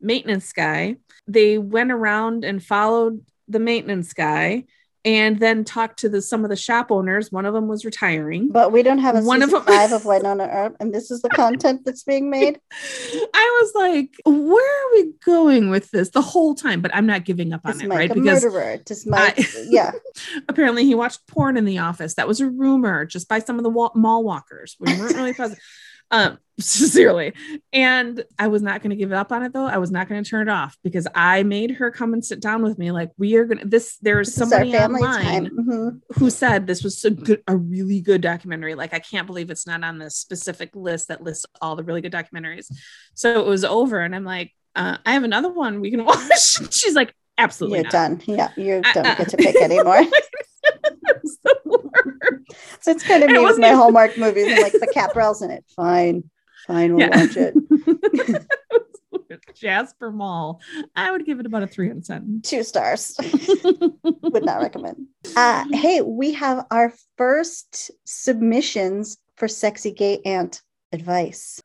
[0.00, 0.96] maintenance guy.
[1.26, 4.64] They went around and followed the maintenance guy.
[5.02, 7.32] And then talked to the some of the shop owners.
[7.32, 8.50] One of them was retiring.
[8.52, 11.22] But we don't have a One of them- five of Wynonna Earp, and this is
[11.22, 12.60] the content that's being made.
[13.34, 16.82] I was like, where are we going with this the whole time?
[16.82, 18.10] But I'm not giving up on it, Mike right?
[18.10, 18.76] a Because murderer?
[18.84, 19.38] Does Mike?
[19.38, 19.92] I- yeah,
[20.48, 22.14] apparently he watched porn in the office.
[22.16, 24.76] That was a rumor just by some of the wa- mall walkers.
[24.78, 25.62] We weren't really positive.
[26.10, 27.32] Um, sincerely.
[27.72, 29.66] And I was not going to give up on it though.
[29.66, 32.40] I was not going to turn it off because I made her come and sit
[32.40, 32.90] down with me.
[32.90, 35.48] Like, we are going to, this, there's somebody online.
[35.50, 36.00] Mhm.
[36.18, 38.74] who said this was a good, a really good documentary.
[38.74, 42.02] Like, I can't believe it's not on this specific list that lists all the really
[42.02, 42.66] good documentaries.
[43.14, 46.72] So it was over, and I'm like, uh, I have another one we can watch.
[46.72, 47.92] She's like, absolutely You're not.
[47.92, 48.22] done.
[48.26, 49.14] Yeah, you don't uh.
[49.16, 50.02] get to pick anymore.
[50.62, 52.54] It was the worst.
[52.80, 54.46] So it's kind of And it me with my even- Hallmark movies.
[54.52, 55.64] I'm like the Kat Barrell's in it.
[55.74, 56.24] Fine,
[56.66, 57.20] fine, we'll Yeah.
[57.24, 58.46] watch it.
[59.54, 60.60] Jasper Mall.
[60.94, 62.42] I would give it about a three out of.
[62.42, 63.16] Two stars.
[64.22, 65.06] Would not recommend.
[65.34, 70.60] Uh, hey, we have our first submissions for sexy gay aunt
[70.92, 71.60] advice.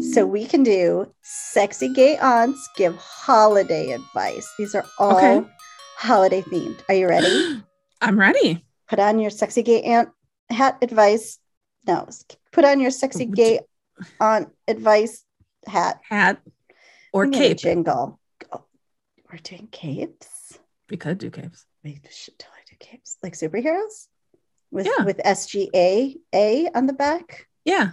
[0.00, 4.48] So we can do sexy gay aunts give holiday advice.
[4.58, 5.46] These are all Okay.
[5.96, 6.80] holiday themed.
[6.88, 7.62] Are you ready?
[8.00, 8.64] I'm ready.
[8.88, 10.08] Put on your sexy gay aunt
[10.48, 11.38] hat advice.
[11.86, 12.08] No,
[12.52, 13.60] put on your sexy gay
[14.20, 15.24] aunt advice
[15.66, 16.40] hat Hat
[17.12, 17.58] or cape.
[17.58, 18.18] jingle.
[18.52, 18.64] Oh,
[19.30, 20.58] we're doing capes.
[20.88, 21.66] We could do capes.
[21.84, 24.08] We should totally do capes like superheroes
[24.70, 25.04] with Yeah.
[25.04, 27.46] with SGA A on the back.
[27.64, 27.92] Yeah.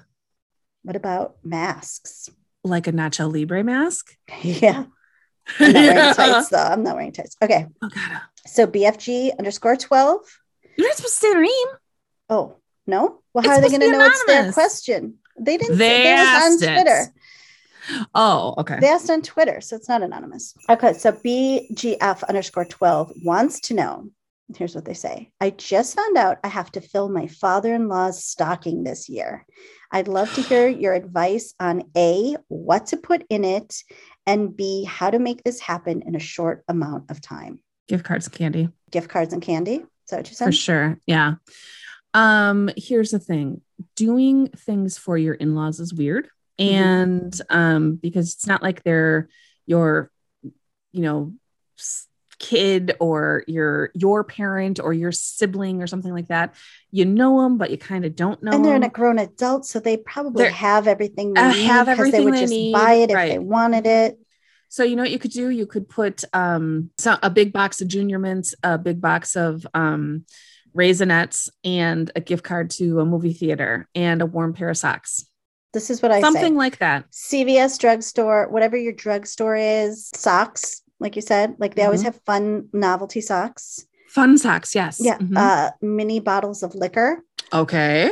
[0.88, 2.30] What about masks?
[2.64, 4.16] Like a Nacho Libre mask.
[4.42, 4.86] Yeah,
[5.60, 6.14] I'm not wearing Yeah.
[6.14, 6.58] tights though.
[6.64, 7.36] I'm not wearing tights.
[7.42, 8.22] Okay, Oh god.
[8.46, 10.22] so BFG underscore twelve.
[10.78, 11.68] You're not supposed to say their name.
[12.30, 12.56] Oh
[12.86, 15.16] no, well, It's how are they going to know it's their question?
[15.38, 15.78] They didn't.
[15.78, 16.74] They say, it asked on it.
[16.74, 17.14] Twitter.
[18.16, 18.80] Oh, okay.
[18.80, 20.54] They asked on Twitter, so it's not anonymous.
[20.70, 24.10] Okay, so BGF underscore 12 wants to know.
[24.56, 27.88] Here's what they say I just found out I have to fill my father in
[27.90, 29.46] law's stocking this year.
[29.92, 33.76] I'd love to hear your advice on A, what to put in it,
[34.26, 37.60] and B, how to make this happen in a short amount of time.
[37.88, 38.70] Gift cards and candy.
[38.92, 39.76] Gift cards and candy.
[39.76, 41.00] Is that what you For sure.
[41.06, 41.36] Yeah.
[42.14, 43.62] Um, here's the thing.
[43.96, 46.30] Doing things for your in-laws is weird.
[46.60, 46.74] Mm-hmm.
[46.74, 49.30] And um, because it's not like they're
[49.66, 50.10] your,
[50.92, 51.34] you know,
[51.78, 52.08] s-
[52.40, 56.56] kid or your your parent or your sibling or something like that.
[56.92, 58.90] You know them, but you kind of don't know And they're them.
[58.92, 62.26] grown adult, so they probably They're- have everything they uh, need have because they everything
[62.26, 63.30] would they just need, buy it if right.
[63.30, 64.20] they wanted it.
[64.70, 65.50] So you know what you could do?
[65.50, 69.66] You could put um so a big box of junior mints, a big box of
[69.74, 70.26] um
[70.76, 75.26] raisinets, and a gift card to a movie theater and a warm pair of socks.
[75.74, 76.58] This is what I Something say.
[76.58, 77.10] like that.
[77.12, 82.06] CVS drugstore, whatever your drugstore is, socks, like you said, like they always Mhm.
[82.06, 83.86] have fun novelty socks.
[84.10, 85.00] Fun socks, yes.
[85.00, 85.18] Yeah.
[85.18, 85.38] Mhm.
[85.38, 88.10] Uh, mini bottles of liquor okay.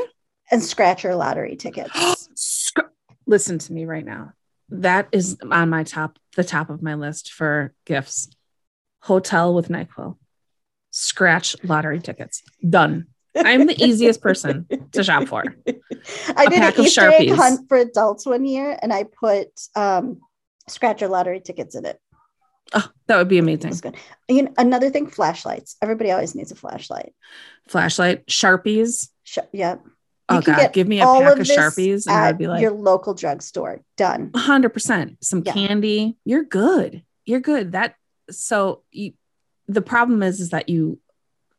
[0.51, 2.29] and scratcher lottery tickets.
[3.27, 4.33] Listen to me right now.
[4.69, 8.29] That is on my top, the top of my list for gifts.
[9.01, 10.17] Hotel with NyQuil.
[10.91, 12.41] Scratch lottery tickets.
[12.67, 13.07] Done.
[13.35, 15.43] I'm the easiest person to shop for.
[15.67, 19.47] I A did pack an Easter egg hunt for adults one year and I put
[19.75, 20.21] um,
[20.69, 21.99] scratcher lottery tickets in it.
[22.73, 23.69] Oh, that would be It amazing.
[23.69, 23.95] was good.
[24.27, 25.75] You know, another thing, flashlights.
[25.81, 27.13] Everybody always needs a flashlight.
[27.67, 29.09] Flashlight, Sharpies.
[29.23, 29.75] Sh- yeah.
[30.27, 33.13] Oh God, give me a pack of of Sharpies and I'd be like, your local
[33.13, 33.81] drugstore.
[33.95, 34.31] Done.
[34.35, 35.23] hundred percent.
[35.23, 35.53] Some Yeah.
[35.53, 36.17] candy.
[36.25, 37.03] You're good.
[37.25, 37.73] You're good.
[37.73, 37.95] That
[38.31, 39.13] so you,
[39.67, 40.99] the problem is is that you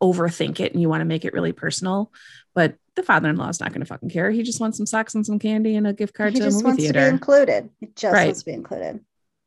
[0.02, 2.12] overthink it and you want to make it really personal.
[2.54, 4.30] But the father-in-law is not going to fucking care.
[4.32, 6.46] He just wants some socks and some candy and a gift card He to a
[6.48, 7.70] just movie wants to be included.
[7.80, 8.24] He just Right.
[8.26, 9.00] wants to be included.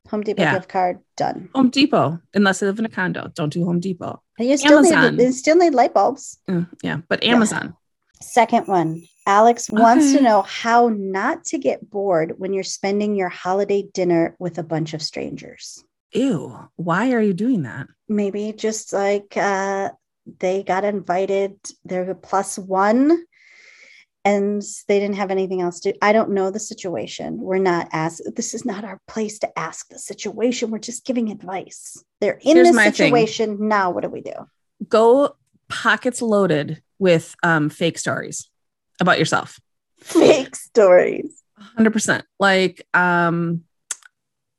[0.10, 0.56] Home Depot Yeah.
[0.56, 1.50] gift card done.
[1.56, 3.32] Home Depot, unless they live in a condo.
[3.36, 4.22] Don't do Home Depot.
[4.38, 5.18] And you still Amazon.
[5.18, 6.40] need you still need light bulbs.
[6.50, 7.36] Mm, yeah, but Yeah.
[7.36, 7.76] Amazon.
[8.22, 9.04] Second one.
[9.28, 14.36] Alex wants to know how not to get bored when you're spending your holiday dinner
[14.40, 15.84] with a bunch of strangers.
[16.14, 16.58] Ew.
[16.78, 17.88] Why are you doing that?
[18.08, 19.92] Maybe just like uh,
[20.40, 21.56] they got invited,
[21.86, 23.24] they're a plus one,
[24.26, 25.94] and they didn't have anything else to.
[26.02, 27.40] I don't know the situation.
[27.40, 28.22] We're not asked.
[28.36, 30.72] This is not our place to ask the situation.
[30.72, 32.04] We're just giving advice.
[32.20, 32.94] They're in Here's this my thing.
[32.94, 33.92] situation now.
[33.92, 34.34] What do we do?
[34.88, 35.36] Go
[35.68, 38.50] pockets loaded with um, fake stories
[39.00, 39.60] about yourself.
[40.00, 41.42] Fake stories.
[41.78, 42.24] 100%.
[42.40, 43.64] Like um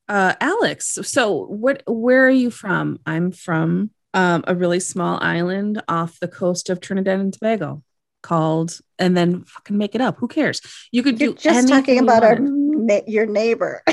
[0.08, 2.98] uh Alex, so what where are you from?
[3.06, 7.82] I'm from um a really small island off the coast of Trinidad and Tobago
[8.22, 10.16] called and then fucking make it up.
[10.18, 10.60] Who cares?
[10.92, 12.38] You could You're do just talking about our
[13.06, 13.82] your neighbor.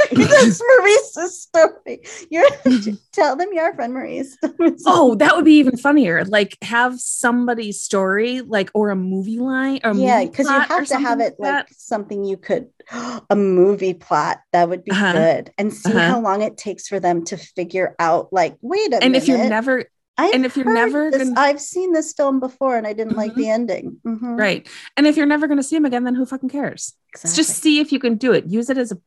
[0.12, 2.02] That's Maurice's story.
[2.30, 2.48] You're
[3.12, 4.38] tell them your friend Maurice.
[4.86, 6.24] Oh, that would be even funnier.
[6.24, 10.98] Like have somebody's story, like or a movie line or yeah, because you have to
[11.00, 11.74] have it like that.
[11.74, 12.68] something you could
[13.28, 15.12] a movie plot that would be Uh-huh.
[15.12, 16.00] good, and see Uh-huh.
[16.00, 18.32] how long it takes for them to figure out.
[18.32, 19.22] Like, wait a minute And minute.
[19.24, 19.84] if you're never
[20.18, 23.16] I've and if you're never this, gonna- I've seen this film before, and I didn't
[23.16, 23.36] like Mhm.
[23.36, 23.96] the ending.
[24.04, 24.38] Mhm.
[24.38, 24.66] right,
[24.96, 26.94] and if you're never going to see him again, then who fucking cares?
[27.14, 28.46] Let's just see if you can do it.
[28.46, 28.98] Use it as a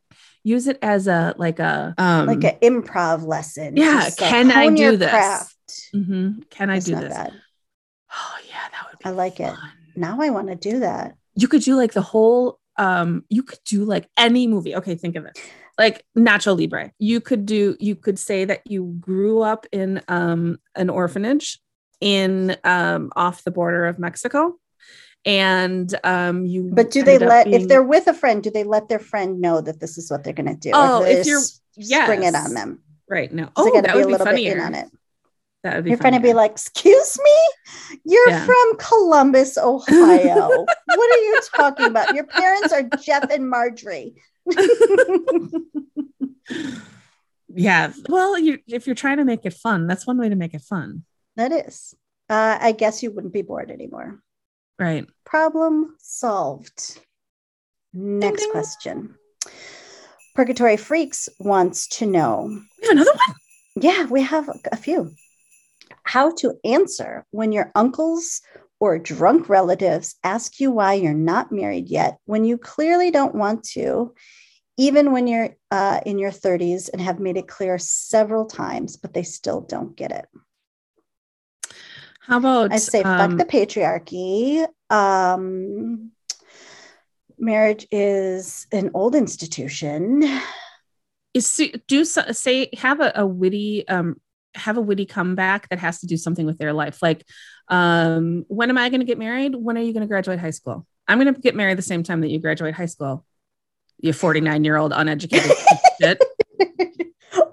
[0.42, 3.76] use it as a like a um like an improv lesson.
[3.76, 5.10] yeah, Just, like, can I do your this?
[5.10, 5.56] craft.
[5.94, 7.12] mhm, can I It's do not this?
[7.14, 7.32] bad.
[8.12, 9.54] Oh yeah, that would be I like it.
[9.94, 11.14] Now I want to do that.
[11.34, 14.74] You could do like the whole um you could do like any movie.
[14.76, 15.38] Okay, think of it.
[15.78, 16.92] Like Nacho Libre.
[16.98, 21.60] You could do you could say that you grew up in um an orphanage
[22.00, 24.54] in um off the border of Mexico
[25.24, 28.88] and um you But do they let if they're with a friend, do they let
[28.88, 30.70] their friend know that this is what they're going to do?
[30.74, 32.82] Oh, if you're- s- spring it on them.
[33.08, 34.88] right no oh that be would be funnier on it.
[35.62, 38.44] that would be Your friend would be like, "Excuse me, you're Yeah.
[38.44, 40.48] from Columbus, Ohio.
[40.84, 42.14] what are you talking about?
[42.14, 44.14] Your parents are Jeff and Marjorie."
[47.54, 50.54] yeah well you if you're trying to make it fun that's one way to make
[50.54, 51.04] it fun
[51.36, 51.94] that is.
[52.28, 54.20] Uh, I guess you wouldn't be bored anymore.
[54.78, 57.00] right Problem solved.
[57.92, 58.52] Next ding.
[58.52, 59.14] question.
[60.34, 62.44] Purgatory Freaks wants to know
[62.80, 63.36] we have another one
[63.76, 65.12] Yeah, we have a few.
[66.04, 68.40] How to answer when your uncles
[68.82, 73.62] or drunk relatives ask you why you're not married yet when you clearly don't want
[73.62, 74.12] to,
[74.76, 79.14] even when you're uh, in your 30s and have made it clear several times, but
[79.14, 80.26] they still don't get it.
[82.22, 84.66] how about I say, um, fuck the patriarchy.
[84.90, 86.10] Um,
[87.38, 90.24] marriage is an old institution.
[91.34, 94.20] is do say have a, a witty um
[94.54, 97.00] have a witty comeback that has to do something with their life.
[97.02, 97.24] Like
[97.68, 99.54] um when am i going to get married?
[99.54, 100.86] When are you going to graduate high school?
[101.08, 103.24] I'm going to get married the same time that you graduate high school
[103.98, 105.52] you 49 year old uneducated
[106.00, 106.22] shit.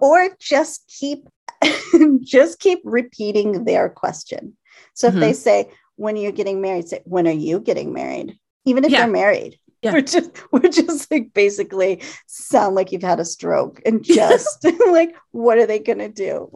[0.01, 1.27] Or just keep
[2.21, 4.57] just keep repeating their question.
[4.93, 5.21] So if Mm-hmm.
[5.21, 6.87] they say when are you getting married?
[6.89, 8.37] say when are you getting married?
[8.65, 8.99] Even if Yeah.
[9.03, 9.59] they're married.
[9.81, 9.93] Yeah.
[9.93, 15.15] we're just we're just like basically sound like you've had a stroke and just like
[15.31, 16.49] what are they gonna do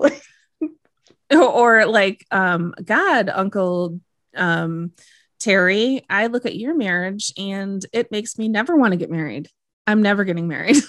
[1.36, 4.00] or like um god uncle
[4.36, 4.92] um
[5.40, 9.50] terry i look at your marriage and it makes me never want to get married.
[9.86, 10.78] I'm never getting married.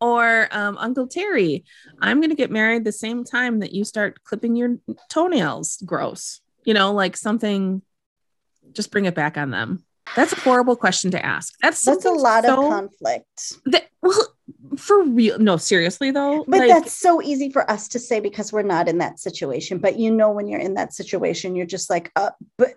[0.00, 1.64] Or um uncle terry
[2.00, 4.76] i'm going to get married the same time that you start clipping your
[5.10, 5.82] toenails.
[5.84, 6.40] Gross.
[6.64, 7.82] You know like something
[8.72, 9.84] just bring it back on them.
[10.14, 11.54] That's a horrible question to ask.
[11.60, 13.54] That's that's a lot of conflict.
[13.66, 14.35] That, well
[14.76, 18.52] for real no seriously though but like, that's so easy for us to say because
[18.52, 21.90] we're not in that situation but you know when you're in that situation you're just
[21.90, 22.74] like uh but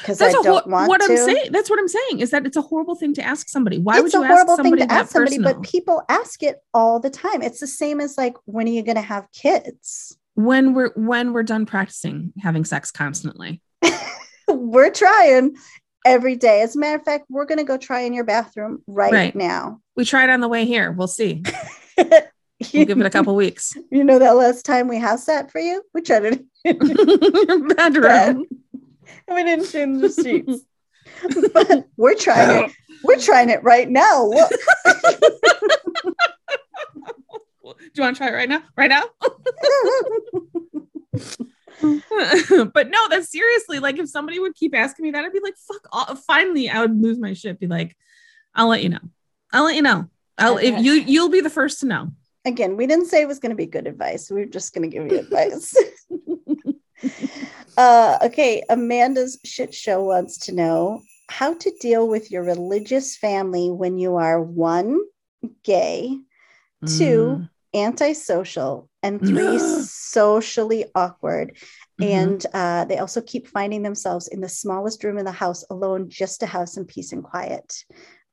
[0.00, 1.52] because i don't hor- want what to I'm saying.
[1.52, 3.78] That's what I'm saying is that it's a horrible thing to ask somebody.
[3.78, 5.60] Why would it's you a ask horrible thing somebody to ask somebody, personal?
[5.60, 7.42] but people ask it all the time.
[7.42, 10.16] It's the same as like, when are you going to have kids?
[10.36, 13.60] when we're when we're done practicing having sex constantly.
[14.48, 15.56] we're trying
[16.06, 16.62] every day.
[16.62, 19.34] As a matter of fact, we're going to go try in your bathroom right, Right.
[19.36, 19.80] now.
[19.96, 20.92] We tried on the way here.
[20.92, 21.42] We'll see.
[21.98, 22.04] you,
[22.72, 23.74] We'll give it a couple weeks.
[23.90, 25.82] you know that last time we house sat for you?
[25.92, 26.78] We tried it in
[27.48, 28.46] Your bedroom.
[29.28, 30.62] we didn't change the sheets.
[31.52, 32.72] but we're trying it.
[33.04, 34.24] We're trying it right now.
[34.24, 34.50] Look.
[37.64, 38.62] Do you want to try it right now?
[38.76, 39.04] Right now?
[42.72, 45.56] but no, that's seriously like if somebody would keep asking me that, I'd be like,
[45.56, 46.22] fuck off.
[46.26, 47.60] Finally, I would lose my shit.
[47.60, 47.96] Be like,
[48.54, 49.00] I'll let you know.
[49.52, 50.08] I'll let you know.
[50.38, 52.12] I'll if you you'll be the first to know.
[52.44, 54.30] Again, we didn't say it was going to be good advice.
[54.30, 55.74] We are just going to give you advice.
[57.76, 63.70] uh, okay, Amanda's shit show wants to know how to deal with your religious family
[63.70, 65.00] when you are one,
[65.64, 66.16] gay,
[66.86, 67.50] two, Mm.
[67.74, 71.56] antisocial, and three, socially awkward.
[72.00, 72.10] Mhm.
[72.10, 76.08] And uh, they also keep finding themselves in the smallest room in the house alone
[76.10, 77.84] just to have some peace and quiet.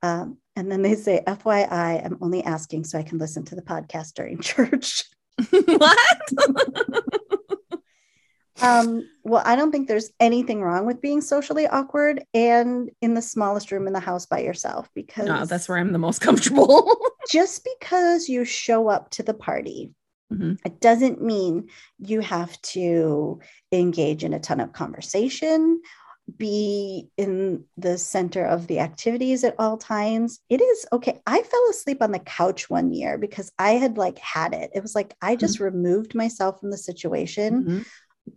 [0.01, 3.61] Um, and then they say, FYI, I'm only asking so I can listen to the
[3.61, 5.05] podcast during church.
[5.49, 5.97] what?
[8.61, 13.21] Um, well, I don't think there's anything wrong with being socially awkward and in the
[13.21, 16.95] smallest room in the house by yourself because no, that's where I'm the most comfortable.
[17.29, 19.91] just because you show up to the party,
[20.34, 20.57] Mhm.
[20.65, 21.69] it doesn't mean
[21.99, 23.39] you have to
[23.72, 25.81] engage in a ton of conversation,
[26.38, 30.39] be in the center of the activities at all times.
[30.49, 31.19] It is okay.
[31.27, 34.72] I fell asleep on the couch one year because I had like had it.
[34.73, 37.85] It was like I just removed myself from the situation Mhm.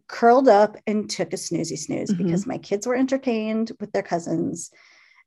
[0.09, 2.18] curled up and took a snoozy snooze Mhm.
[2.18, 4.73] because my kids were entertained with their cousins.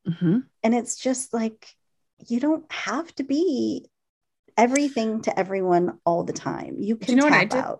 [0.06, 0.44] Mhm.
[0.62, 1.66] And it's just like,
[2.28, 3.90] you don't have to be
[4.60, 6.76] everything to everyone all the time.
[6.80, 7.58] You can know what I tap did?
[7.60, 7.80] out.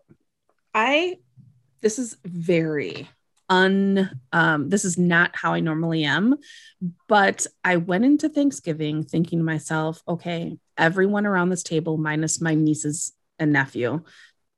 [0.74, 1.18] I
[1.82, 3.08] this is very
[3.50, 6.36] un um this is not how I normally am
[7.08, 12.54] but I went into Thanksgiving thinking to myself okay everyone around this table minus my
[12.54, 14.04] nieces and nephew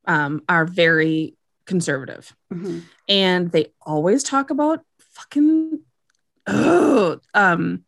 [0.06, 1.36] um are very
[1.66, 2.84] conservative Mhm.
[3.08, 5.80] and they always talk about fucking
[6.48, 7.86] oh um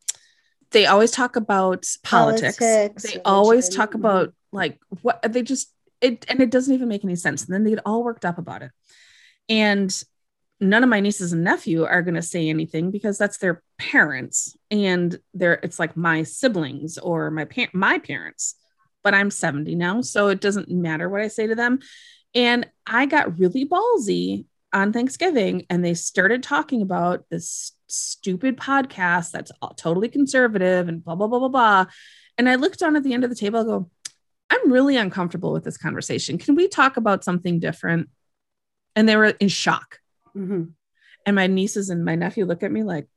[0.73, 5.71] they always talk about politics, Politics, they always talk about like what they just
[6.01, 7.45] it and it doesn't even make any sense.
[7.45, 8.71] And then they get all worked up about it.
[9.47, 10.03] And
[10.59, 14.55] none of my nieces and nephew are going to say anything because that's their parents.
[14.69, 18.55] And they're it's like my siblings or my par- my parents.
[19.03, 21.79] But i'm 70 now so it doesn't matter what i say to them.
[22.35, 29.31] And i got really ballsy on thanksgiving and they started talking about this stupid podcast
[29.31, 31.85] that's totally conservative and blah blah blah blah blah
[32.37, 33.89] and i looked down at the end of the table I go
[34.49, 38.09] i'm really uncomfortable with this conversation can we talk about something different
[38.95, 39.99] and they were in shock
[40.35, 40.71] Mhm.
[41.27, 43.07] and my nieces and my nephew look at me like,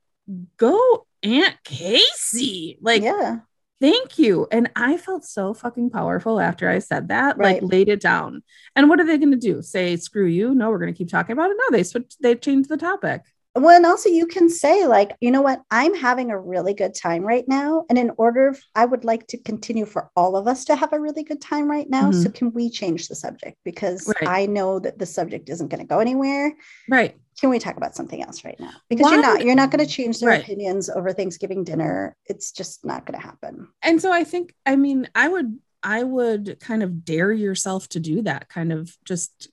[0.57, 2.77] go Aunt Casey.
[2.79, 3.39] Like, yeah.
[3.79, 4.47] Thank you.
[4.51, 7.61] And I felt so fucking powerful after I said that, Right.
[7.61, 8.43] like laid it down.
[8.75, 9.61] And what are they going to do?
[9.61, 10.55] Say, screw you?
[10.55, 11.57] No, we're going to keep talking about it.
[11.57, 13.21] No, they switched, they changed the topic.
[13.55, 16.93] Well, and also you can say, like, you know what, I'm having a really good
[16.93, 17.85] time right now.
[17.89, 20.99] And in order, I would like to continue for all of us to have a
[20.99, 22.11] really good time right now.
[22.11, 22.31] So mm-hmm.
[22.33, 23.57] can we change the subject?
[23.65, 24.29] Because Right.
[24.29, 26.53] I know that the subject isn't going to go anywhere.
[26.87, 27.17] Right.
[27.39, 28.71] Can we talk about something else right now?
[28.89, 30.41] Because you're not, you're not going to change their Right.
[30.43, 32.15] opinions over Thanksgiving dinner.
[32.25, 33.67] It's just not going to happen.
[33.83, 37.99] And so I think, I mean, I would, I would kind of dare yourself to
[37.99, 39.49] do that, kind of just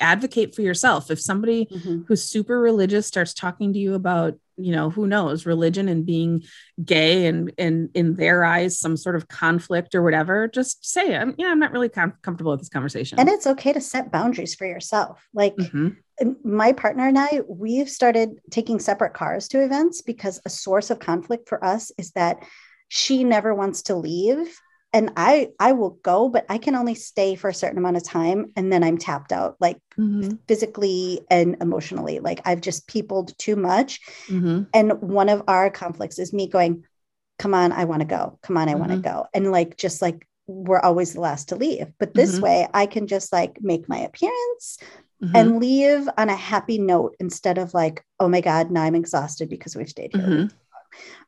[0.00, 1.10] advocate for yourself.
[1.10, 2.06] If somebody Mhm.
[2.08, 6.42] who's super religious starts talking to you about you know who knows religion and being
[6.84, 11.34] gay and and in their eyes some sort of conflict or whatever just say i'm
[11.38, 14.54] yeah i'm not really com- comfortable with this conversation And it's okay to set boundaries
[14.54, 15.26] for yourself.
[15.32, 15.96] Like, Mhm.
[16.42, 20.98] my partner and I, we've started taking separate cars to events because a source of
[20.98, 22.42] conflict for us is that
[22.88, 24.58] she never wants to leave.
[24.92, 28.04] And I I will go, but I can only stay for a certain amount of
[28.04, 30.38] time and then I'm tapped out, like Mhm.
[30.48, 32.20] physically and emotionally.
[32.20, 34.00] Like I've just peopled too much.
[34.28, 34.66] Mhm.
[34.72, 36.84] And one of our conflicts is me going,
[37.38, 38.38] Come on, I want to go.
[38.42, 39.26] Come on, I want to go.
[39.32, 41.86] And like just like we're always the last to leave.
[41.98, 42.42] But this Mhm.
[42.42, 44.78] way I can just like make my appearance
[45.22, 45.34] Mhm.
[45.34, 49.48] and leave on a happy note instead of like, oh my God, now I'm exhausted
[49.50, 50.48] because we've stayed here.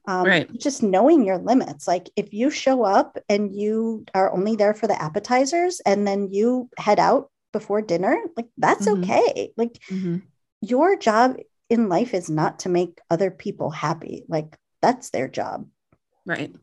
[0.07, 0.53] Um, Right.
[0.59, 1.87] Just knowing your limits.
[1.87, 6.32] Like if you show up and you are only there for the appetizers and then
[6.32, 9.03] you head out before dinner, like that's Mhm.
[9.03, 9.53] okay.
[9.57, 10.23] Like Mhm.
[10.61, 11.37] your job
[11.69, 14.24] in life is not to make other people happy.
[14.28, 15.66] Like that's their job.
[16.27, 16.55] right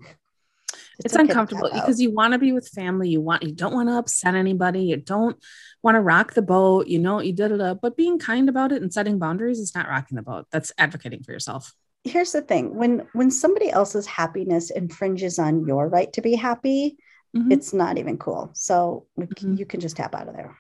[0.99, 3.73] It's it's, okay uncomfortable because you want to be with family you want you don't
[3.73, 5.35] want to upset anybody you don't
[5.81, 8.71] want to rock the boat you know you did it up, but being kind about
[8.71, 11.73] it and setting boundaries is not rocking the boat that's advocating for yourself
[12.07, 16.97] here's the thing when when somebody else's happiness infringes on your right to be happy
[17.35, 17.51] Mhm.
[17.51, 19.57] it's not even cool so Mhm.
[19.59, 20.55] you can just tap out of there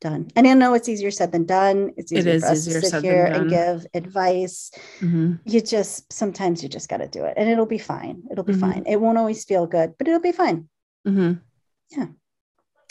[0.00, 0.26] done.
[0.34, 1.92] And I know it's easier said than done.
[1.96, 4.72] It's easier is for us easier to sit here and give advice.
[4.98, 5.38] Mhm.
[5.44, 8.24] You just sometimes you just got to do it, and it'll be fine.
[8.28, 8.60] It'll be Mhm.
[8.60, 8.82] fine.
[8.88, 10.68] It won't always feel good, but it'll be fine.
[11.06, 11.40] Mhm.
[11.90, 12.06] Yeah.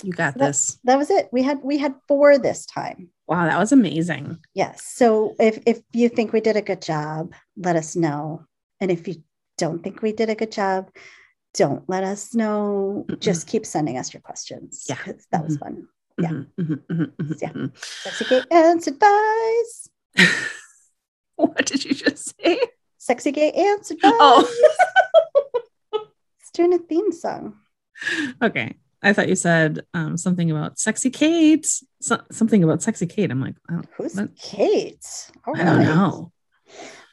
[0.03, 0.77] You got That- this.
[0.85, 1.27] That was it.
[1.34, 3.09] We had we had four this time.
[3.32, 4.40] Wow, that was amazing.
[4.53, 4.84] Yes.
[4.84, 8.44] So if if you think we did a good job, let us know.
[8.82, 9.24] And if you
[9.58, 10.90] don't think we did a good job,
[11.53, 13.06] don't let us know.
[13.08, 13.22] Mm-mm.
[13.22, 14.86] Just keep sending us your questions.
[14.90, 14.98] Yeah.
[15.32, 15.88] That was fun.
[16.20, 16.28] Yeah.
[16.28, 17.68] Mhm, mhm, mhm, mhm, Yeah.
[18.03, 19.90] Sexy gay ants advice.
[21.38, 22.60] what did you just say?
[22.98, 24.12] Sexy gay ants advice.
[24.20, 24.44] Oh.
[26.41, 27.56] It's doing a theme song.
[28.41, 28.76] okay.
[29.03, 31.65] I thought you said um, something about sexy Kate.
[32.02, 33.32] So- something about sexy Kate.
[33.32, 33.56] I'm like,
[33.98, 34.36] Who's What?
[34.38, 35.06] Kate?
[35.45, 36.32] All I don't know.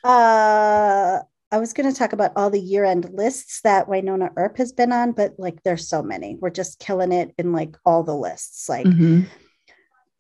[0.05, 1.21] Uh,
[1.51, 4.93] I was going to talk about all the year-end lists that Wynonna Earp has been
[4.93, 6.37] on, but like there's so many.
[6.41, 9.27] We're just killing it in like all the lists, like Mhm.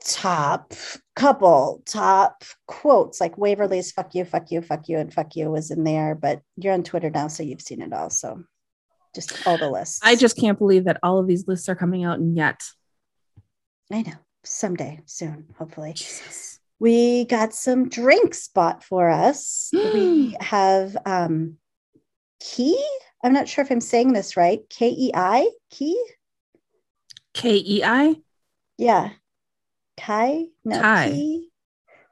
[0.05, 0.73] top
[1.15, 5.70] couple, top quotes, like Waverly's "fuck you, fuck you, fuck you," and "fuck you" was
[5.70, 6.15] in there.
[6.15, 8.09] But you're on Twitter now, so you've seen it all.
[8.11, 8.43] So
[9.14, 10.01] just all the lists.
[10.02, 12.62] I just can't believe that all of these lists are coming out and yet.
[13.93, 14.14] I know
[14.44, 15.94] someday soon, hopefully.
[15.94, 16.59] Jesus.
[16.78, 19.70] we got some drinks bought for us.
[19.94, 21.56] we have um
[22.40, 22.80] Key.
[23.24, 24.60] I'm not sure if I'm saying this right.
[24.70, 26.01] K E I Key.
[27.35, 28.16] K E I.
[28.76, 29.10] Yeah.
[29.97, 30.47] Kai.
[30.64, 30.80] No.
[30.80, 31.10] Kai.
[31.10, 31.48] Key.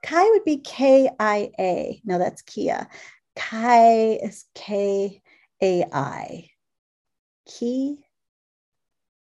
[0.03, 2.01] Kai would be K I A.
[2.05, 2.89] No, that's Kia.
[3.37, 5.23] Kai is K
[5.63, 6.49] A I.
[7.47, 8.05] Key.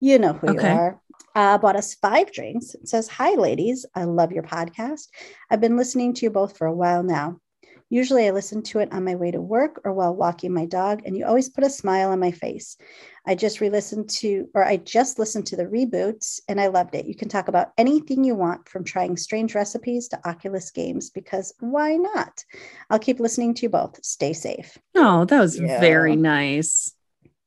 [0.00, 0.68] You know who Okay.
[0.68, 1.00] you are.
[1.34, 2.74] Uh, bought us five drinks.
[2.74, 3.86] It says, Hi, ladies.
[3.94, 5.08] I love your podcast.
[5.50, 7.40] I've been listening to you both for a while now.
[7.88, 11.02] Usually I listen to it on my way to work or while walking my dog,
[11.04, 12.76] and you always put a smile on my face.
[13.24, 16.96] I just re listened to, or I just listened to the reboots and I loved
[16.96, 17.06] it.
[17.06, 21.54] You can talk about anything you want from trying strange recipes to Oculus games because
[21.60, 22.44] why not?
[22.90, 24.04] I'll keep listening to you both.
[24.04, 24.76] Stay safe.
[24.96, 25.78] Oh, that was Yeah.
[25.78, 26.92] very nice.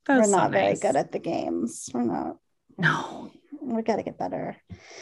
[0.09, 0.79] That We're was so not very nice.
[0.79, 1.87] good at the games.
[1.93, 2.37] We're not.
[2.79, 3.29] No,
[3.61, 4.55] We got to get better.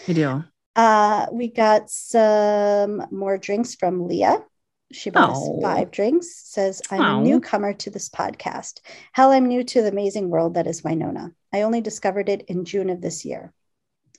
[0.06, 0.44] I do.
[0.76, 4.44] Uh, we got some more drinks from Leah.
[4.92, 5.58] She bought Oh.
[5.60, 6.28] us five drinks.
[6.50, 7.20] Says, I'm Oh.
[7.20, 8.82] a newcomer to this podcast.
[9.14, 11.34] Hell, I'm new to the amazing world that is Wynonna.
[11.54, 13.54] I only discovered it in June of this year.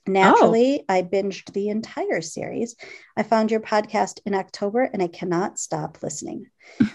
[0.09, 2.76] Naturally, I binged the entire series.
[3.16, 6.47] I found your podcast in October and I cannot stop listening.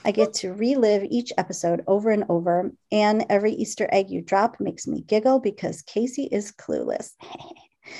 [0.03, 4.59] I get to relive each episode over and over, and every Easter egg you drop
[4.59, 7.11] makes me giggle because Casey is clueless.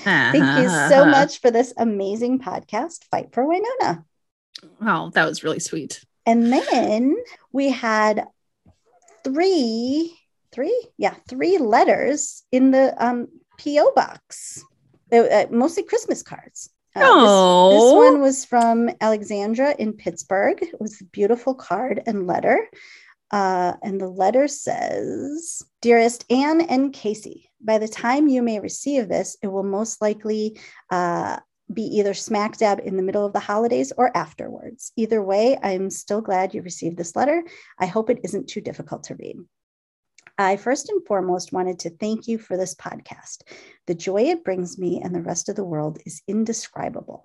[0.04, 4.04] Thank you so much for this amazing podcast, Fight for Wynonna.
[4.80, 6.04] Oh, that was really sweet.
[6.26, 7.16] And then
[7.52, 8.26] we had
[9.24, 10.16] three,
[10.52, 13.28] three, yeah, three letters in the um,
[13.58, 14.64] PO box,
[15.18, 16.70] Uh, mostly Christmas cards.
[16.96, 17.96] Uh, this- this, Oh.
[17.96, 20.62] one was from Alexandra in Pittsburgh.
[20.62, 22.68] It was a beautiful card and letter.
[23.30, 29.08] Uh, and the letter says, Dearest Anne and Casey, by the time you may receive
[29.08, 30.60] this, it will most likely
[30.90, 31.38] uh,
[31.72, 34.92] be either smack dab in the middle of the holidays or afterwards.
[34.96, 37.42] Either way, I'm still glad you received this letter.
[37.78, 39.38] I hope it isn't too difficult to read.
[40.36, 43.42] I first and foremost wanted to thank you for this podcast.
[43.86, 47.24] The joy it brings me and the rest of the world is indescribable.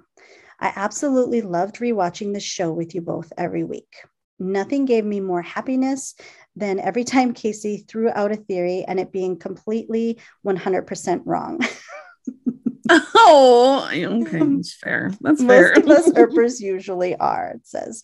[0.59, 3.95] I absolutely loved rewatching the show with you both every week.
[4.37, 6.15] Nothing gave me more happiness
[6.55, 11.59] than every time Casey threw out a theory and it being completely 100% wrong.
[12.91, 15.11] Oh, okay, that's fair.
[15.21, 15.73] That's fair.
[15.75, 18.03] Most of us Earpers usually are, it says.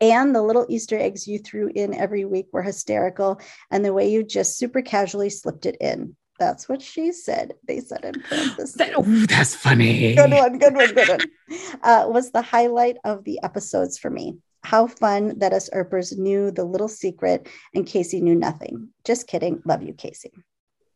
[0.00, 4.10] And the little Easter eggs you threw in every week were hysterical, and the way
[4.10, 6.16] you just super casually slipped it in.
[6.38, 7.54] That's what she said.
[7.66, 8.74] They said in parentheses.
[8.74, 10.14] That- ooh, that's funny.
[10.14, 11.20] good one, good one, good one.
[11.82, 14.38] Uh, was the highlight of the episodes for me.
[14.62, 18.90] How fun that us Earpers knew the little secret and Casey knew nothing.
[19.04, 19.62] Just kidding.
[19.64, 20.32] Love you, Casey.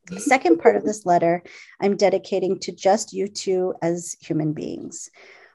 [0.06, 1.42] The second part of this letter,
[1.80, 5.08] I'm dedicating to just you two as human beings.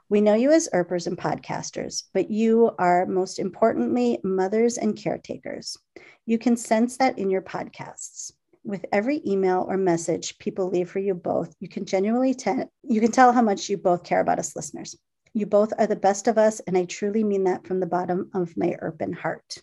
[0.10, 5.78] We know you as Earpers and podcasters, but you are most importantly mothers and caretakers.
[6.26, 8.32] You can sense that in your podcasts.
[8.64, 13.02] With every email or message people leave for you both, you can genuinely tell you
[13.02, 14.96] can tell how much you both care about us listeners.
[15.34, 18.30] You both are the best of us, and I truly mean that from the bottom
[18.34, 19.58] of my Erpen heart.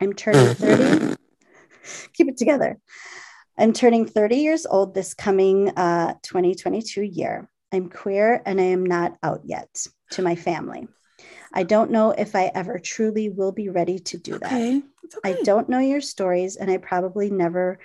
[0.00, 1.16] I'm turning 30.
[2.14, 2.78] Keep it together.
[3.56, 7.48] I'm turning 30 years old this coming uh, 2022 year.
[7.72, 10.88] I'm queer and I am not out yet to my family.
[11.54, 14.52] I don't know if I ever truly will be ready to do that.
[14.52, 14.82] Okay.
[15.24, 17.78] I don't know your stories and I probably never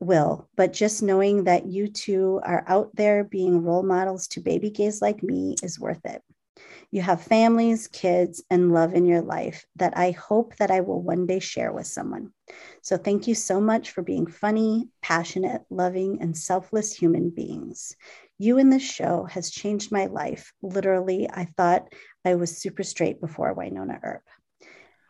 [0.00, 4.70] will, but just knowing that you two are out there being role models to baby
[4.70, 6.22] gays like me is worth it.
[6.90, 11.02] You have families, kids, and love in your life that I hope that I will
[11.02, 12.32] one day share with someone.
[12.82, 17.96] So thank you so much for being funny, passionate, loving, and selfless human beings.
[18.38, 20.52] You in this show has changed my life.
[20.62, 21.88] Literally, I thought
[22.24, 24.22] I was super straight before Wynonna Earp.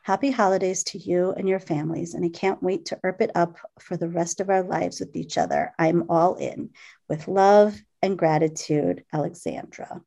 [0.03, 3.57] Happy holidays to you and your families, and I can't wait to Earp it up
[3.81, 5.73] for the rest of our lives with each other.
[5.77, 6.71] I'm all in.
[7.09, 10.01] With love and gratitude, Alexandra.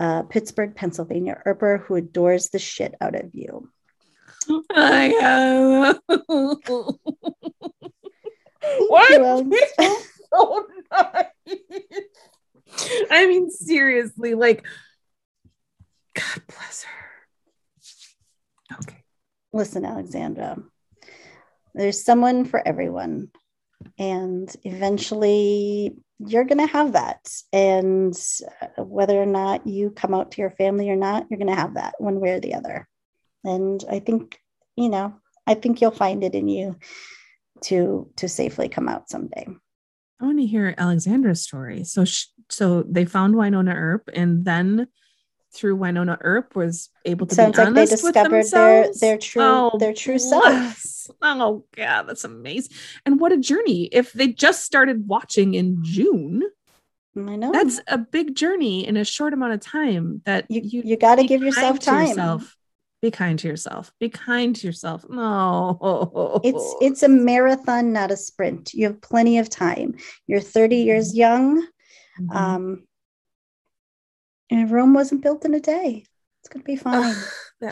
[0.00, 3.70] Uh, Pittsburgh, Pennsylvania Earper who adores the shit out of you.
[4.74, 5.98] I am.
[6.08, 6.68] Thank
[8.88, 9.06] Why
[10.32, 11.24] so nice?
[13.10, 14.66] I mean, seriously, like,
[16.14, 18.78] God bless her.
[18.80, 19.02] Okay.
[19.52, 20.58] Listen, Alexandra,
[21.74, 23.30] there's someone for everyone.
[23.98, 27.28] And eventually you're going to have that.
[27.52, 28.14] And
[28.60, 31.60] uh, whether or not you come out to your family or not, you're going to
[31.60, 32.88] have that one way or the other.
[33.44, 34.40] And I think,
[34.76, 35.14] you know,
[35.46, 36.76] I think you'll find it in you
[37.62, 39.46] to to safely come out someday.
[40.20, 41.84] I want to hear Alexandra's story.
[41.84, 44.88] So, sh- so they found Wynonna Earp, and then
[45.54, 49.00] through Wynonna Earp was able to Sounds be like they honest discovered their themselves.
[49.00, 50.84] their true Oh, their true self.
[51.22, 52.76] Oh God, that's amazing!
[53.06, 53.84] And what a journey!
[53.86, 56.42] If they just started watching in June,
[57.16, 57.50] I know.
[57.50, 60.20] that's a big journey in a short amount of time.
[60.26, 62.08] That you you you got to give yourself time.
[62.08, 62.57] yourself.
[63.00, 63.92] Be kind to yourself.
[64.00, 65.04] Be kind to yourself.
[65.08, 68.74] No, It's it's a marathon, not a sprint.
[68.74, 69.94] You have plenty of time.
[70.26, 71.64] You're 30 years young.
[72.20, 72.34] Mhm.
[72.34, 72.86] Um,
[74.50, 76.06] and Rome wasn't built in a day.
[76.40, 77.14] It's gonna be fine.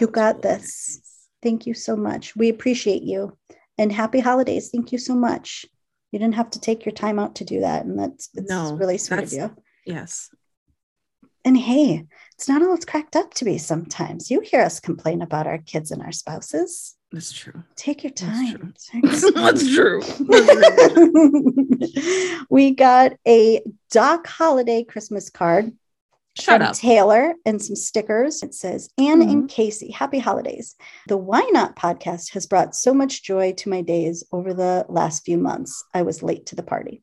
[0.00, 0.62] You got really this.
[0.62, 1.28] nice.
[1.42, 2.36] Thank you so much.
[2.36, 3.36] We appreciate you.
[3.78, 4.70] And happy holidays.
[4.70, 5.66] Thank you so much.
[6.12, 7.84] You didn't have to take your time out to do that.
[7.84, 9.54] And that's it's No, really sweet of you.
[9.84, 10.30] Yes.
[11.46, 12.04] And hey,
[12.34, 14.32] it's not all it's cracked up to be sometimes.
[14.32, 16.96] You hear us complain about our kids and our spouses.
[17.12, 17.62] That's true.
[17.76, 18.74] Take your That's time.
[18.90, 19.00] true.
[19.32, 20.02] That's true.
[20.28, 22.46] That's true.
[22.50, 23.62] we got a
[23.92, 25.72] Doc Holliday Christmas card
[26.38, 26.74] Shut from up.
[26.74, 28.42] Taylor and some stickers.
[28.42, 29.46] It says, Anne and mm-hmm.
[29.46, 30.76] Casey, happy holidays.
[31.08, 35.24] The Why Not podcast has brought so much joy to my days over the last
[35.24, 35.82] few months.
[35.94, 37.02] I was late to the party.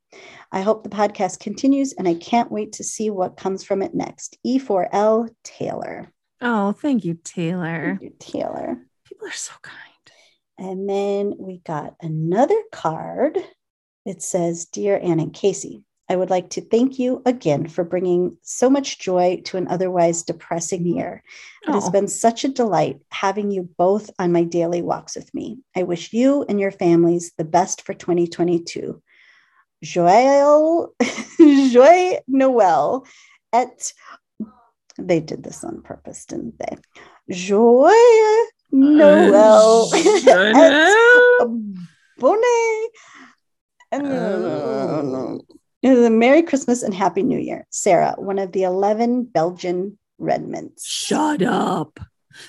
[0.52, 3.96] I hope the podcast continues and I can't wait to see what comes from it
[3.96, 4.38] next.
[4.46, 6.12] E4L Taylor.
[6.42, 7.98] Oh, thank you, Taylor.
[8.00, 8.78] Thank you, Taylor.
[9.08, 9.80] People are so kind.
[10.58, 13.38] And then we got another card.
[14.06, 18.38] It says, Dear Anne and Casey, I would like to thank you again for bringing
[18.42, 21.24] so much joy to an otherwise depressing year.
[21.68, 21.92] It has Oh.
[21.92, 25.60] been such a delight having you both on my daily walks with me.
[25.76, 29.02] I wish you and your families the best for 2022.
[29.84, 30.90] Joël,
[31.72, 33.06] Joy Noel
[33.54, 33.94] at,
[34.98, 36.78] they did this on purpose, didn't they?
[37.30, 37.92] Joy
[38.72, 40.54] Noel Uh,
[41.40, 41.48] at
[42.18, 42.92] Bonnet.
[43.92, 45.38] Uh,
[45.84, 47.66] Merry Christmas and Happy New Year.
[47.70, 50.86] Sarah, one of the 11 Belgian Redmonds.
[50.86, 52.00] Shut up.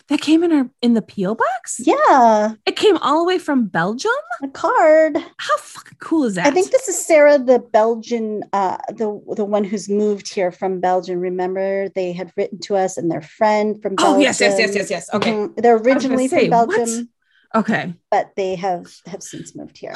[0.09, 1.79] That came in our in the PO box.
[1.81, 4.11] Yeah, It came all the way from Belgium.
[4.43, 5.19] a card.
[5.37, 6.47] How fucking cool is that?
[6.47, 10.81] I think this is Sarah, the Belgian, uh, the the one who's moved here from
[10.81, 11.21] Belgium.
[11.21, 14.23] Remember, they had written to us, and their friend from Oh, Belgium.
[14.23, 15.11] yes, yes, yes, yes, yes.
[15.13, 15.33] Okay.
[15.33, 15.57] Mhm.
[15.57, 16.77] They're originally say, from what?
[16.79, 17.09] Belgium,
[17.55, 17.95] Okay.
[18.11, 19.93] but they have have since moved here.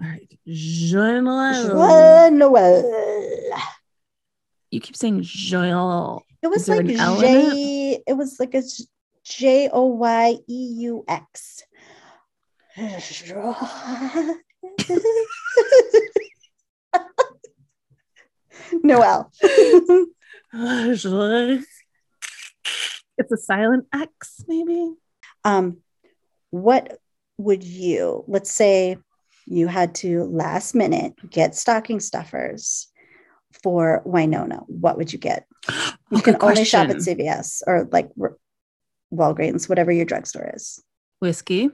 [0.00, 0.38] All right.
[0.46, 1.20] Joie
[2.30, 3.52] Noel.
[4.70, 6.20] You keep saying Joël.
[6.42, 8.02] It was like in it?
[8.06, 8.62] It was like a
[9.24, 11.62] J O Y E U X.
[18.84, 19.32] Noel.
[23.20, 24.92] It's a silent X, maybe.
[25.44, 25.78] um,
[26.50, 26.98] what
[27.36, 28.22] would you?
[28.28, 28.96] Let's say
[29.50, 32.88] you had to last minute get stocking stuffers
[33.62, 34.64] for Wynonna.
[34.68, 35.46] What would you get?
[35.68, 36.96] You Oh, can only shop at.
[36.96, 38.10] CVS or like
[39.12, 40.82] Walgreens, whatever your drugstore is.
[41.20, 41.70] Whiskey,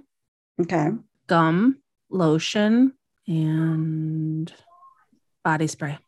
[0.61, 0.91] Okay.
[1.27, 1.79] gum,
[2.11, 2.93] lotion,
[3.27, 4.53] and
[5.45, 5.99] body spray.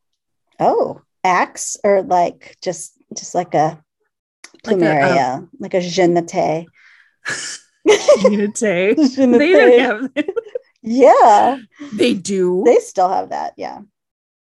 [0.61, 3.83] Oh, Axe or like just just like a
[4.65, 6.67] Like a, um, plumeria, like a genete.
[8.31, 8.97] Unite.
[8.97, 10.11] they didn't have
[10.87, 11.59] yeah,
[11.93, 12.63] They do.
[12.65, 13.55] they still have that.
[13.57, 13.81] Yeah.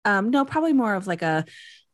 [0.05, 1.45] um, no, probably more of like a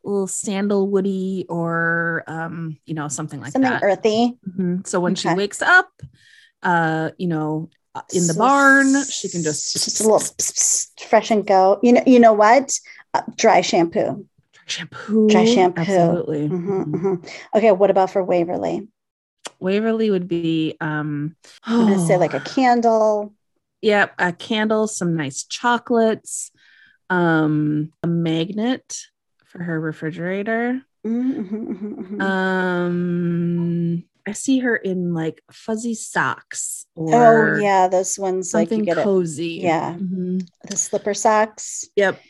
[0.04, 3.84] little sandalwoody or um, you know, something like Something that.
[3.84, 4.38] earthy.
[4.48, 4.88] Mhm.
[4.88, 5.90] So when she wakes up,
[6.64, 9.04] uh, you know, uh, in the So barn.
[9.04, 10.36] She can just, just a little pss,
[10.96, 11.80] pss, fresh and go.
[11.84, 12.80] You know, you know what?
[13.14, 14.26] Uh, dry shampoo.
[14.66, 15.28] shampoo.
[15.28, 15.82] Dry shampoo.
[15.82, 16.48] Absolutely.
[16.50, 17.02] Mhm, Mhm.
[17.02, 17.30] mhm.
[17.56, 18.88] Okay, what about for Waverly?
[19.60, 21.36] Waverly would be um
[21.66, 23.34] I'm gonna say like a candle.
[23.82, 26.52] Yep, a candle, some nice chocolates,
[27.10, 28.98] um, a magnet
[29.46, 30.82] for her refrigerator.
[31.06, 32.22] Mhm, mhm, mhm, mhm.
[32.22, 38.86] Um, I see her in like fuzzy socks oh yeah, those ones like you something
[38.86, 39.04] get it.
[39.04, 39.60] cozy.
[39.62, 39.94] Yeah.
[39.94, 40.48] Mhm.
[40.64, 41.86] The slipper socks.
[41.96, 42.22] Yep.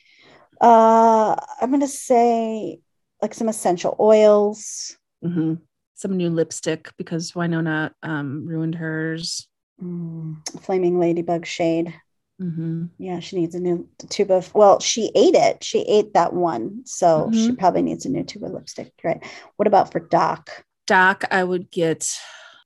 [0.59, 2.79] Uh, I'm gonna say
[3.21, 4.95] like some essential oils.
[5.23, 5.61] Mhm.
[5.95, 9.47] Some new lipstick because Wynonna um ruined hers.
[9.81, 11.93] Mm, flaming ladybug shade.
[12.39, 14.53] hmm Yeah, she needs a new tube of.
[14.55, 15.63] Well, she ate it.
[15.63, 17.57] She ate that one, so she Mhm.
[17.59, 18.93] probably needs a new tube of lipstick.
[19.03, 19.23] Right.
[19.55, 20.65] What about for Doc?
[20.87, 22.17] Doc, I would get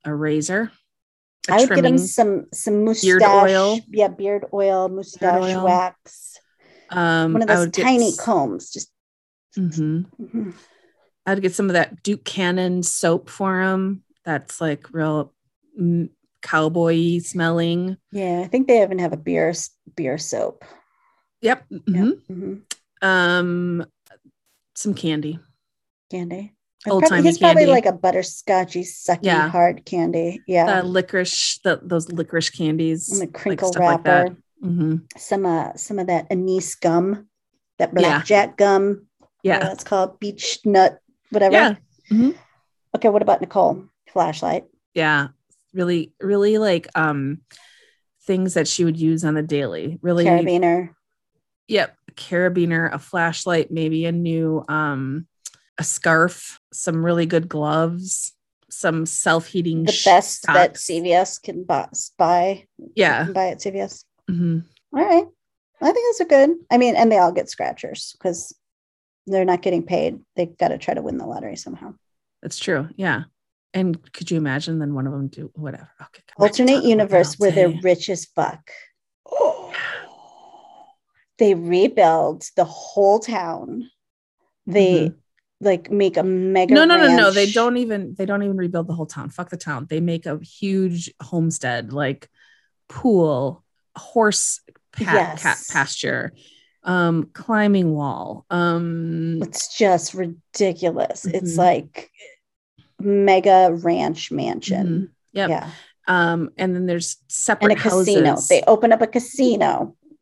[0.06, 0.72] a razor.
[1.50, 3.20] a I would get him some some mustache.
[3.20, 3.80] Beard oil.
[3.90, 5.64] Yeah, beard oil, mustache oil.
[5.66, 6.38] wax.
[6.90, 8.72] um, One of those would get tiny combs.
[8.72, 8.92] Just
[9.58, 10.06] Mhm.
[10.20, 10.54] mhm.
[11.26, 14.04] I'd get some of that Duke Cannon soap for him.
[14.24, 15.34] That's like real
[16.42, 17.98] cowboy smelling.
[18.12, 18.42] yeah.
[18.44, 19.54] I think they even have a beer
[19.96, 20.64] beer soap.
[21.42, 21.66] Yep.
[21.70, 21.78] Yeah.
[21.88, 22.22] mhm.
[22.30, 22.62] mhm.
[23.04, 23.86] Um,
[24.76, 25.40] some candy.
[26.12, 26.54] Candy.
[26.90, 29.50] Old timey he's probably like a butterscotchy, sucky, Yeah.
[29.50, 30.42] hard candy.
[30.48, 30.82] Yeah.
[30.82, 34.36] The licorice, the, those licorice candies, and the like crinkle like wrapper.
[34.62, 37.28] hmm some uh some of that anise gum,
[37.78, 38.00] that Yeah.
[38.00, 39.08] blackjack gum.
[39.44, 39.60] Yeah.
[39.60, 41.00] that's called beach nut,
[41.30, 41.54] whatever.
[41.54, 41.76] Yeah.
[42.12, 42.36] Mhm.
[42.96, 43.86] Okay, what about Nicole?
[44.12, 44.66] Flashlight.
[44.94, 45.30] Yeah.
[45.74, 47.42] Really, really like um
[48.24, 49.98] things that she would use on the daily.
[50.02, 50.90] Really Carabiner.
[51.68, 51.96] Yep.
[52.16, 55.28] Carabiner, a flashlight, maybe a new um
[55.78, 58.34] a scarf, some really good gloves,
[58.70, 60.74] some self-heating The best that.
[60.76, 62.68] CVS can buy, buy.
[62.96, 63.26] Yeah.
[63.26, 64.04] Can buy at CVS.
[64.30, 64.66] Mhm.
[64.94, 65.26] All right.
[65.82, 66.58] I think those are good.
[66.70, 68.54] I mean, and they all get scratchers because
[69.26, 70.20] they're not getting paid.
[70.36, 71.96] They've got to try to win the lottery somehow.
[72.44, 72.90] That's true.
[72.96, 73.24] Yeah.
[73.74, 75.90] And could you imagine then one of them do whatever?
[76.02, 76.24] Okay.
[76.38, 78.70] Alternate talk about that universe where they're rich as fuck.
[81.38, 83.90] They rebuild the whole town.
[84.68, 85.12] They
[85.60, 86.74] like make a mega.
[86.74, 86.88] Mm-hmm.
[86.88, 87.32] No, no, no, no.
[87.32, 89.30] They don't even they don't even rebuild the whole town.
[89.30, 89.88] Fuck the town.
[89.90, 92.30] They make a huge homestead, like
[92.90, 93.64] pool,
[93.96, 94.62] horse
[94.94, 95.40] cat
[95.72, 96.34] pasture,
[96.84, 98.46] um, climbing wall.
[98.50, 101.26] Um It's just ridiculous.
[101.26, 101.58] It's Mhm.
[101.58, 102.12] like
[103.02, 104.88] mega ranch mansion.
[104.88, 105.50] mhm, Yep.
[105.50, 105.70] Yeah.
[106.08, 108.38] Um, and then there's separate And a casino.
[108.50, 109.96] They open up a casino.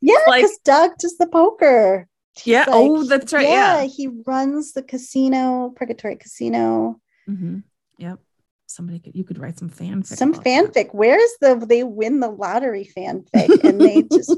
[0.00, 2.06] yeah, like- because Doug does the poker.
[2.36, 2.64] He's Yeah.
[2.68, 3.46] Oh, that's right.
[3.48, 3.84] Yeah.
[3.84, 7.00] he runs the casino, Purgatory Casino.
[7.28, 7.58] Mm-hmm.
[7.98, 8.18] Yep.
[8.66, 10.06] Somebody could you could write some fanfic.
[10.16, 10.72] Some about that.
[10.74, 10.88] fanfic.
[10.92, 13.64] Where's the they win the lottery fanfic?
[13.64, 14.36] And they just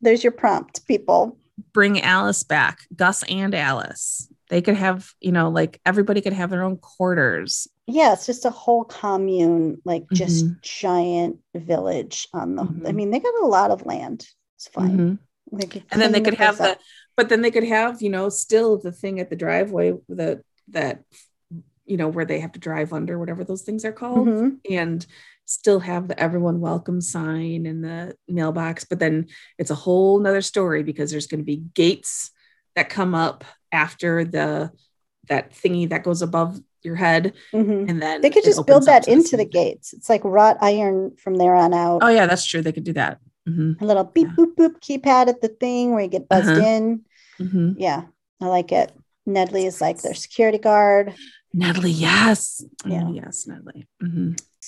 [0.00, 1.36] there's your prompt, people.
[1.74, 4.28] bring Alice back, Gus and Alice.
[4.48, 7.68] They could have, you know, like everybody could have their own quarters.
[7.86, 10.60] Yeah, it's just a whole commune, like just Mhm.
[10.62, 12.62] giant village on the.
[12.62, 12.94] I Mhm.
[12.94, 14.26] mean, they got a lot of land.
[14.56, 14.98] It's fine.
[14.98, 15.18] Mhm.
[15.52, 16.78] They And then they could have the,
[17.16, 21.04] but then they could have, you know, still the thing at the driveway, the that,
[21.86, 24.58] you know, where they have to drive under, whatever those things are called, Mhm.
[24.70, 25.06] and
[25.46, 28.84] still have the everyone welcome sign in the mailbox.
[28.84, 32.30] But then it's a whole nother story because there's going to be gates
[32.76, 34.70] that come up after the
[35.28, 37.88] that thingy that goes above your head, Mhm.
[37.88, 39.48] and then They could just build that into the sea.
[39.50, 39.92] gates.
[39.92, 42.00] It's like wrought iron from there on out.
[42.02, 42.62] Oh yeah, that's true.
[42.62, 43.18] They could do that.
[43.46, 44.34] hmm A little beep Yeah.
[44.44, 46.60] boop boop keypad at the thing where you get buzzed Uh-huh.
[46.60, 47.04] in.
[47.38, 48.04] hmm Yeah,
[48.40, 48.92] I like it.
[49.26, 51.14] Nedley is like their security guard.
[51.52, 53.04] Natalie, yes, Yeah.
[53.06, 53.86] oh, yes, Natalie.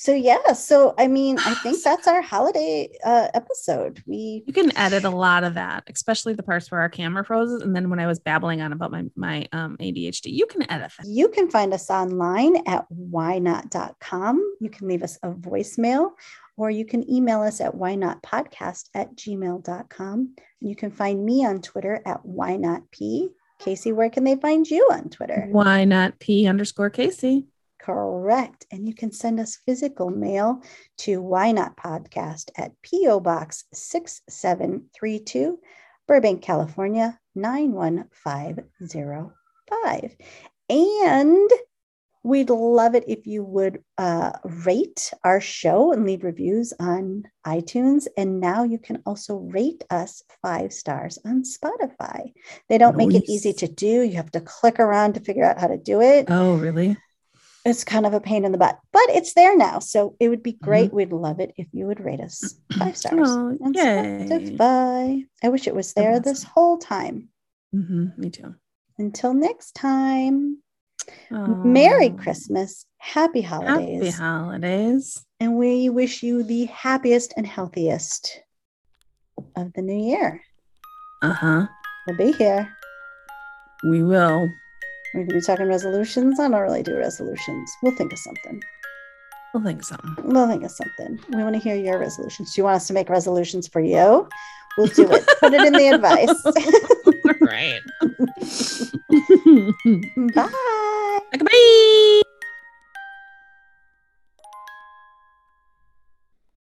[0.01, 4.03] So yeah, so I mean, I think that's our holiday uh, episode.
[4.07, 7.61] We You can edit a lot of that, especially the parts where our camera froze.
[7.61, 10.91] And then when I was babbling on about my my um, ADHD, you can edit
[10.97, 11.07] that.
[11.07, 14.57] You can find us online at whynot.com.
[14.59, 16.13] You can leave us a voicemail
[16.57, 20.35] or you can email us at whynotpodcast at gmail.com.
[20.61, 23.31] And you can find me on Twitter at whynotp.
[23.59, 25.47] Casey, where can they find you on Twitter?
[25.51, 27.50] Why not P underscore Casey?
[27.83, 28.67] Correct.
[28.71, 30.63] And you can send us physical mail
[30.99, 33.21] to Why Not Podcast at P.O.
[33.21, 35.59] Box 6732,
[36.07, 40.17] Burbank, California 91505.
[40.69, 41.51] And
[42.23, 48.07] we'd love it if you would uh, rate our show and leave reviews on iTunes.
[48.17, 52.33] And now you can also rate us five stars on Spotify.
[52.69, 54.03] They don't make it easy to do.
[54.03, 56.27] You have to click around to figure out how to do it.
[56.29, 56.97] Oh, really?
[57.65, 59.79] It's kind of a pain in the butt, but it's there now.
[59.81, 60.93] So it would be great.
[60.93, 63.29] We'd love it if you would rate us five stars.
[63.29, 64.27] Oh, yay.
[64.29, 65.25] Spotify.
[65.43, 67.29] I wish it was there this whole time.
[67.75, 68.55] Mhm, me too.
[68.99, 70.59] Until next time,
[71.31, 75.25] Merry Christmas, Happy Holidays, Happy holidays.
[75.41, 78.41] and we wish you the happiest and healthiest
[79.57, 80.41] of the new year.
[81.23, 81.67] Uh huh.
[82.07, 82.75] We'll be here.
[83.89, 84.49] We will.
[85.15, 86.39] We're going to be talking resolutions.
[86.39, 87.71] I don't really do resolutions.
[87.83, 88.63] We'll think of something.
[89.53, 89.97] We'll think so.
[90.23, 91.19] We'll think of something.
[91.31, 92.55] We want to hear your resolutions.
[92.55, 94.29] Do you want us to make resolutions for you?
[94.79, 95.27] We'll do it.
[95.41, 96.29] Put it in the advice.
[97.41, 97.81] right.
[100.35, 101.43] Bye.
[101.45, 102.23] Bye.